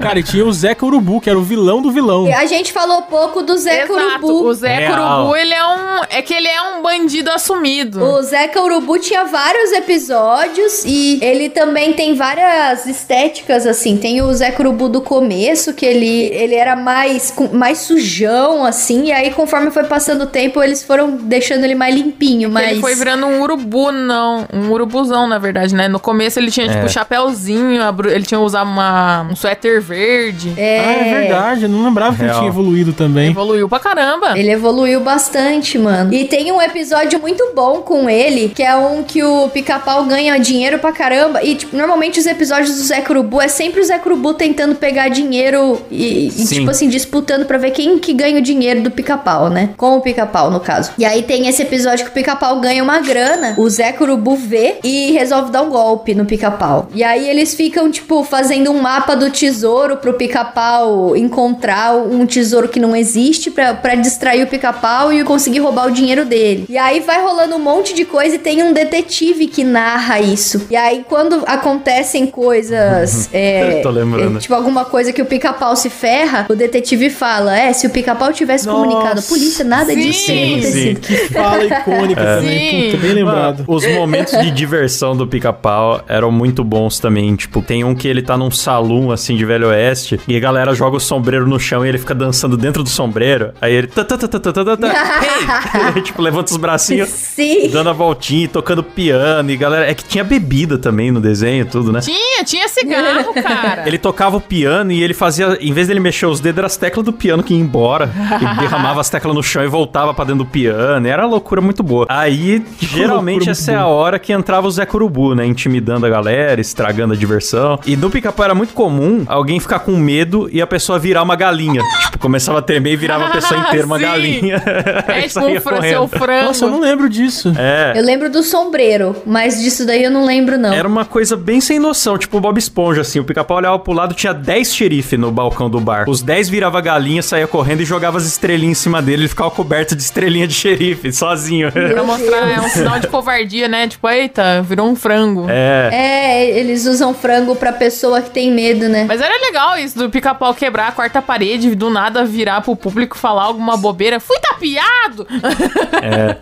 Cara, 0.00 0.18
e 0.18 0.22
tinha 0.22 0.44
o 0.44 0.52
Zeca 0.52 0.84
Urubu, 0.84 1.20
que 1.20 1.28
era 1.28 1.38
o 1.38 1.42
vilão 1.42 1.82
do 1.82 1.90
vilão. 1.90 2.26
A 2.34 2.46
gente 2.46 2.72
falou 2.72 3.02
pouco 3.02 3.42
do 3.42 3.56
Zeca 3.56 3.92
Exato. 3.92 4.26
Urubu. 4.26 4.48
O 4.48 4.54
Zé 4.54 4.76
Real. 4.78 5.16
Curubu, 5.18 5.36
ele 5.36 5.54
é 5.54 5.64
um. 5.66 6.00
É 6.08 6.22
que 6.22 6.34
ele 6.34 6.48
é 6.48 6.62
um 6.62 6.82
bandido 6.82 7.30
assumido. 7.30 8.02
O 8.02 8.22
Zeca 8.22 8.62
Urubu 8.62 8.98
tinha 8.98 9.24
vários 9.24 9.69
episódios 9.72 10.84
e 10.84 11.18
ele 11.22 11.48
também 11.48 11.92
tem 11.92 12.14
várias 12.14 12.86
estéticas, 12.86 13.66
assim. 13.66 13.96
Tem 13.96 14.20
o 14.22 14.32
Zeca 14.32 14.62
Urubu 14.62 14.88
do 14.88 15.00
começo, 15.00 15.72
que 15.74 15.84
ele, 15.86 16.26
ele 16.32 16.54
era 16.54 16.74
mais, 16.76 17.32
mais 17.52 17.78
sujão, 17.78 18.64
assim. 18.64 19.06
E 19.06 19.12
aí, 19.12 19.30
conforme 19.30 19.70
foi 19.70 19.84
passando 19.84 20.22
o 20.22 20.26
tempo, 20.26 20.62
eles 20.62 20.82
foram 20.82 21.10
deixando 21.10 21.64
ele 21.64 21.74
mais 21.74 21.94
limpinho, 21.94 22.50
mas... 22.50 22.70
Ele 22.72 22.80
foi 22.80 22.94
virando 22.94 23.26
um 23.26 23.40
urubu, 23.42 23.92
não. 23.92 24.46
Um 24.52 24.70
urubuzão, 24.70 25.26
na 25.26 25.38
verdade, 25.38 25.74
né? 25.74 25.88
No 25.88 26.00
começo 26.00 26.38
ele 26.38 26.50
tinha, 26.50 26.68
tipo, 26.68 26.84
É. 26.86 26.88
chapéuzinho, 26.88 27.82
a 27.82 27.92
bru- 27.92 28.10
ele 28.10 28.24
tinha 28.24 28.40
usado 28.40 28.68
uma, 28.70 29.22
um 29.30 29.36
suéter 29.36 29.80
verde. 29.80 30.52
Ah, 30.56 30.60
é 30.60 31.14
verdade. 31.20 31.62
Eu 31.64 31.68
não 31.68 31.84
lembrava 31.84 32.16
que 32.16 32.22
ele 32.22 32.28
Real. 32.28 32.40
tinha 32.40 32.48
evoluído 32.50 32.92
também. 32.92 33.30
Evoluiu 33.30 33.68
pra 33.68 33.78
caramba. 33.78 34.38
Ele 34.38 34.50
evoluiu 34.50 35.00
bastante, 35.00 35.78
mano. 35.78 36.12
E 36.12 36.24
tem 36.24 36.50
um 36.52 36.60
episódio 36.60 37.20
muito 37.20 37.52
bom 37.54 37.82
com 37.82 38.08
ele, 38.08 38.48
que 38.54 38.62
é 38.62 38.74
um 38.76 39.02
que 39.02 39.22
o 39.22 39.48
pica-pau 39.50 40.04
ganha 40.04 40.38
dinheiro 40.38 40.78
pra 40.78 40.92
caramba. 40.92 41.42
E, 41.42 41.54
tipo, 41.54 41.76
normalmente 41.76 42.18
os 42.18 42.26
episódios 42.26 42.76
do 42.76 42.82
Zé 42.82 43.00
Curubu 43.00 43.40
é 43.40 43.48
sempre 43.48 43.80
o 43.80 43.84
Zé 43.84 43.98
Curubu 43.98 44.34
tentando 44.34 44.74
pegar 44.74 45.08
dinheiro 45.08 45.80
e, 45.90 46.28
e, 46.28 46.46
tipo 46.46 46.70
assim, 46.70 46.88
disputando 46.88 47.44
pra 47.44 47.58
ver 47.58 47.72
quem 47.72 47.98
que 47.98 48.12
ganha 48.12 48.38
o 48.38 48.42
dinheiro 48.42 48.82
do 48.82 48.90
pica-pau, 48.90 49.50
né? 49.50 49.70
Com 49.76 49.96
o 49.96 50.00
pica-pau, 50.00 50.50
no 50.50 50.60
caso. 50.60 50.92
E 50.96 51.04
aí 51.04 51.22
tem 51.22 51.48
esse 51.48 51.62
episódio 51.62 52.04
que 52.04 52.10
o 52.10 52.14
pica-pau 52.14 52.60
ganha 52.60 52.82
uma 52.82 53.00
grana, 53.00 53.54
o 53.58 53.68
Zé 53.68 53.92
Curubu 53.92 54.36
vê 54.36 54.76
e 54.82 55.12
resolve 55.12 55.50
dar 55.50 55.62
um 55.62 55.70
golpe 55.70 56.14
no 56.14 56.24
pica-pau. 56.24 56.88
E 56.94 57.02
aí 57.02 57.28
eles 57.28 57.54
ficam, 57.54 57.90
tipo, 57.90 58.24
fazendo 58.24 58.70
um 58.70 58.80
mapa 58.80 59.14
do 59.14 59.30
tesouro 59.30 59.96
pro 59.96 60.14
pica-pau 60.14 61.16
encontrar 61.16 61.96
um 61.96 62.26
tesouro 62.26 62.68
que 62.68 62.80
não 62.80 62.94
existe 62.94 63.50
pra, 63.50 63.74
pra 63.74 63.94
distrair 63.94 64.42
o 64.42 64.46
pica-pau 64.46 65.12
e 65.12 65.24
conseguir 65.24 65.60
roubar 65.60 65.86
o 65.86 65.90
dinheiro 65.90 66.24
dele. 66.24 66.66
E 66.68 66.78
aí 66.78 67.00
vai 67.00 67.20
rolando 67.22 67.56
um 67.56 67.58
monte 67.58 67.94
de 67.94 68.04
coisa 68.04 68.36
e 68.36 68.38
tem 68.38 68.62
um 68.62 68.72
detetive 68.72 69.39
que 69.46 69.64
narra 69.64 70.20
isso. 70.20 70.66
E 70.70 70.76
aí 70.76 71.04
quando 71.08 71.42
acontecem 71.46 72.26
coisas. 72.26 73.28
é, 73.32 73.80
Tô 73.82 73.90
lembrando. 73.90 74.38
é, 74.38 74.40
tipo, 74.40 74.54
alguma 74.54 74.84
coisa 74.84 75.12
que 75.12 75.22
o 75.22 75.26
pica-pau 75.26 75.74
se 75.76 75.90
ferra, 75.90 76.46
o 76.48 76.54
detetive 76.54 77.10
fala: 77.10 77.56
É, 77.58 77.72
se 77.72 77.86
o 77.86 77.90
pica-pau 77.90 78.32
tivesse 78.32 78.66
Nossa. 78.66 78.82
comunicado 78.88 79.20
à 79.20 79.22
polícia, 79.22 79.64
nada 79.64 79.92
Sim, 79.92 80.00
disso 80.00 80.26
teria 80.26 80.44
sim. 80.44 80.52
acontecido. 80.52 81.00
Que 81.00 81.16
fala 81.32 81.64
icônica 81.64 82.22
também. 82.24 82.70
Sim. 82.70 82.90
Puta, 82.90 83.02
bem 83.02 83.12
lembrado. 83.14 83.64
Os 83.66 83.86
momentos 83.86 84.38
de 84.38 84.50
diversão 84.50 85.16
do 85.16 85.26
pica-pau 85.26 86.02
eram 86.08 86.30
muito 86.30 86.62
bons 86.64 86.98
também. 86.98 87.34
Tipo, 87.36 87.62
tem 87.62 87.84
um 87.84 87.94
que 87.94 88.08
ele 88.08 88.22
tá 88.22 88.36
num 88.36 88.50
salão 88.50 89.10
assim 89.10 89.36
de 89.36 89.44
Velho 89.44 89.68
Oeste 89.68 90.20
e 90.26 90.36
a 90.36 90.40
galera 90.40 90.74
joga 90.74 90.96
o 90.96 91.00
sombreiro 91.00 91.46
no 91.46 91.58
chão 91.58 91.84
e 91.84 91.88
ele 91.88 91.98
fica 91.98 92.14
dançando 92.14 92.56
dentro 92.56 92.82
do 92.82 92.88
sombreiro. 92.88 93.52
Aí 93.60 93.74
ele. 93.74 93.86
tá, 93.86 94.04
tá, 94.04 94.16
tá, 94.16 94.28
tá, 94.28 94.40
tá, 94.40 94.52
tá, 94.52 94.64
tá, 94.64 94.76
tá. 94.76 95.92
Hey! 95.94 96.02
tipo, 96.02 96.20
levanta 96.22 96.50
os 96.52 96.56
bracinhos. 96.56 97.08
Sim. 97.08 97.68
Dando 97.70 97.90
a 97.90 97.92
voltinha, 97.92 98.44
e 98.44 98.48
tocando 98.48 98.82
piano 98.82 99.20
e 99.48 99.56
galera. 99.56 99.90
É 99.90 99.94
que 99.94 100.04
tinha 100.04 100.24
bebida 100.24 100.78
também 100.78 101.10
no 101.10 101.20
desenho, 101.20 101.64
tudo, 101.66 101.92
né? 101.92 102.00
Tinha, 102.00 102.44
tinha 102.44 102.68
cigarro, 102.68 103.32
cara. 103.34 103.84
Ele 103.86 103.98
tocava 103.98 104.36
o 104.36 104.40
piano 104.40 104.92
e 104.92 105.02
ele 105.02 105.14
fazia, 105.14 105.56
em 105.60 105.72
vez 105.72 105.88
dele 105.88 106.00
mexer 106.00 106.26
os 106.26 106.40
dedos, 106.40 106.58
eram 106.58 106.66
as 106.66 106.76
teclas 106.76 107.04
do 107.04 107.12
piano 107.12 107.42
que 107.42 107.54
ia 107.54 107.60
embora. 107.60 108.10
e 108.40 108.60
derramava 108.60 109.00
as 109.00 109.08
teclas 109.10 109.34
no 109.34 109.42
chão 109.42 109.62
e 109.64 109.68
voltava 109.68 110.12
pra 110.12 110.24
dentro 110.24 110.44
do 110.44 110.46
piano. 110.46 111.06
Era 111.06 111.22
uma 111.22 111.30
loucura 111.30 111.60
muito 111.60 111.82
boa. 111.82 112.06
Aí, 112.08 112.62
geralmente, 112.80 113.48
essa 113.50 113.72
é 113.72 113.76
a 113.76 113.86
hora 113.86 114.18
que 114.18 114.32
entrava 114.32 114.66
o 114.66 114.70
Zé 114.70 114.84
Curubu, 114.86 115.34
né? 115.34 115.46
Intimidando 115.46 116.06
a 116.06 116.08
galera, 116.08 116.60
estragando 116.60 117.14
a 117.14 117.16
diversão. 117.16 117.78
E 117.86 117.96
no 117.96 118.10
pica-pau 118.10 118.44
era 118.44 118.54
muito 118.54 118.72
comum 118.74 119.24
alguém 119.26 119.60
ficar 119.60 119.80
com 119.80 119.92
medo 119.96 120.48
e 120.52 120.60
a 120.60 120.66
pessoa 120.66 120.98
virar 120.98 121.22
uma 121.22 121.36
galinha. 121.36 121.82
tipo, 122.02 122.18
começava 122.18 122.58
a 122.58 122.62
tremer 122.62 122.92
e 122.92 122.96
virava 122.96 123.26
a 123.26 123.30
pessoa 123.30 123.60
inteira 123.66 123.86
uma 123.86 123.98
galinha. 123.98 124.62
É 125.08 125.22
tipo 125.28 125.40
um 125.40 125.60
fran 125.60 125.80
seu 125.82 126.00
correndo. 126.06 126.08
frango. 126.08 126.44
Nossa, 126.46 126.64
eu 126.64 126.70
não 126.70 126.80
lembro 126.80 127.08
disso. 127.08 127.52
É. 127.56 127.92
Eu 127.96 128.02
lembro 128.04 128.30
do 128.30 128.42
sombreiro, 128.42 129.14
mas 129.26 129.60
disso 129.60 129.86
daí 129.86 130.02
eu 130.04 130.10
não 130.10 130.24
lembro, 130.24 130.58
não. 130.58 130.72
Era 130.72 130.86
uma 130.86 131.04
coisa 131.04 131.36
bem 131.36 131.60
sem 131.60 131.78
noção, 131.78 132.18
tipo 132.18 132.36
o 132.38 132.40
Bob 132.40 132.58
Esponja, 132.58 133.02
assim. 133.02 133.18
O 133.20 133.24
pica-pau 133.24 133.56
olhava 133.58 133.78
pro 133.78 133.92
lado, 133.92 134.14
tinha 134.14 134.32
10 134.32 134.74
xerife 134.74 135.16
no 135.16 135.30
balcão 135.30 135.68
do 135.68 135.80
bar. 135.80 136.08
Os 136.08 136.22
10 136.22 136.48
virava 136.48 136.80
galinha, 136.80 137.22
saía 137.22 137.46
correndo 137.46 137.82
e 137.82 137.84
jogava 137.84 138.18
as 138.18 138.26
estrelinhas 138.26 138.78
em 138.78 138.82
cima 138.82 139.02
dele. 139.02 139.22
Ele 139.22 139.28
ficava 139.28 139.50
coberto 139.50 139.94
de 139.94 140.02
estrelinha 140.02 140.46
de 140.46 140.54
xerife, 140.54 141.12
sozinho. 141.12 141.70
Pra 141.72 142.02
mostrar, 142.02 142.48
é 142.48 142.60
um 142.60 142.68
sinal 142.68 142.98
de 142.98 143.06
covardia, 143.08 143.68
né? 143.68 143.88
Tipo, 143.88 144.08
eita, 144.08 144.62
virou 144.62 144.88
um 144.88 144.96
frango. 144.96 145.46
É. 145.48 145.90
É, 145.92 146.58
eles 146.58 146.86
usam 146.86 147.12
frango 147.14 147.54
pra 147.56 147.72
pessoa 147.72 148.22
que 148.22 148.30
tem 148.30 148.50
medo, 148.50 148.88
né? 148.88 149.04
Mas 149.06 149.20
era 149.20 149.34
legal 149.46 149.76
isso 149.78 149.98
do 149.98 150.08
pica-pau 150.08 150.54
quebrar 150.54 150.88
a 150.88 150.92
quarta 150.92 151.20
parede 151.20 151.68
e 151.68 151.74
do 151.74 151.90
nada 151.90 152.24
virar 152.24 152.60
pro 152.60 152.76
público 152.76 153.16
falar 153.16 153.44
alguma 153.44 153.76
bobeira. 153.76 154.20
Fui 154.20 154.38
tapeado! 154.38 155.26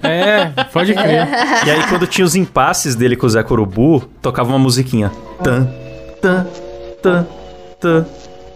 É, 0.02 0.46
pode 0.72 0.94
crer. 0.94 1.28
E 1.66 1.70
aí, 1.70 1.82
quando 1.88 2.06
tinha 2.06 2.24
os 2.24 2.34
impasses 2.68 2.94
dele 2.94 3.16
com 3.16 3.26
o 3.26 3.30
Zé 3.30 3.42
Corubu, 3.42 4.02
tocava 4.20 4.50
uma 4.50 4.58
musiquinha. 4.58 5.10
Tan, 5.42 5.66
tan, 6.20 6.46
tan, 7.02 7.26
tan, 7.80 8.06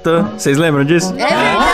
tan. 0.05 0.25
Vocês 0.37 0.59
lembram 0.59 0.85
disso? 0.85 1.15
É 1.15 1.27
verdade. 1.27 1.72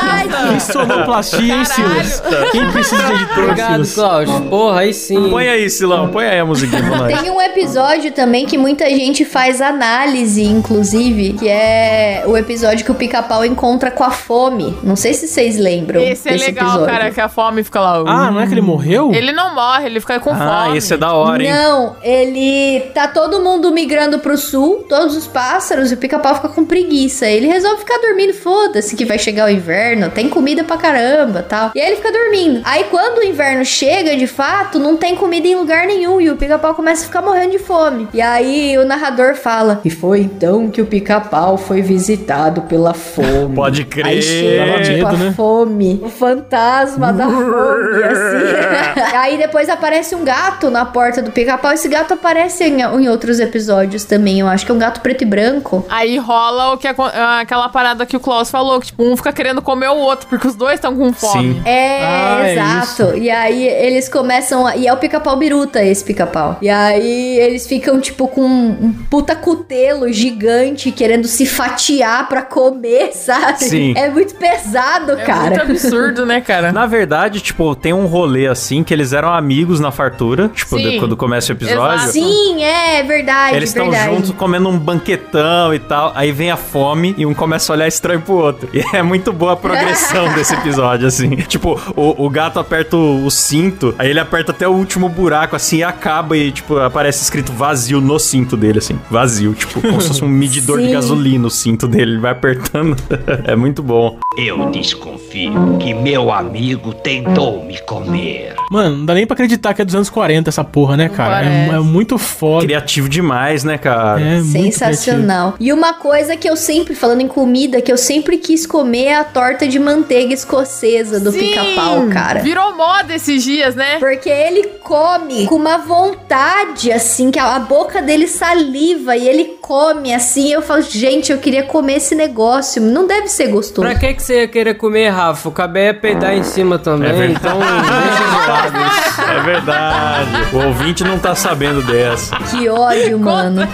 Que 0.55 0.61
sonoplastia, 0.61 1.55
hein. 1.55 1.65
Silas? 1.65 2.23
Quem 2.53 2.71
precisa 2.71 3.03
de 3.03 3.13
editor, 3.13 3.45
Obrigado, 3.45 3.85
Silas? 3.85 3.95
Cláudio. 3.95 4.41
Porra, 4.49 4.81
aí 4.81 4.95
sim. 4.95 5.31
Põe 5.31 5.49
aí, 5.49 5.69
Silão, 5.71 6.09
põe 6.09 6.27
aí 6.27 6.39
a 6.39 6.45
musiquinha 6.45 6.83
pra 6.83 6.97
nós. 6.99 7.21
Tem 7.21 7.31
um 7.31 7.41
episódio 7.41 8.13
também 8.13 8.47
que 8.47 8.57
muita 8.57 8.89
gente 8.89 9.25
faz 9.25 9.61
análise, 9.61 10.43
inclusive, 10.45 11.35
que 11.35 11.49
é 11.49 12.23
o 12.27 12.37
episódio 12.37 12.85
que 12.85 12.91
o 12.91 12.95
pica-pau 12.95 13.45
encontra 13.45 13.91
com 13.91 14.05
a 14.05 14.11
fome. 14.11 14.77
Não 14.83 14.97
sei 14.97 15.15
se 15.15 15.27
vocês 15.29 15.57
lembram. 15.59 16.01
Esse 16.01 16.29
é 16.29 16.33
desse 16.33 16.47
legal, 16.47 16.69
episódio. 16.69 16.87
cara, 16.95 17.11
que 17.11 17.21
a 17.21 17.29
fome 17.29 17.63
fica 17.65 17.81
lá. 17.81 18.03
Ah, 18.07 18.31
não 18.31 18.41
é 18.41 18.47
que 18.47 18.55
ele 18.55 18.61
morreu? 18.61 19.13
Ele 19.13 19.33
não 19.33 19.55
morre, 19.55 19.87
ele 19.87 20.01
fica 20.01 20.19
com 20.21 20.31
Ah, 20.31 20.65
fome. 20.65 20.79
esse 20.79 20.95
é 20.95 20.97
da 20.97 21.13
hora, 21.13 21.43
hein? 21.43 21.53
Não, 21.53 21.97
ele 22.03 22.81
tá 22.95 23.09
todo 23.09 23.41
mundo 23.41 23.71
migrando 23.73 24.19
pro 24.19 24.37
sul, 24.37 24.85
todos 24.89 25.17
os 25.17 25.27
pássaros, 25.27 25.91
e 25.91 25.95
o 25.95 25.97
pica-pau 25.97 26.35
fica 26.37 26.49
com 26.49 26.65
preguiça. 26.65 27.27
Ele 27.27 27.47
resolve 27.47 27.79
ficar 27.81 27.99
dormindo, 27.99 28.33
foda-se 28.35 28.95
que 28.97 29.05
vai 29.05 29.19
chegar 29.19 29.47
o 29.47 29.51
inverno, 29.51 30.11
tem 30.11 30.29
comida 30.38 30.62
pra 30.62 30.77
caramba 30.77 31.42
tal. 31.42 31.72
E 31.74 31.81
aí 31.81 31.88
ele 31.88 31.96
fica 31.96 32.12
dormindo. 32.12 32.61
Aí 32.64 32.85
quando 32.85 33.18
o 33.18 33.24
inverno 33.24 33.64
chega, 33.64 34.16
de 34.16 34.29
fato, 34.29 34.79
não 34.79 34.96
tem 34.96 35.16
comida 35.16 35.48
em 35.48 35.57
lugar 35.57 35.85
nenhum 35.85 36.20
e 36.20 36.31
o 36.31 36.37
pica-pau 36.37 36.77
começa 36.77 37.03
a 37.03 37.07
ficar 37.07 37.22
morrendo 37.22 37.51
de 37.51 37.59
fome. 37.59 38.07
E 38.14 38.22
aí 38.22 38.79
o 38.79 38.85
narrador 38.85 39.35
fala: 39.35 39.81
E 39.85 39.90
foi 39.90 40.20
então 40.20 40.70
que 40.70 40.81
o 40.81 40.87
pica-pau 40.87 41.59
foi 41.59 41.83
visitado 41.83 42.62
pela 42.62 42.94
fome. 42.94 43.57
Pode 43.57 43.85
crer. 43.85 44.07
Aí 44.07 44.22
chega 44.22 44.81
tipo, 44.83 44.94
medo, 44.94 45.07
a 45.09 45.12
né? 45.12 45.33
fome, 45.37 46.01
o 46.05 46.09
fantasma 46.09 47.12
da 47.12 47.27
fome, 47.27 48.03
assim. 48.05 48.88
Aí 49.29 49.37
depois 49.37 49.69
aparece 49.69 50.14
um 50.14 50.25
gato 50.25 50.71
na 50.71 50.85
porta 50.87 51.21
do 51.21 51.31
pica-pau. 51.31 51.71
Esse 51.73 51.87
gato 51.88 52.14
aparece 52.14 52.64
em, 52.64 52.81
em 52.81 53.09
outros 53.11 53.38
episódios 53.41 54.05
também. 54.05 54.41
Eu 54.41 54.49
acho 54.49 54.64
que 54.64 54.73
é 54.73 54.75
um 54.75 54.79
gato 54.79 55.01
preto 55.03 55.23
e 55.23 55.27
branco. 55.27 55.85
Aí 55.91 56.17
rola 56.17 56.73
o 56.73 56.79
que 56.79 56.88
acon- 56.88 57.11
aquela 57.41 57.69
parada 57.69 58.07
que 58.07 58.17
o 58.17 58.21
Klaus 58.21 58.51
falou, 58.51 58.81
que 58.81 58.87
tipo, 58.87 59.05
um 59.05 59.14
fica 59.17 59.31
querendo 59.33 59.61
comer 59.61 59.88
o 59.91 59.97
outro, 59.97 60.27
porque 60.29 60.47
os 60.49 60.55
dois 60.55 60.77
estão 60.77 60.97
com 60.97 61.12
fome. 61.12 61.55
Sim. 61.57 61.62
É, 61.67 62.01
Ah, 62.05 62.41
é 62.43 62.53
exato. 62.55 63.17
e 63.19 63.29
aí 63.31 63.67
eles 63.67 64.09
começam. 64.09 64.67
A, 64.67 64.77
e 64.77 64.87
é 64.87 64.93
o 64.93 64.97
pica-pau 64.97 65.37
biruta, 65.37 65.83
esse 65.85 66.03
pica-pau. 66.03 66.57
E 66.62 66.71
aí 66.71 67.38
eles 67.38 67.67
ficam, 67.67 68.01
tipo, 68.01 68.29
com 68.29 68.41
um 68.47 68.95
puta 69.11 69.37
cutelo 69.37 70.11
gigante 70.11 70.91
querendo 70.91 71.27
se 71.29 71.45
fatiar 71.45 72.29
pra 72.29 72.41
comer, 72.43 73.12
sabe? 73.14 73.64
Sim. 73.64 73.95
É 73.97 74.09
muito 74.09 74.35
pesado, 74.37 75.12
É 75.12 75.25
cara. 75.25 75.41
muito 75.51 75.61
absurdo, 75.62 76.25
né, 76.25 76.41
cara? 76.41 76.73
Na 76.73 76.87
verdade, 76.87 77.41
tipo, 77.41 77.75
tem 77.75 77.93
um 77.93 78.07
rolê 78.07 78.47
assim 78.47 78.83
que 78.83 78.95
eles 78.95 79.12
eram 79.18 79.33
amigos 79.33 79.81
na 79.81 79.90
fartura, 79.90 80.48
tipo, 80.48 80.76
de- 80.78 80.98
quando 80.98 81.16
começa 81.16 81.52
o 81.52 81.57
episódio. 81.57 81.96
Exato. 81.96 82.12
Sim, 82.12 82.62
é 82.62 83.02
verdade. 83.02 83.57
Eles 83.57 83.70
estão 83.70 83.92
juntos 83.92 84.31
comendo 84.33 84.68
um 84.68 84.78
banquetão 84.78 85.74
e 85.74 85.78
tal. 85.78 86.12
Aí 86.14 86.33
vem 86.33 86.50
a 86.50 86.57
fome 86.57 87.14
e 87.18 87.26
um 87.26 87.35
começa 87.35 87.72
a 87.72 87.74
olhar 87.76 87.88
estranho 87.88 88.20
pro 88.20 88.35
outro. 88.35 88.68
E 88.72 88.83
é 88.96 89.02
muito 89.02 89.33
boa 89.33 89.52
a 89.52 89.57
progressão 89.57 90.33
desse 90.35 90.54
episódio, 90.54 91.07
assim. 91.07 91.37
Tipo, 91.37 91.78
o, 91.96 92.24
o 92.26 92.31
gato 92.31 92.59
aperta 92.59 92.96
o, 92.96 93.24
o 93.24 93.31
cinto, 93.31 93.94
aí 93.98 94.11
ele 94.11 94.20
aperta 94.20 94.52
até 94.52 94.66
o 94.68 94.72
último 94.72 95.09
buraco, 95.09 95.57
assim, 95.57 95.78
e 95.78 95.85
acaba 95.85 96.37
e, 96.37 96.50
tipo, 96.52 96.78
aparece 96.78 97.22
escrito 97.22 97.52
vazio 97.52 98.00
no 98.00 98.18
cinto 98.18 98.57
dele, 98.57 98.78
assim. 98.78 98.98
Vazio, 99.11 99.54
tipo, 99.54 99.81
como 99.81 100.00
se 100.00 100.09
fosse 100.09 100.24
um 100.24 100.28
medidor 100.28 100.78
de 100.78 100.87
Sim. 100.87 100.92
gasolina 100.92 101.46
o 101.46 101.50
cinto 101.50 101.87
dele. 101.88 102.12
Ele 102.12 102.20
vai 102.20 102.33
apertando. 102.33 102.96
é 103.44 103.57
muito 103.57 103.83
bom. 103.83 104.18
Eu 104.37 104.70
desconfio 104.70 105.78
que 105.81 105.92
meu 105.92 106.31
amigo 106.33 106.92
tentou 106.94 107.64
me 107.64 107.78
comer. 107.83 108.54
Mano, 108.70 109.04
dá 109.09 109.14
nem 109.14 109.27
pra 109.27 109.35
acreditar 109.35 109.73
que 109.73 109.83
é 109.83 109.85
dos 109.85 109.94
anos 109.94 110.11
40 110.11 110.49
essa 110.51 110.62
porra, 110.62 110.97
né, 110.97 111.09
cara? 111.09 111.47
É, 111.47 111.68
é 111.68 111.79
muito 111.79 112.18
foda. 112.18 112.66
Criativo 112.66 113.09
demais, 113.09 113.64
né, 113.64 113.79
cara? 113.79 114.21
É. 114.21 114.42
Sensacional. 114.42 115.55
E 115.59 115.73
uma 115.73 115.94
coisa 115.94 116.37
que 116.37 116.49
eu 116.49 116.57
sempre, 116.57 116.94
falando 116.94 117.23
em 117.23 117.29
comida, 117.29 117.81
que 117.81 117.90
eu 117.90 117.97
sempre 117.97 118.37
quis 118.37 118.66
comer 118.66 119.05
é 119.05 119.16
a 119.16 119.25
torta 119.25 119.66
de 119.66 119.79
manteiga 119.79 120.35
escocesa 120.35 121.18
do 121.18 121.33
pica-pau, 121.33 122.07
cara. 122.09 122.40
Virou 122.40 122.77
moda 122.77 123.14
esses 123.14 123.42
dias, 123.42 123.75
né? 123.75 123.99
Porque 123.99 124.29
ele 124.29 124.64
come 124.83 125.47
com 125.47 125.55
uma 125.55 125.79
vontade, 125.79 126.92
assim, 126.92 127.31
que 127.31 127.38
a, 127.38 127.59
boca 127.59 128.03
dele 128.03 128.29
saliva 128.29 129.16
e 129.16 129.27
ele 129.27 129.57
come 129.62 130.12
assim. 130.12 130.53
Eu 130.53 130.62
falo, 130.62 130.83
gente, 130.83 131.33
eu 131.33 131.38
queria 131.38 131.62
comer 131.62 131.94
esse 131.94 132.14
negócio. 132.14 132.81
Não 132.83 133.07
deve 133.07 133.29
ser 133.29 133.49
gostoso. 133.49 133.87
Pra 133.87 133.99
que, 133.99 134.14
que 134.14 134.23
você 134.23 134.40
ia 134.40 134.49
querer 134.49 134.75
comer, 134.75 135.09
Rafa? 135.09 135.49
O 135.49 135.53
cabé 135.53 135.87
ia 135.87 135.94
peidar 135.94 136.35
em 136.35 136.42
cima 136.42 136.79
também, 136.79 137.11
É 137.11 137.27
então 137.27 137.59
deixa 137.59 138.25
de 138.25 138.49
lado 138.49 138.79
isso. 138.87 138.98
É 139.19 139.41
verdade. 139.43 140.31
O 140.53 140.59
ouvinte 140.67 141.05
não 141.05 141.19
tá 141.19 141.35
sabendo 141.35 141.83
dessa. 141.83 142.37
Que 142.37 142.69
ódio, 142.69 143.19
mano. 143.19 143.67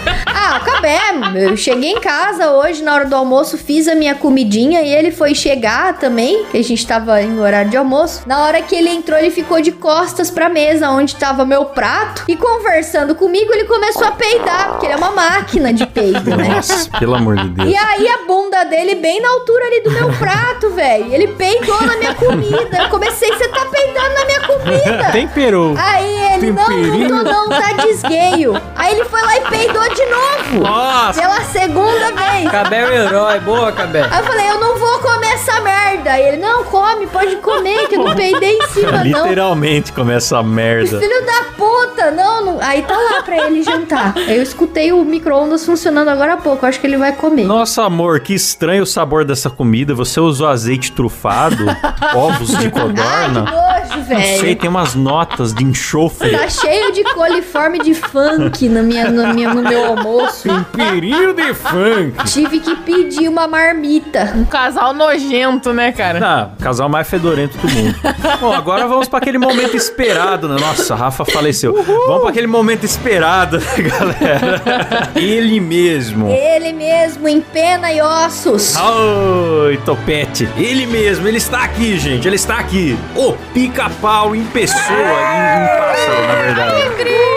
Ah, 0.47 0.57
acabei. 0.57 0.95
Eu 1.35 1.57
cheguei 1.57 1.91
em 1.91 1.99
casa 1.99 2.51
hoje, 2.51 2.83
na 2.83 2.93
hora 2.93 3.05
do 3.05 3.15
almoço, 3.15 3.57
fiz 3.57 3.87
a 3.87 3.95
minha 3.95 4.13
comidinha 4.13 4.81
e 4.81 4.93
ele 4.93 5.11
foi 5.11 5.33
chegar 5.33 5.97
também, 5.97 6.45
que 6.51 6.57
a 6.57 6.63
gente 6.63 6.85
tava 6.85 7.19
em 7.19 7.39
horário 7.39 7.71
de 7.71 7.77
almoço. 7.77 8.21
Na 8.27 8.43
hora 8.43 8.61
que 8.61 8.75
ele 8.75 8.89
entrou, 8.89 9.17
ele 9.17 9.31
ficou 9.31 9.59
de 9.59 9.71
costas 9.71 10.29
pra 10.29 10.47
mesa 10.47 10.89
onde 10.91 11.15
tava 11.15 11.45
meu 11.45 11.65
prato 11.65 12.25
e 12.27 12.35
conversando 12.35 13.15
comigo, 13.15 13.51
ele 13.53 13.63
começou 13.63 14.05
a 14.05 14.11
peidar, 14.11 14.69
porque 14.69 14.85
ele 14.85 14.93
é 14.93 14.97
uma 14.97 15.11
máquina 15.11 15.73
de 15.73 15.85
peido, 15.87 16.35
né? 16.35 16.47
Nossa, 16.55 16.89
pelo 16.99 17.15
amor 17.15 17.37
de 17.37 17.49
Deus. 17.49 17.69
E 17.69 17.75
aí 17.75 18.07
a 18.07 18.25
bunda 18.27 18.63
dele 18.65 18.95
bem 18.95 19.19
na 19.21 19.29
altura 19.29 19.65
ali 19.65 19.81
do 19.81 19.91
meu 19.91 20.13
prato, 20.13 20.69
velho. 20.71 21.11
Ele 21.11 21.27
peidou 21.29 21.81
na 21.81 21.97
minha 21.97 22.13
comida. 22.13 22.83
Eu 22.83 22.89
comecei, 22.89 23.29
você 23.29 23.47
tá 23.47 23.65
peidando 23.65 24.13
na 24.13 24.25
minha 24.25 24.41
comida. 24.41 25.11
Temperou. 25.11 25.75
Aí 25.77 26.33
ele, 26.35 26.51
não, 26.51 26.69
não 26.69 27.23
tô 27.23 27.31
não, 27.31 27.49
tá 27.49 27.73
desgueio. 27.83 28.61
Aí 28.75 28.93
ele 28.93 29.05
foi 29.05 29.21
lá 29.21 29.37
e 29.37 29.41
peidou 29.41 29.83
de 29.89 30.05
novo. 30.05 30.34
Nossa! 30.59 31.19
Pela 31.21 31.41
segunda 31.45 32.11
vez. 32.11 32.49
Cabé 32.51 32.81
é 32.81 32.85
o 32.85 32.91
herói, 32.91 33.39
boa, 33.39 33.71
Cabé. 33.71 34.03
Aí 34.09 34.19
eu 34.19 34.25
falei, 34.25 34.49
eu 34.49 34.59
não 34.59 34.77
vou 34.77 34.99
comer 34.99 35.33
essa 35.33 35.59
merda. 35.61 36.11
Aí 36.11 36.23
ele, 36.27 36.37
não, 36.37 36.63
come, 36.65 37.07
pode 37.07 37.35
comer, 37.37 37.87
que 37.87 37.95
eu 37.95 38.03
não 38.03 38.15
peidei 38.15 38.57
em 38.57 38.67
cima, 38.67 38.91
não. 38.91 39.03
Literalmente 39.03 39.91
começa 39.91 40.37
a 40.37 40.43
merda. 40.43 40.99
Filho 40.99 41.25
da 41.25 41.43
puta, 41.57 42.11
não, 42.11 42.45
não. 42.45 42.61
Aí 42.61 42.81
tá 42.83 42.95
lá 42.95 43.23
pra 43.23 43.47
ele 43.47 43.63
jantar. 43.63 44.13
Aí 44.15 44.37
eu 44.37 44.43
escutei 44.43 44.91
o 44.91 45.03
micro-ondas 45.03 45.65
funcionando 45.65 46.09
agora 46.09 46.33
há 46.33 46.37
pouco. 46.37 46.65
Acho 46.65 46.79
que 46.79 46.87
ele 46.87 46.97
vai 46.97 47.11
comer. 47.13 47.45
Nossa, 47.45 47.83
amor, 47.83 48.19
que 48.19 48.33
estranho 48.33 48.83
o 48.83 48.85
sabor 48.87 49.25
dessa 49.25 49.49
comida. 49.49 49.93
Você 49.93 50.19
usou 50.19 50.47
azeite 50.47 50.91
trufado, 50.91 51.65
ovos 52.15 52.49
de 52.49 52.55
Ai, 52.57 52.63
que 52.63 52.69
codorna. 52.71 53.41
nojo, 53.41 53.97
Não 53.97 54.05
sei, 54.21 54.37
velho. 54.41 54.55
tem 54.57 54.69
umas 54.69 54.95
notas 54.95 55.53
de 55.53 55.63
enxofre. 55.63 56.31
Tá 56.31 56.47
cheio 56.49 56.91
de 56.91 57.03
coliforme 57.13 57.79
de 57.79 57.93
funk 57.93 58.69
na 58.69 58.81
minha, 58.83 59.09
na 59.09 59.33
minha, 59.33 59.53
no 59.53 59.61
meu 59.61 59.85
almoço. 59.85 60.24
Temperinho 60.43 61.33
de 61.33 61.53
funk. 61.53 62.23
Tive 62.25 62.59
que 62.59 62.75
pedir 62.77 63.27
uma 63.29 63.47
marmita. 63.47 64.33
Um 64.35 64.45
casal 64.45 64.93
nojento, 64.93 65.73
né, 65.73 65.91
cara? 65.91 66.19
Ah, 66.21 66.63
casal 66.63 66.89
mais 66.89 67.07
fedorento 67.07 67.57
do 67.57 67.69
mundo. 67.69 67.95
Bom, 68.39 68.53
agora 68.53 68.87
vamos 68.87 69.07
para 69.07 69.19
aquele 69.19 69.37
momento 69.37 69.75
esperado, 69.75 70.47
né? 70.47 70.57
Nossa, 70.59 70.93
a 70.93 70.97
Rafa 70.97 71.25
faleceu. 71.25 71.73
Vamos 71.73 72.21
para 72.21 72.29
aquele 72.29 72.47
momento 72.47 72.83
esperado, 72.85 73.59
galera. 73.77 75.09
Ele 75.15 75.59
mesmo. 75.59 76.29
Ele 76.29 76.73
mesmo, 76.73 77.27
em 77.27 77.41
pena 77.41 77.91
e 77.91 78.01
ossos. 78.01 78.75
Oi, 78.75 79.77
Topete. 79.85 80.49
Ele 80.57 80.85
mesmo, 80.85 81.27
ele 81.27 81.37
está 81.37 81.63
aqui, 81.63 81.97
gente. 81.97 82.27
Ele 82.27 82.35
está 82.35 82.57
aqui. 82.59 82.97
O 83.15 83.33
pica-pau 83.53 84.35
em 84.35 84.43
pessoa, 84.45 84.97
em, 84.97 85.63
em 85.63 85.67
pássaro, 85.67 86.27
na 86.27 86.35
verdade. 86.35 87.34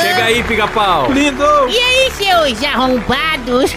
Chega 0.00 0.24
aí, 0.24 0.42
pica-pau. 0.44 1.10
Lindo! 1.10 1.44
E 1.68 1.78
aí, 1.78 2.10
seus 2.12 2.64
arrombados? 2.64 3.76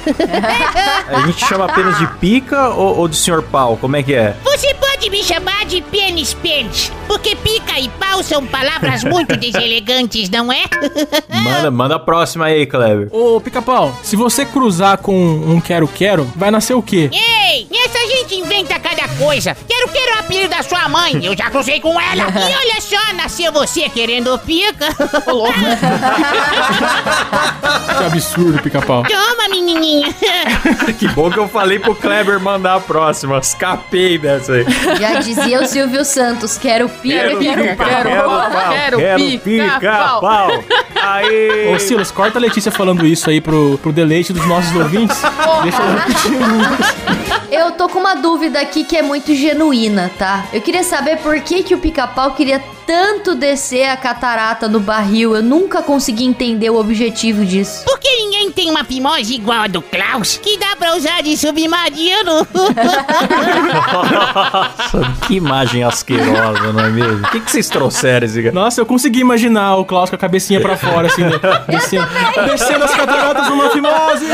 A 1.07 1.25
gente 1.25 1.45
chama 1.45 1.65
apenas 1.65 1.97
de 1.97 2.07
pica 2.19 2.69
ou, 2.69 2.97
ou 2.97 3.07
de 3.07 3.15
senhor 3.15 3.41
pau? 3.43 3.77
Como 3.77 3.95
é 3.95 4.03
que 4.03 4.13
é? 4.13 4.35
Você 4.43 4.73
pode 4.75 5.09
me 5.09 5.23
chamar 5.23 5.65
de 5.65 5.81
pênis 5.81 6.33
pênis, 6.33 6.91
porque 7.07 7.35
pica 7.35 7.79
e 7.79 7.87
pau 7.89 8.21
são 8.23 8.45
palavras 8.45 9.03
muito 9.03 9.35
deselegantes, 9.37 10.29
não 10.29 10.51
é? 10.51 10.63
Manda, 11.29 11.71
manda 11.71 11.95
a 11.95 11.99
próxima 11.99 12.45
aí, 12.45 12.65
Kleber. 12.65 13.07
Ô, 13.11 13.39
pica-pau, 13.39 13.95
se 14.03 14.15
você 14.15 14.45
cruzar 14.45 14.97
com 14.97 15.15
um 15.15 15.59
quero-quero, 15.61 16.29
vai 16.35 16.51
nascer 16.51 16.73
o 16.73 16.81
quê? 16.81 17.09
Ei, 17.13 17.67
essa 17.85 17.99
gente 18.07 18.35
inventa 18.35 18.79
cada 18.79 19.07
coisa. 19.17 19.55
Quero 19.67 19.89
quero 19.89 20.15
o 20.15 20.19
apelido 20.19 20.49
da 20.49 20.63
sua 20.63 20.87
mãe. 20.89 21.23
Eu 21.23 21.35
já 21.35 21.49
cruzei 21.49 21.79
com 21.79 21.99
ela. 21.99 22.23
E 22.29 22.55
olha 22.55 22.81
só, 22.81 23.13
nasceu 23.13 23.51
você 23.51 23.89
querendo 23.89 24.37
pica. 24.39 24.87
Que 27.99 28.05
absurdo, 28.05 28.61
pica-pau. 28.61 29.03
Toma, 29.03 29.49
menininha. 29.49 30.13
Que 30.97 31.07
bom 31.09 31.29
que 31.29 31.37
eu 31.37 31.47
falei 31.47 31.79
pro 31.79 31.95
Kleber 31.95 32.39
mandar 32.39 32.75
a 32.75 32.79
próxima. 32.79 33.37
Escapei 33.39 34.17
dessa 34.17 34.53
aí. 34.53 34.65
Já 34.99 35.19
dizia 35.19 35.61
o 35.61 35.65
Silvio 35.65 36.03
Santos, 36.03 36.57
quero 36.57 36.89
pica, 36.89 37.37
quero, 37.37 37.37
pica, 37.37 37.75
quero 37.75 38.09
pau, 38.09 38.69
quero 38.69 38.99
pica, 39.39 40.19
pau. 40.19 40.63
Aí. 41.01 41.73
Ô, 41.73 41.79
Silas, 41.79 42.11
corta 42.11 42.39
a 42.39 42.41
Letícia 42.41 42.71
falando 42.71 43.05
isso 43.05 43.29
aí 43.29 43.39
pro, 43.39 43.79
pro 43.81 43.91
deleite 43.91 44.33
dos 44.33 44.45
nossos 44.45 44.75
ouvintes. 44.75 45.21
Deixa 45.63 45.81
ela 45.81 46.03
repetindo. 46.05 47.49
Eu 47.51 47.71
tô 47.71 47.88
com 47.99 48.03
uma 48.03 48.15
dúvida 48.15 48.61
aqui 48.61 48.85
que 48.85 48.95
é 48.95 49.01
muito 49.01 49.35
genuína, 49.35 50.09
tá? 50.17 50.45
Eu 50.53 50.61
queria 50.61 50.83
saber 50.83 51.17
por 51.17 51.37
que, 51.41 51.63
que 51.63 51.75
o 51.75 51.79
pica-pau 51.79 52.31
queria 52.31 52.63
tanto 52.87 53.35
descer 53.35 53.89
a 53.89 53.97
catarata 53.97 54.69
no 54.69 54.79
barril. 54.79 55.35
Eu 55.35 55.43
nunca 55.43 55.81
consegui 55.81 56.23
entender 56.23 56.69
o 56.69 56.79
objetivo 56.79 57.45
disso. 57.45 57.83
Por 57.83 57.99
que 57.99 58.09
ninguém 58.09 58.51
tem 58.51 58.71
uma 58.71 58.85
fimose 58.85 59.35
igual 59.35 59.63
a 59.63 59.67
do 59.67 59.81
Klaus, 59.81 60.37
que 60.37 60.57
dá 60.57 60.77
pra 60.77 60.95
usar 60.95 61.21
de 61.21 61.35
submarino? 61.35 62.47
Nossa, 64.47 65.13
que 65.27 65.35
imagem 65.35 65.83
asquerosa, 65.83 66.71
não 66.71 66.85
é 66.85 66.89
mesmo? 66.89 67.27
O 67.27 67.29
que, 67.31 67.41
que 67.41 67.51
vocês 67.51 67.67
trouxeram, 67.67 68.25
Ziga? 68.25 68.53
Nossa, 68.53 68.79
eu 68.79 68.85
consegui 68.85 69.19
imaginar 69.19 69.75
o 69.75 69.83
Klaus 69.83 70.09
com 70.09 70.15
a 70.15 70.19
cabecinha 70.19 70.61
pra 70.61 70.77
fora, 70.77 71.07
assim, 71.07 71.23
né? 71.23 71.31
descendo, 71.67 72.07
descendo 72.49 72.85
as 72.85 72.95
cataratas 72.95 73.49
numa 73.49 73.69
fimose. 73.69 74.25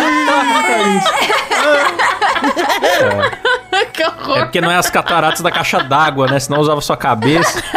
que 3.94 4.04
É 4.04 4.08
horror. 4.08 4.40
porque 4.44 4.62
não 4.62 4.72
é 4.72 4.76
as 4.78 4.90
cataratas 4.90 5.42
da 5.42 5.52
caixa 5.52 5.80
d'água, 5.84 6.28
né? 6.28 6.40
Senão 6.40 6.60
usava 6.60 6.80
sua 6.82 6.96
cabeça. 6.98 7.62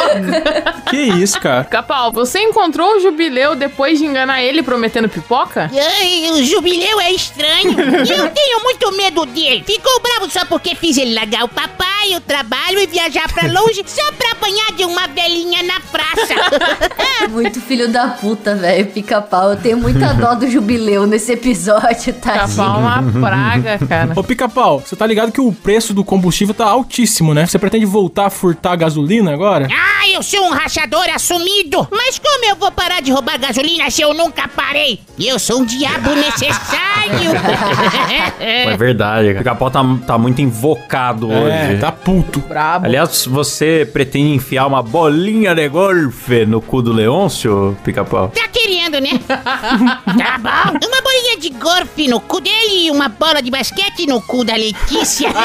Louco. 0.00 0.80
Que 0.90 0.96
isso, 0.96 1.40
cara? 1.40 1.62
Capal, 1.62 2.10
você 2.10 2.40
encontrou 2.40 2.96
o 2.96 3.00
Jubileu 3.00 3.54
depois 3.54 3.96
de 3.96 4.04
enganar 4.04 4.42
ele 4.42 4.60
prometendo 4.60 5.08
pipoca? 5.08 5.70
Ai, 5.72 6.30
o 6.32 6.44
jubileu 6.44 7.00
é 7.00 7.12
estranho. 7.12 7.76
E 8.04 8.10
eu 8.10 8.28
tenho 8.30 8.62
muito 8.64 8.90
medo 8.96 9.24
dele. 9.24 9.62
Ficou 9.64 10.00
bravo 10.00 10.28
só 10.28 10.44
porque 10.44 10.74
fiz 10.74 10.96
ele 10.98 11.14
largar 11.14 11.44
o 11.44 11.48
papai, 11.48 12.16
o 12.16 12.20
trabalho 12.20 12.80
e 12.80 12.88
viajar 12.88 13.32
pra 13.32 13.46
longe 13.46 13.84
só 13.86 14.10
pra 14.12 14.32
apanhar 14.32 14.72
de 14.76 14.84
uma 14.84 15.06
velhinha 15.06 15.62
na 15.62 15.78
praça. 15.78 16.34
Muito 17.30 17.60
filho 17.60 17.88
da 17.88 18.08
puta, 18.08 18.56
velho. 18.56 18.86
Pica-pau. 18.86 19.50
Eu 19.50 19.56
tenho 19.56 19.76
muita 19.76 20.12
dó 20.14 20.34
do 20.34 20.48
jubileu 20.50 21.06
nesse 21.06 21.32
episódio, 21.32 22.12
tá? 22.14 22.48
Capal 22.48 22.76
é 22.76 22.78
uma 22.78 23.02
praga, 23.20 23.78
cara. 23.86 24.12
Ô, 24.16 24.24
pica-pau, 24.24 24.80
você 24.80 24.96
tá 24.96 25.06
ligado 25.06 25.30
que 25.30 25.40
o 25.40 25.52
preço 25.52 25.92
do 25.94 26.02
combustível 26.02 26.54
tá 26.54 26.66
altíssimo, 26.66 27.34
né? 27.34 27.46
Você 27.46 27.58
pretende 27.58 27.84
voltar 27.86 28.26
a 28.26 28.30
furtar 28.30 28.74
gasolina 28.76 29.32
agora? 29.32 29.68
Ah, 29.70 29.89
eu 30.12 30.22
sou 30.22 30.44
um 30.46 30.50
rachador 30.50 31.04
assumido. 31.14 31.86
Mas 31.90 32.18
como 32.18 32.44
eu 32.44 32.56
vou 32.56 32.70
parar 32.72 33.00
de 33.00 33.10
roubar 33.12 33.38
gasolina 33.38 33.90
se 33.90 34.02
eu 34.02 34.12
nunca 34.14 34.48
parei? 34.48 35.00
Eu 35.18 35.38
sou 35.38 35.60
um 35.60 35.64
diabo 35.64 36.10
necessário. 36.14 36.80
É 38.40 38.76
verdade. 38.76 39.30
O 39.30 39.38
pica-pau 39.38 39.70
tá, 39.70 39.80
tá 40.06 40.16
muito 40.18 40.40
invocado 40.40 41.30
É, 41.32 41.36
hoje. 41.70 41.78
tá 41.80 41.92
puto. 41.92 42.40
Brabo. 42.40 42.86
Aliás, 42.86 43.26
você 43.26 43.88
pretende 43.92 44.34
enfiar 44.34 44.66
uma 44.66 44.82
bolinha 44.82 45.54
de 45.54 45.68
golfe 45.68 46.44
no 46.46 46.60
cu 46.60 46.80
do 46.82 46.92
Leôncio, 46.92 47.76
pica-pau? 47.84 48.28
Tá 48.28 48.48
querendo, 48.48 48.98
né? 49.00 49.10
tá 49.28 50.38
bom. 50.38 50.78
Uma 50.86 51.02
bolinha 51.02 51.36
de 51.38 51.50
golfe 51.50 52.08
no 52.08 52.20
cu 52.20 52.40
dele 52.40 52.86
e 52.86 52.90
uma 52.90 53.08
bola 53.08 53.42
de 53.42 53.50
basquete 53.50 54.06
no 54.06 54.20
cu 54.22 54.42
da 54.44 54.54
Letícia. 54.56 55.30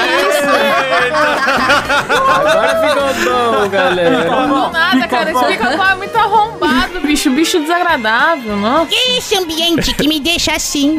Agora 2.26 2.88
ficou 2.88 3.14
bom, 3.34 3.70
galera. 3.70 4.30
Não 4.48 4.72
nada, 4.72 5.08
cara. 5.08 5.32
Esse 5.32 5.46
pica-pau 5.46 5.88
é 5.88 5.96
muito 5.96 6.16
arrombado, 6.16 7.00
bicho. 7.02 7.30
Bicho 7.32 7.60
desagradável, 7.60 8.56
não? 8.56 8.88
Esse 9.18 9.38
ambiente 9.38 9.94
que 9.94 10.08
me 10.08 10.20
deixa 10.20 10.54
assim. 10.54 10.98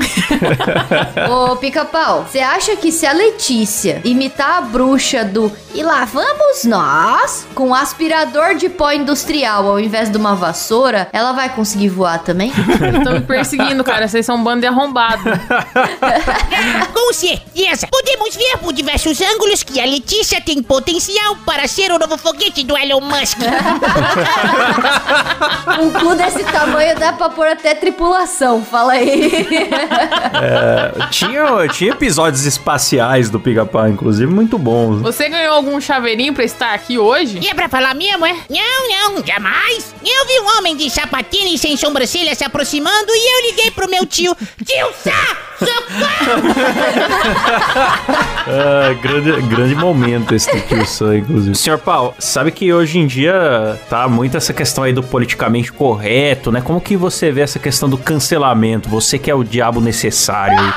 Ô, 1.30 1.56
pica-pau, 1.56 2.24
você 2.24 2.40
acha 2.40 2.76
que 2.76 2.90
se 2.92 3.06
a 3.06 3.12
Letícia 3.12 4.00
imitar 4.04 4.58
a 4.58 4.60
bruxa 4.60 5.24
do 5.24 5.50
E 5.74 5.82
lá 5.82 6.04
vamos 6.04 6.64
nós, 6.64 7.46
com 7.54 7.68
um 7.68 7.74
aspirador 7.74 8.54
de 8.54 8.68
pó 8.68 8.92
industrial 8.92 9.66
ao 9.68 9.80
invés 9.80 10.10
de 10.10 10.16
uma 10.16 10.34
vassoura, 10.34 11.08
ela 11.12 11.32
vai 11.32 11.48
conseguir 11.54 11.88
voar 11.88 12.18
também? 12.18 12.52
Estão 12.96 13.14
me 13.14 13.20
perseguindo, 13.20 13.82
cara. 13.84 14.08
Vocês 14.08 14.24
são 14.24 14.36
um 14.36 14.44
bando 14.44 14.60
de 14.60 14.66
arrombado. 14.66 15.22
Com 16.92 17.12
certeza. 17.12 17.86
Podemos 17.90 18.34
ver 18.36 18.58
por 18.58 18.72
diversos 18.72 19.20
ângulos 19.20 19.62
que 19.62 19.80
a 19.80 19.84
Letícia 19.84 20.40
tem 20.40 20.62
potencial 20.62 21.36
para 21.44 21.66
ser 21.66 21.90
o 21.92 21.98
novo 21.98 22.16
foguete 22.18 22.64
do 22.64 22.76
Elon 22.76 23.00
Musk. 23.00 23.25
Um 25.78 25.90
cu 25.90 26.14
desse 26.14 26.42
tamanho 26.44 26.98
dá 26.98 27.12
pra 27.12 27.28
pôr 27.28 27.46
até 27.48 27.74
tripulação, 27.74 28.64
fala 28.64 28.92
aí. 28.94 29.30
Tinha, 31.10 31.68
tinha 31.68 31.92
episódios 31.92 32.46
espaciais 32.46 33.28
do 33.28 33.38
pica-pau, 33.38 33.86
inclusive, 33.88 34.32
muito 34.32 34.56
bons. 34.58 35.02
Você 35.02 35.28
ganhou 35.28 35.54
algum 35.54 35.78
chaveirinho 35.80 36.32
pra 36.32 36.44
estar 36.44 36.72
aqui 36.74 36.98
hoje? 36.98 37.38
E 37.42 37.48
é 37.48 37.54
pra 37.54 37.68
falar 37.68 37.94
mesmo, 37.94 38.24
é? 38.24 38.34
Não, 38.48 39.12
não, 39.14 39.22
jamais. 39.24 39.94
Eu 40.04 40.26
vi 40.26 40.40
um 40.40 40.58
homem 40.58 40.76
de 40.76 40.88
sapatinho 40.88 41.54
e 41.54 41.58
sem 41.58 41.76
sobrancelha 41.76 42.34
se 42.34 42.44
aproximando 42.44 43.06
e 43.08 43.34
eu 43.34 43.50
liguei 43.50 43.70
pro 43.70 43.90
meu 43.90 44.06
tio. 44.06 44.34
Tio 44.64 44.86
Sá, 45.02 45.36
socorro! 45.58 46.46
Ah, 48.48 48.94
grande, 49.02 49.32
grande 49.48 49.74
momento 49.74 50.32
esse 50.32 50.48
do 50.54 50.60
Tio 50.68 50.86
Sam, 50.86 51.16
inclusive. 51.18 51.56
Senhor 51.56 51.78
Paulo, 51.78 52.14
sabe 52.16 52.52
que 52.52 52.72
hoje 52.72 53.00
em 53.00 53.06
dia 53.06 53.15
tá 53.88 54.08
muito 54.08 54.36
essa 54.36 54.52
questão 54.52 54.84
aí 54.84 54.92
do 54.92 55.02
politicamente 55.02 55.72
correto, 55.72 56.50
né? 56.52 56.60
Como 56.60 56.80
que 56.80 56.96
você 56.96 57.30
vê 57.30 57.40
essa 57.40 57.58
questão 57.58 57.88
do 57.88 57.96
cancelamento? 57.96 58.88
Você 58.88 59.18
que 59.18 59.30
é 59.30 59.34
o 59.34 59.44
diabo 59.44 59.80
necessário 59.80 60.58
aí. 60.58 60.72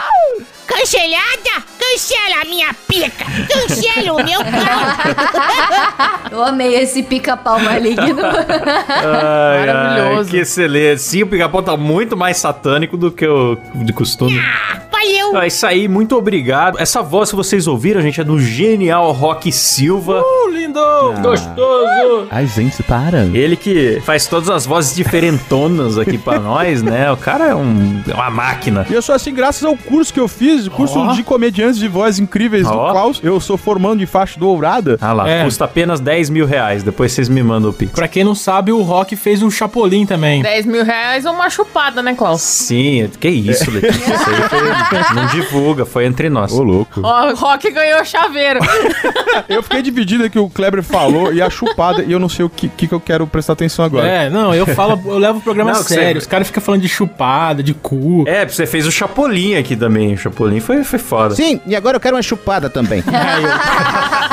Cancelada? 0.67 1.78
Cancela 1.99 2.41
a 2.41 2.45
minha 2.45 2.73
pica! 2.87 3.25
Cancela 3.49 4.13
o 4.13 4.23
meu 4.23 4.39
pau! 4.39 6.29
Eu 6.31 6.43
amei 6.45 6.75
esse 6.75 7.03
pica-pau 7.03 7.59
maligno. 7.59 8.21
Ai, 8.23 9.65
Maravilhoso. 9.65 10.19
ai, 10.19 10.25
que 10.25 10.37
excelente. 10.37 11.01
Sim, 11.01 11.23
o 11.23 11.27
pica-pau 11.27 11.61
tá 11.61 11.75
muito 11.75 12.15
mais 12.15 12.37
satânico 12.37 12.95
do 12.95 13.11
que 13.11 13.27
o 13.27 13.57
de 13.75 13.91
costume. 13.91 14.39
Ah, 14.39 14.79
valeu! 14.89 15.37
É 15.41 15.47
isso 15.47 15.65
aí, 15.65 15.89
muito 15.89 16.15
obrigado. 16.15 16.79
Essa 16.79 17.01
voz 17.01 17.31
que 17.31 17.35
vocês 17.35 17.67
ouviram, 17.67 18.01
gente, 18.01 18.21
é 18.21 18.23
do 18.23 18.39
genial 18.39 19.11
Rock 19.11 19.51
Silva. 19.51 20.21
Uh, 20.21 20.49
lindo! 20.51 20.79
Gostoso! 21.21 22.27
Ai, 22.31 22.47
gente, 22.47 22.81
para. 22.83 23.23
Ele 23.33 23.57
que 23.57 24.01
faz 24.05 24.25
todas 24.25 24.49
as 24.49 24.65
vozes 24.65 24.95
diferentonas 24.95 25.97
aqui 25.97 26.17
pra 26.17 26.37
nós, 26.39 26.81
né? 26.81 27.11
O 27.11 27.17
cara 27.17 27.47
é, 27.47 27.55
um, 27.55 28.01
é 28.07 28.13
uma 28.13 28.29
máquina. 28.29 28.85
E 28.89 28.93
eu 28.93 29.01
sou 29.01 29.13
assim 29.15 29.33
graças 29.33 29.65
ao 29.65 29.75
curso 29.75 30.13
que 30.13 30.19
eu 30.19 30.29
fiz, 30.29 30.67
o 30.67 30.71
curso 30.71 30.97
Ó. 30.97 31.11
de 31.11 31.23
comediantes 31.23 31.79
de 31.79 31.88
voz 31.89 32.19
incríveis 32.19 32.65
do 32.67 32.73
Ó. 32.77 32.91
Klaus. 32.91 33.19
Eu 33.23 33.39
sou 33.39 33.57
formando 33.57 33.99
de 33.99 34.05
faixa 34.05 34.39
dourada. 34.39 34.97
Ah 35.01 35.11
lá, 35.13 35.29
É. 35.29 35.43
custa 35.43 35.65
apenas 35.65 35.99
10 35.99 36.29
mil 36.29 36.45
reais. 36.45 36.83
Depois 36.83 37.11
vocês 37.11 37.27
me 37.27 37.43
mandam 37.43 37.71
o 37.71 37.73
pix. 37.73 37.91
Pra 37.91 38.07
quem 38.07 38.23
não 38.23 38.35
sabe, 38.35 38.71
o 38.71 38.81
Rock 38.81 39.15
fez 39.15 39.43
o 39.43 39.49
Chapolin 39.51 40.05
também. 40.05 40.41
10 40.41 40.65
mil 40.65 40.83
reais 40.85 41.25
ou 41.25 41.33
uma 41.33 41.49
chupada, 41.49 42.01
né, 42.01 42.13
Klaus? 42.15 42.41
Sim, 42.41 43.09
que 43.19 43.27
isso, 43.29 43.69
Letícia. 43.71 43.99
Isso 44.13 44.29
aí 44.29 44.49
foi 44.49 44.59
Não 45.15 45.25
divulga, 45.27 45.85
foi 45.85 46.05
entre 46.05 46.29
nós. 46.29 46.51
Ô, 46.53 46.61
louco. 46.63 47.01
Ó, 47.03 47.31
o 47.31 47.35
Rock 47.35 47.69
ganhou 47.71 48.03
chaveiro. 48.05 48.59
Eu 49.49 49.63
fiquei 49.63 49.81
dividido 49.81 50.29
que 50.29 50.37
o 50.39 50.49
Kleber 50.49 50.83
falou 50.83 51.33
e 51.33 51.41
a 51.41 51.49
chupada, 51.49 52.03
e 52.03 52.11
eu 52.11 52.19
não 52.19 52.29
sei 52.29 52.45
o 52.45 52.49
que, 52.49 52.67
que, 52.67 52.87
que 52.87 52.93
eu 52.93 52.99
quero 52.99 53.25
prestar 53.27 53.53
atenção 53.53 53.83
agora. 53.85 54.07
É, 54.07 54.29
não, 54.29 54.53
eu 54.53 54.65
falo, 54.67 54.99
eu 55.05 55.17
levo 55.17 55.39
o 55.39 55.41
programa 55.41 55.71
Não, 55.71 55.79
que 55.79 55.87
você- 55.87 55.95
sério. 55.95 56.19
Os 56.19 56.27
caras 56.27 56.47
ficam 56.47 56.61
falando 56.61 56.81
de 56.81 56.89
chupada, 56.89 57.63
de 57.63 57.73
cu. 57.73 58.23
É, 58.27 58.45
você 58.45 58.65
fez 58.65 58.85
o 58.85 58.91
Chapolin 58.91 59.55
aqui 59.55 59.75
também. 59.75 60.13
O 60.13 60.17
Chapolin 60.17 60.59
foi, 60.59 60.83
foi 60.83 60.99
foda. 60.99 61.35
Sim, 61.35 61.59
e 61.70 61.76
agora 61.76 61.97
eu 61.97 62.01
quero 62.01 62.15
uma 62.15 62.22
chupada 62.22 62.70
também. 62.70 63.03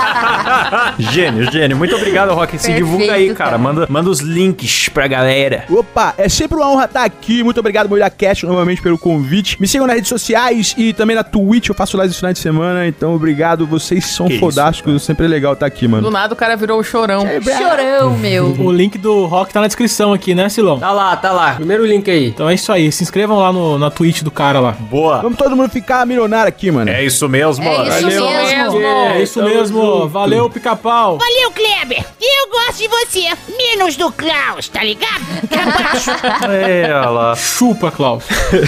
Gênio, 0.98 1.50
gênio. 1.50 1.76
Muito 1.76 1.94
obrigado, 1.94 2.32
Rock. 2.34 2.58
Se 2.58 2.66
Perfeito, 2.68 2.84
divulga 2.84 3.12
aí, 3.12 3.34
cara. 3.34 3.50
cara. 3.50 3.58
Manda, 3.58 3.86
manda 3.88 4.10
os 4.10 4.20
links 4.20 4.88
pra 4.88 5.06
galera. 5.06 5.64
Opa, 5.70 6.14
é 6.16 6.28
sempre 6.28 6.56
uma 6.56 6.70
honra 6.70 6.84
estar 6.86 7.04
aqui. 7.04 7.42
Muito 7.42 7.60
obrigado, 7.60 7.88
MolhaCast, 7.88 8.46
novamente 8.46 8.80
pelo 8.82 8.98
convite. 8.98 9.60
Me 9.60 9.68
sigam 9.68 9.86
nas 9.86 9.96
redes 9.96 10.08
sociais 10.08 10.74
e 10.76 10.92
também 10.92 11.16
na 11.16 11.24
Twitch. 11.24 11.68
Eu 11.68 11.74
faço 11.74 11.96
live 11.96 12.10
no 12.12 12.16
final 12.16 12.32
de 12.32 12.38
semana. 12.38 12.86
Então, 12.86 13.14
obrigado. 13.14 13.66
Vocês 13.66 14.06
são 14.06 14.28
Que 14.28 14.38
fodásticos. 14.38 15.02
sempre 15.02 15.26
é 15.26 15.28
legal 15.28 15.52
estar 15.52 15.66
aqui, 15.66 15.86
Do 15.86 15.90
mano. 15.90 16.10
nada 16.10 16.32
o 16.32 16.36
cara 16.36 16.56
virou 16.56 16.80
o 16.80 16.84
chorão. 16.84 17.24
Chorão, 17.42 18.16
meu. 18.18 18.56
O 18.66 18.72
link 18.72 18.98
do 18.98 19.26
rock 19.26 19.52
tá 19.52 19.60
na 19.60 19.66
descrição 19.66 20.12
aqui, 20.12 20.34
né, 20.34 20.48
Silão? 20.48 20.78
Tá 20.78 20.90
lá, 20.90 21.14
tá 21.16 21.30
lá. 21.30 21.54
Primeiro 21.54 21.84
link 21.86 22.10
aí. 22.10 22.28
Então 22.28 22.48
é 22.48 22.54
isso 22.54 22.72
aí. 22.72 22.90
Se 22.90 23.02
inscrevam 23.02 23.38
lá 23.38 23.52
no, 23.52 23.78
na 23.78 23.90
Twitch 23.90 24.22
do 24.22 24.30
cara 24.30 24.58
lá. 24.60 24.72
Boa. 24.72 25.20
Vamos 25.20 25.38
todo 25.38 25.54
mundo 25.54 25.70
ficar 25.70 26.04
milionário 26.06 26.48
aqui, 26.48 26.70
mano. 26.70 26.90
É 26.90 27.04
isso 27.04 27.25
mesmo, 27.28 27.64
É 27.64 28.00
isso 28.00 28.20
Valeu. 28.20 28.30
mesmo. 28.30 28.82
É 28.86 29.22
isso 29.22 29.42
mesmo. 29.42 30.08
Valeu, 30.08 30.50
pica-pau. 30.50 31.18
Valeu, 31.18 31.50
Kleber. 31.52 32.04
Eu 32.20 32.50
gosto 32.50 32.78
de 32.78 32.88
você. 32.88 33.28
Menos 33.56 33.96
do 33.96 34.10
Klaus, 34.12 34.68
tá 34.68 34.82
ligado? 34.82 35.24
É, 36.50 36.84
olha 36.94 37.10
lá. 37.10 37.36
Chupa, 37.36 37.90
Klaus. 37.90 38.24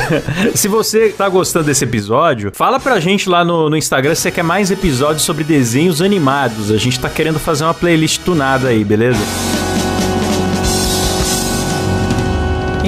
Se 0.55 0.69
você 0.69 1.11
tá 1.11 1.29
gostando 1.29 1.67
desse 1.67 1.85
episódio, 1.85 2.51
fala 2.55 2.79
pra 2.81 2.99
gente 3.01 3.29
lá 3.29 3.45
no, 3.45 3.69
no 3.71 3.77
Instagram 3.77 4.15
se 4.15 4.23
você 4.23 4.31
quer 4.31 4.43
mais 4.43 4.71
episódios 4.71 5.23
sobre 5.23 5.45
desenhos 5.45 6.01
animados. 6.03 6.71
A 6.71 6.77
gente 6.77 6.99
tá 6.99 7.09
querendo 7.09 7.39
fazer 7.39 7.65
uma 7.65 7.75
playlist 7.75 8.21
tunada 8.23 8.69
aí, 8.69 8.85
beleza? 8.85 9.19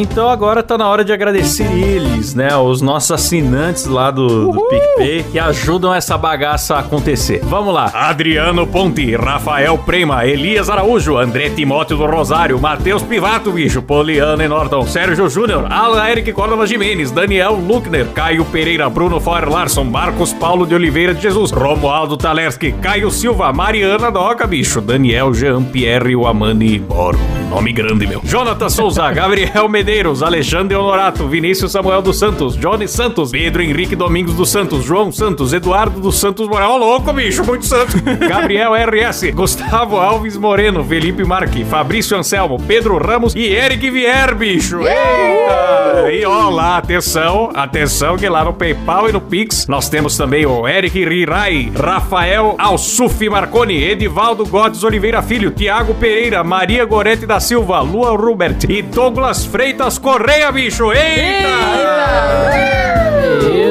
Então 0.01 0.31
agora 0.31 0.63
tá 0.63 0.79
na 0.79 0.89
hora 0.89 1.05
de 1.05 1.13
agradecer 1.13 1.71
eles, 1.71 2.35
né? 2.35 2.57
Os 2.57 2.81
nossos 2.81 3.11
assinantes 3.13 3.85
lá 3.85 4.11
do, 4.11 4.51
do 4.51 4.63
PicPay 4.67 5.25
que 5.31 5.39
ajudam 5.39 5.95
essa 5.95 6.17
bagaça 6.17 6.77
a 6.77 6.79
acontecer. 6.79 7.41
Vamos 7.45 7.75
lá. 7.75 7.91
Adriano 7.93 8.67
Ponte, 8.67 9.15
Rafael 9.15 9.77
Prema, 9.77 10.25
Elias 10.25 10.71
Araújo, 10.71 11.19
André 11.19 11.51
Timóteo 11.51 11.99
do 11.99 12.07
Rosário, 12.07 12.59
Matheus 12.59 13.03
Pivato, 13.03 13.53
bicho, 13.53 13.83
Poliana 13.83 14.43
e 14.43 14.49
Norton, 14.49 14.87
Sérgio 14.87 15.29
Júnior, 15.29 15.71
Alan 15.71 16.09
Eric 16.09 16.33
Córdova 16.33 16.67
Jimenez, 16.67 17.11
Daniel 17.11 17.53
Luckner, 17.57 18.07
Caio 18.15 18.47
Pereira, 18.47 18.89
Bruno 18.89 19.21
Foer 19.21 19.51
Larson, 19.51 19.85
Marcos 19.85 20.33
Paulo 20.33 20.67
de 20.67 20.75
Oliveira 20.75 21.13
de 21.13 21.21
Jesus, 21.21 21.51
Romualdo 21.51 22.17
Talerski, 22.17 22.73
Caio 22.73 23.11
Silva, 23.11 23.53
Mariana 23.53 24.11
Doca, 24.11 24.47
bicho, 24.47 24.81
Daniel 24.81 25.35
Jean 25.35 25.63
Pierre 25.63 26.17
Wamani 26.17 26.79
Moro. 26.79 27.19
Nome 27.51 27.73
grande, 27.73 28.07
meu. 28.07 28.21
Jonathan 28.23 28.69
Souza, 28.71 29.11
Gabriel 29.13 29.69
Medeiros, 29.69 29.90
Alexandre 29.91 30.77
Honorato, 30.77 31.27
Vinícius 31.27 31.73
Samuel 31.73 32.01
dos 32.01 32.17
Santos, 32.17 32.57
Johnny 32.57 32.87
Santos, 32.87 33.33
Pedro 33.33 33.61
Henrique 33.61 33.97
Domingos 33.97 34.35
dos 34.35 34.49
Santos, 34.49 34.85
João 34.85 35.11
Santos, 35.11 35.53
Eduardo 35.53 35.99
dos 35.99 36.17
Santos 36.17 36.47
Moral. 36.47 36.75
Ô, 36.75 36.77
louco, 36.77 37.13
bicho, 37.13 37.45
muito 37.45 37.67
santo. 37.67 38.01
Gabriel 38.29 38.71
RS, 38.73 39.33
Gustavo 39.35 39.97
Alves 39.97 40.37
Moreno, 40.37 40.85
Felipe 40.85 41.25
Marque, 41.25 41.65
Fabrício 41.65 42.17
Anselmo, 42.17 42.57
Pedro 42.69 42.99
Ramos 42.99 43.35
e 43.35 43.47
Eric 43.49 43.91
Vier, 43.91 44.33
bicho. 44.37 44.79
Eita! 44.79 46.13
E 46.13 46.25
ó 46.25 46.49
lá, 46.51 46.77
atenção, 46.77 47.51
atenção 47.53 48.17
que 48.17 48.29
lá 48.29 48.45
no 48.45 48.53
PayPal 48.53 49.09
e 49.09 49.13
no 49.13 49.21
Pix 49.21 49.67
nós 49.67 49.89
temos 49.89 50.17
também 50.17 50.47
o 50.47 50.69
Eric 50.69 51.05
Rirai, 51.05 51.73
Rafael 51.77 52.55
Alsuf 52.59 53.29
Marconi, 53.29 53.83
Edivaldo 53.83 54.47
Godes 54.47 54.85
Oliveira 54.85 55.21
Filho, 55.21 55.51
Tiago 55.51 55.95
Pereira, 55.95 56.45
Maria 56.45 56.85
Gorete 56.85 57.27
da 57.27 57.41
Silva, 57.41 57.81
Lua 57.81 58.17
Rubert 58.17 58.59
e 58.69 58.83
Douglas 58.83 59.45
Freitas 59.45 59.80
Correia, 59.89 60.53
bicho. 60.53 60.93
Eita! 60.93 61.49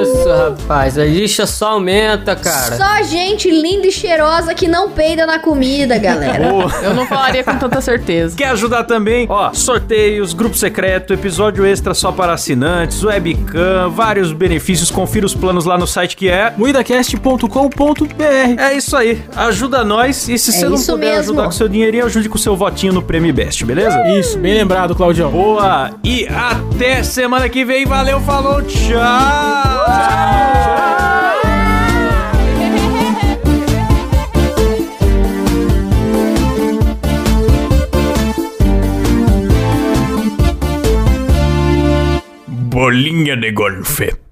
Isso, 0.02 0.28
rapaz. 0.30 0.98
A 0.98 1.06
lixa 1.06 1.46
só 1.46 1.72
aumenta, 1.74 2.36
cara. 2.36 2.78
Só 2.78 3.04
gente 3.04 3.50
linda 3.50 3.88
e 3.88 3.92
cheirosa 3.92 4.54
que 4.54 4.68
não 4.68 4.90
peida 4.92 5.26
na 5.26 5.40
comida, 5.40 5.98
galera. 5.98 6.46
Eu 6.84 6.94
não 6.94 7.06
falaria 7.06 7.44
com 7.44 7.56
tanta 7.58 7.82
certeza. 7.82 8.36
Quer 8.36 8.50
ajudar 8.50 8.84
também? 8.84 9.26
Ó, 9.30 9.52
sorteios, 9.54 10.34
grupo 10.34 10.56
secreto, 10.58 11.14
episódio 11.14 11.66
extra 11.66 11.94
só 11.94 12.12
para 12.12 12.34
assinantes, 12.34 13.04
webcam, 13.04 13.90
vários 13.92 14.32
benefícios. 14.32 14.90
Confira 14.92 15.26
os 15.26 15.34
planos 15.36 15.66
lá 15.66 15.78
no 15.78 15.88
site 15.88 16.16
que 16.16 16.30
é. 16.30 16.54
Muidacast.com.br 16.58 18.24
É 18.58 18.74
isso 18.74 18.96
aí. 18.96 19.22
Ajuda 19.36 19.84
nós 19.84 20.28
e 20.28 20.38
se 20.38 20.50
É 20.52 20.54
você 20.54 20.66
não 20.70 20.76
isso 20.76 20.92
puder 20.94 21.06
mesmo. 21.16 21.20
ajudar 21.34 21.44
com 21.46 21.52
seu 21.52 21.68
dinheirinho, 21.68 22.06
ajude 22.06 22.30
com 22.30 22.38
seu 22.38 22.56
votinho 22.56 22.94
no 22.94 23.02
Prêmio 23.02 23.34
Best, 23.34 23.64
beleza? 23.66 24.02
Isso, 24.10 24.38
bem 24.38 24.54
lembrado, 24.54 24.96
Claudião. 24.96 25.32
Boa! 25.32 25.92
E 26.04 26.28
até 26.28 27.04
semana 27.04 27.48
que 27.50 27.64
vem. 27.66 27.86
Valeu, 27.86 28.20
falou, 28.22 28.62
tchau! 28.62 29.39
Bolinha 42.90 43.36
de 43.36 43.52
golfe. 43.52 44.29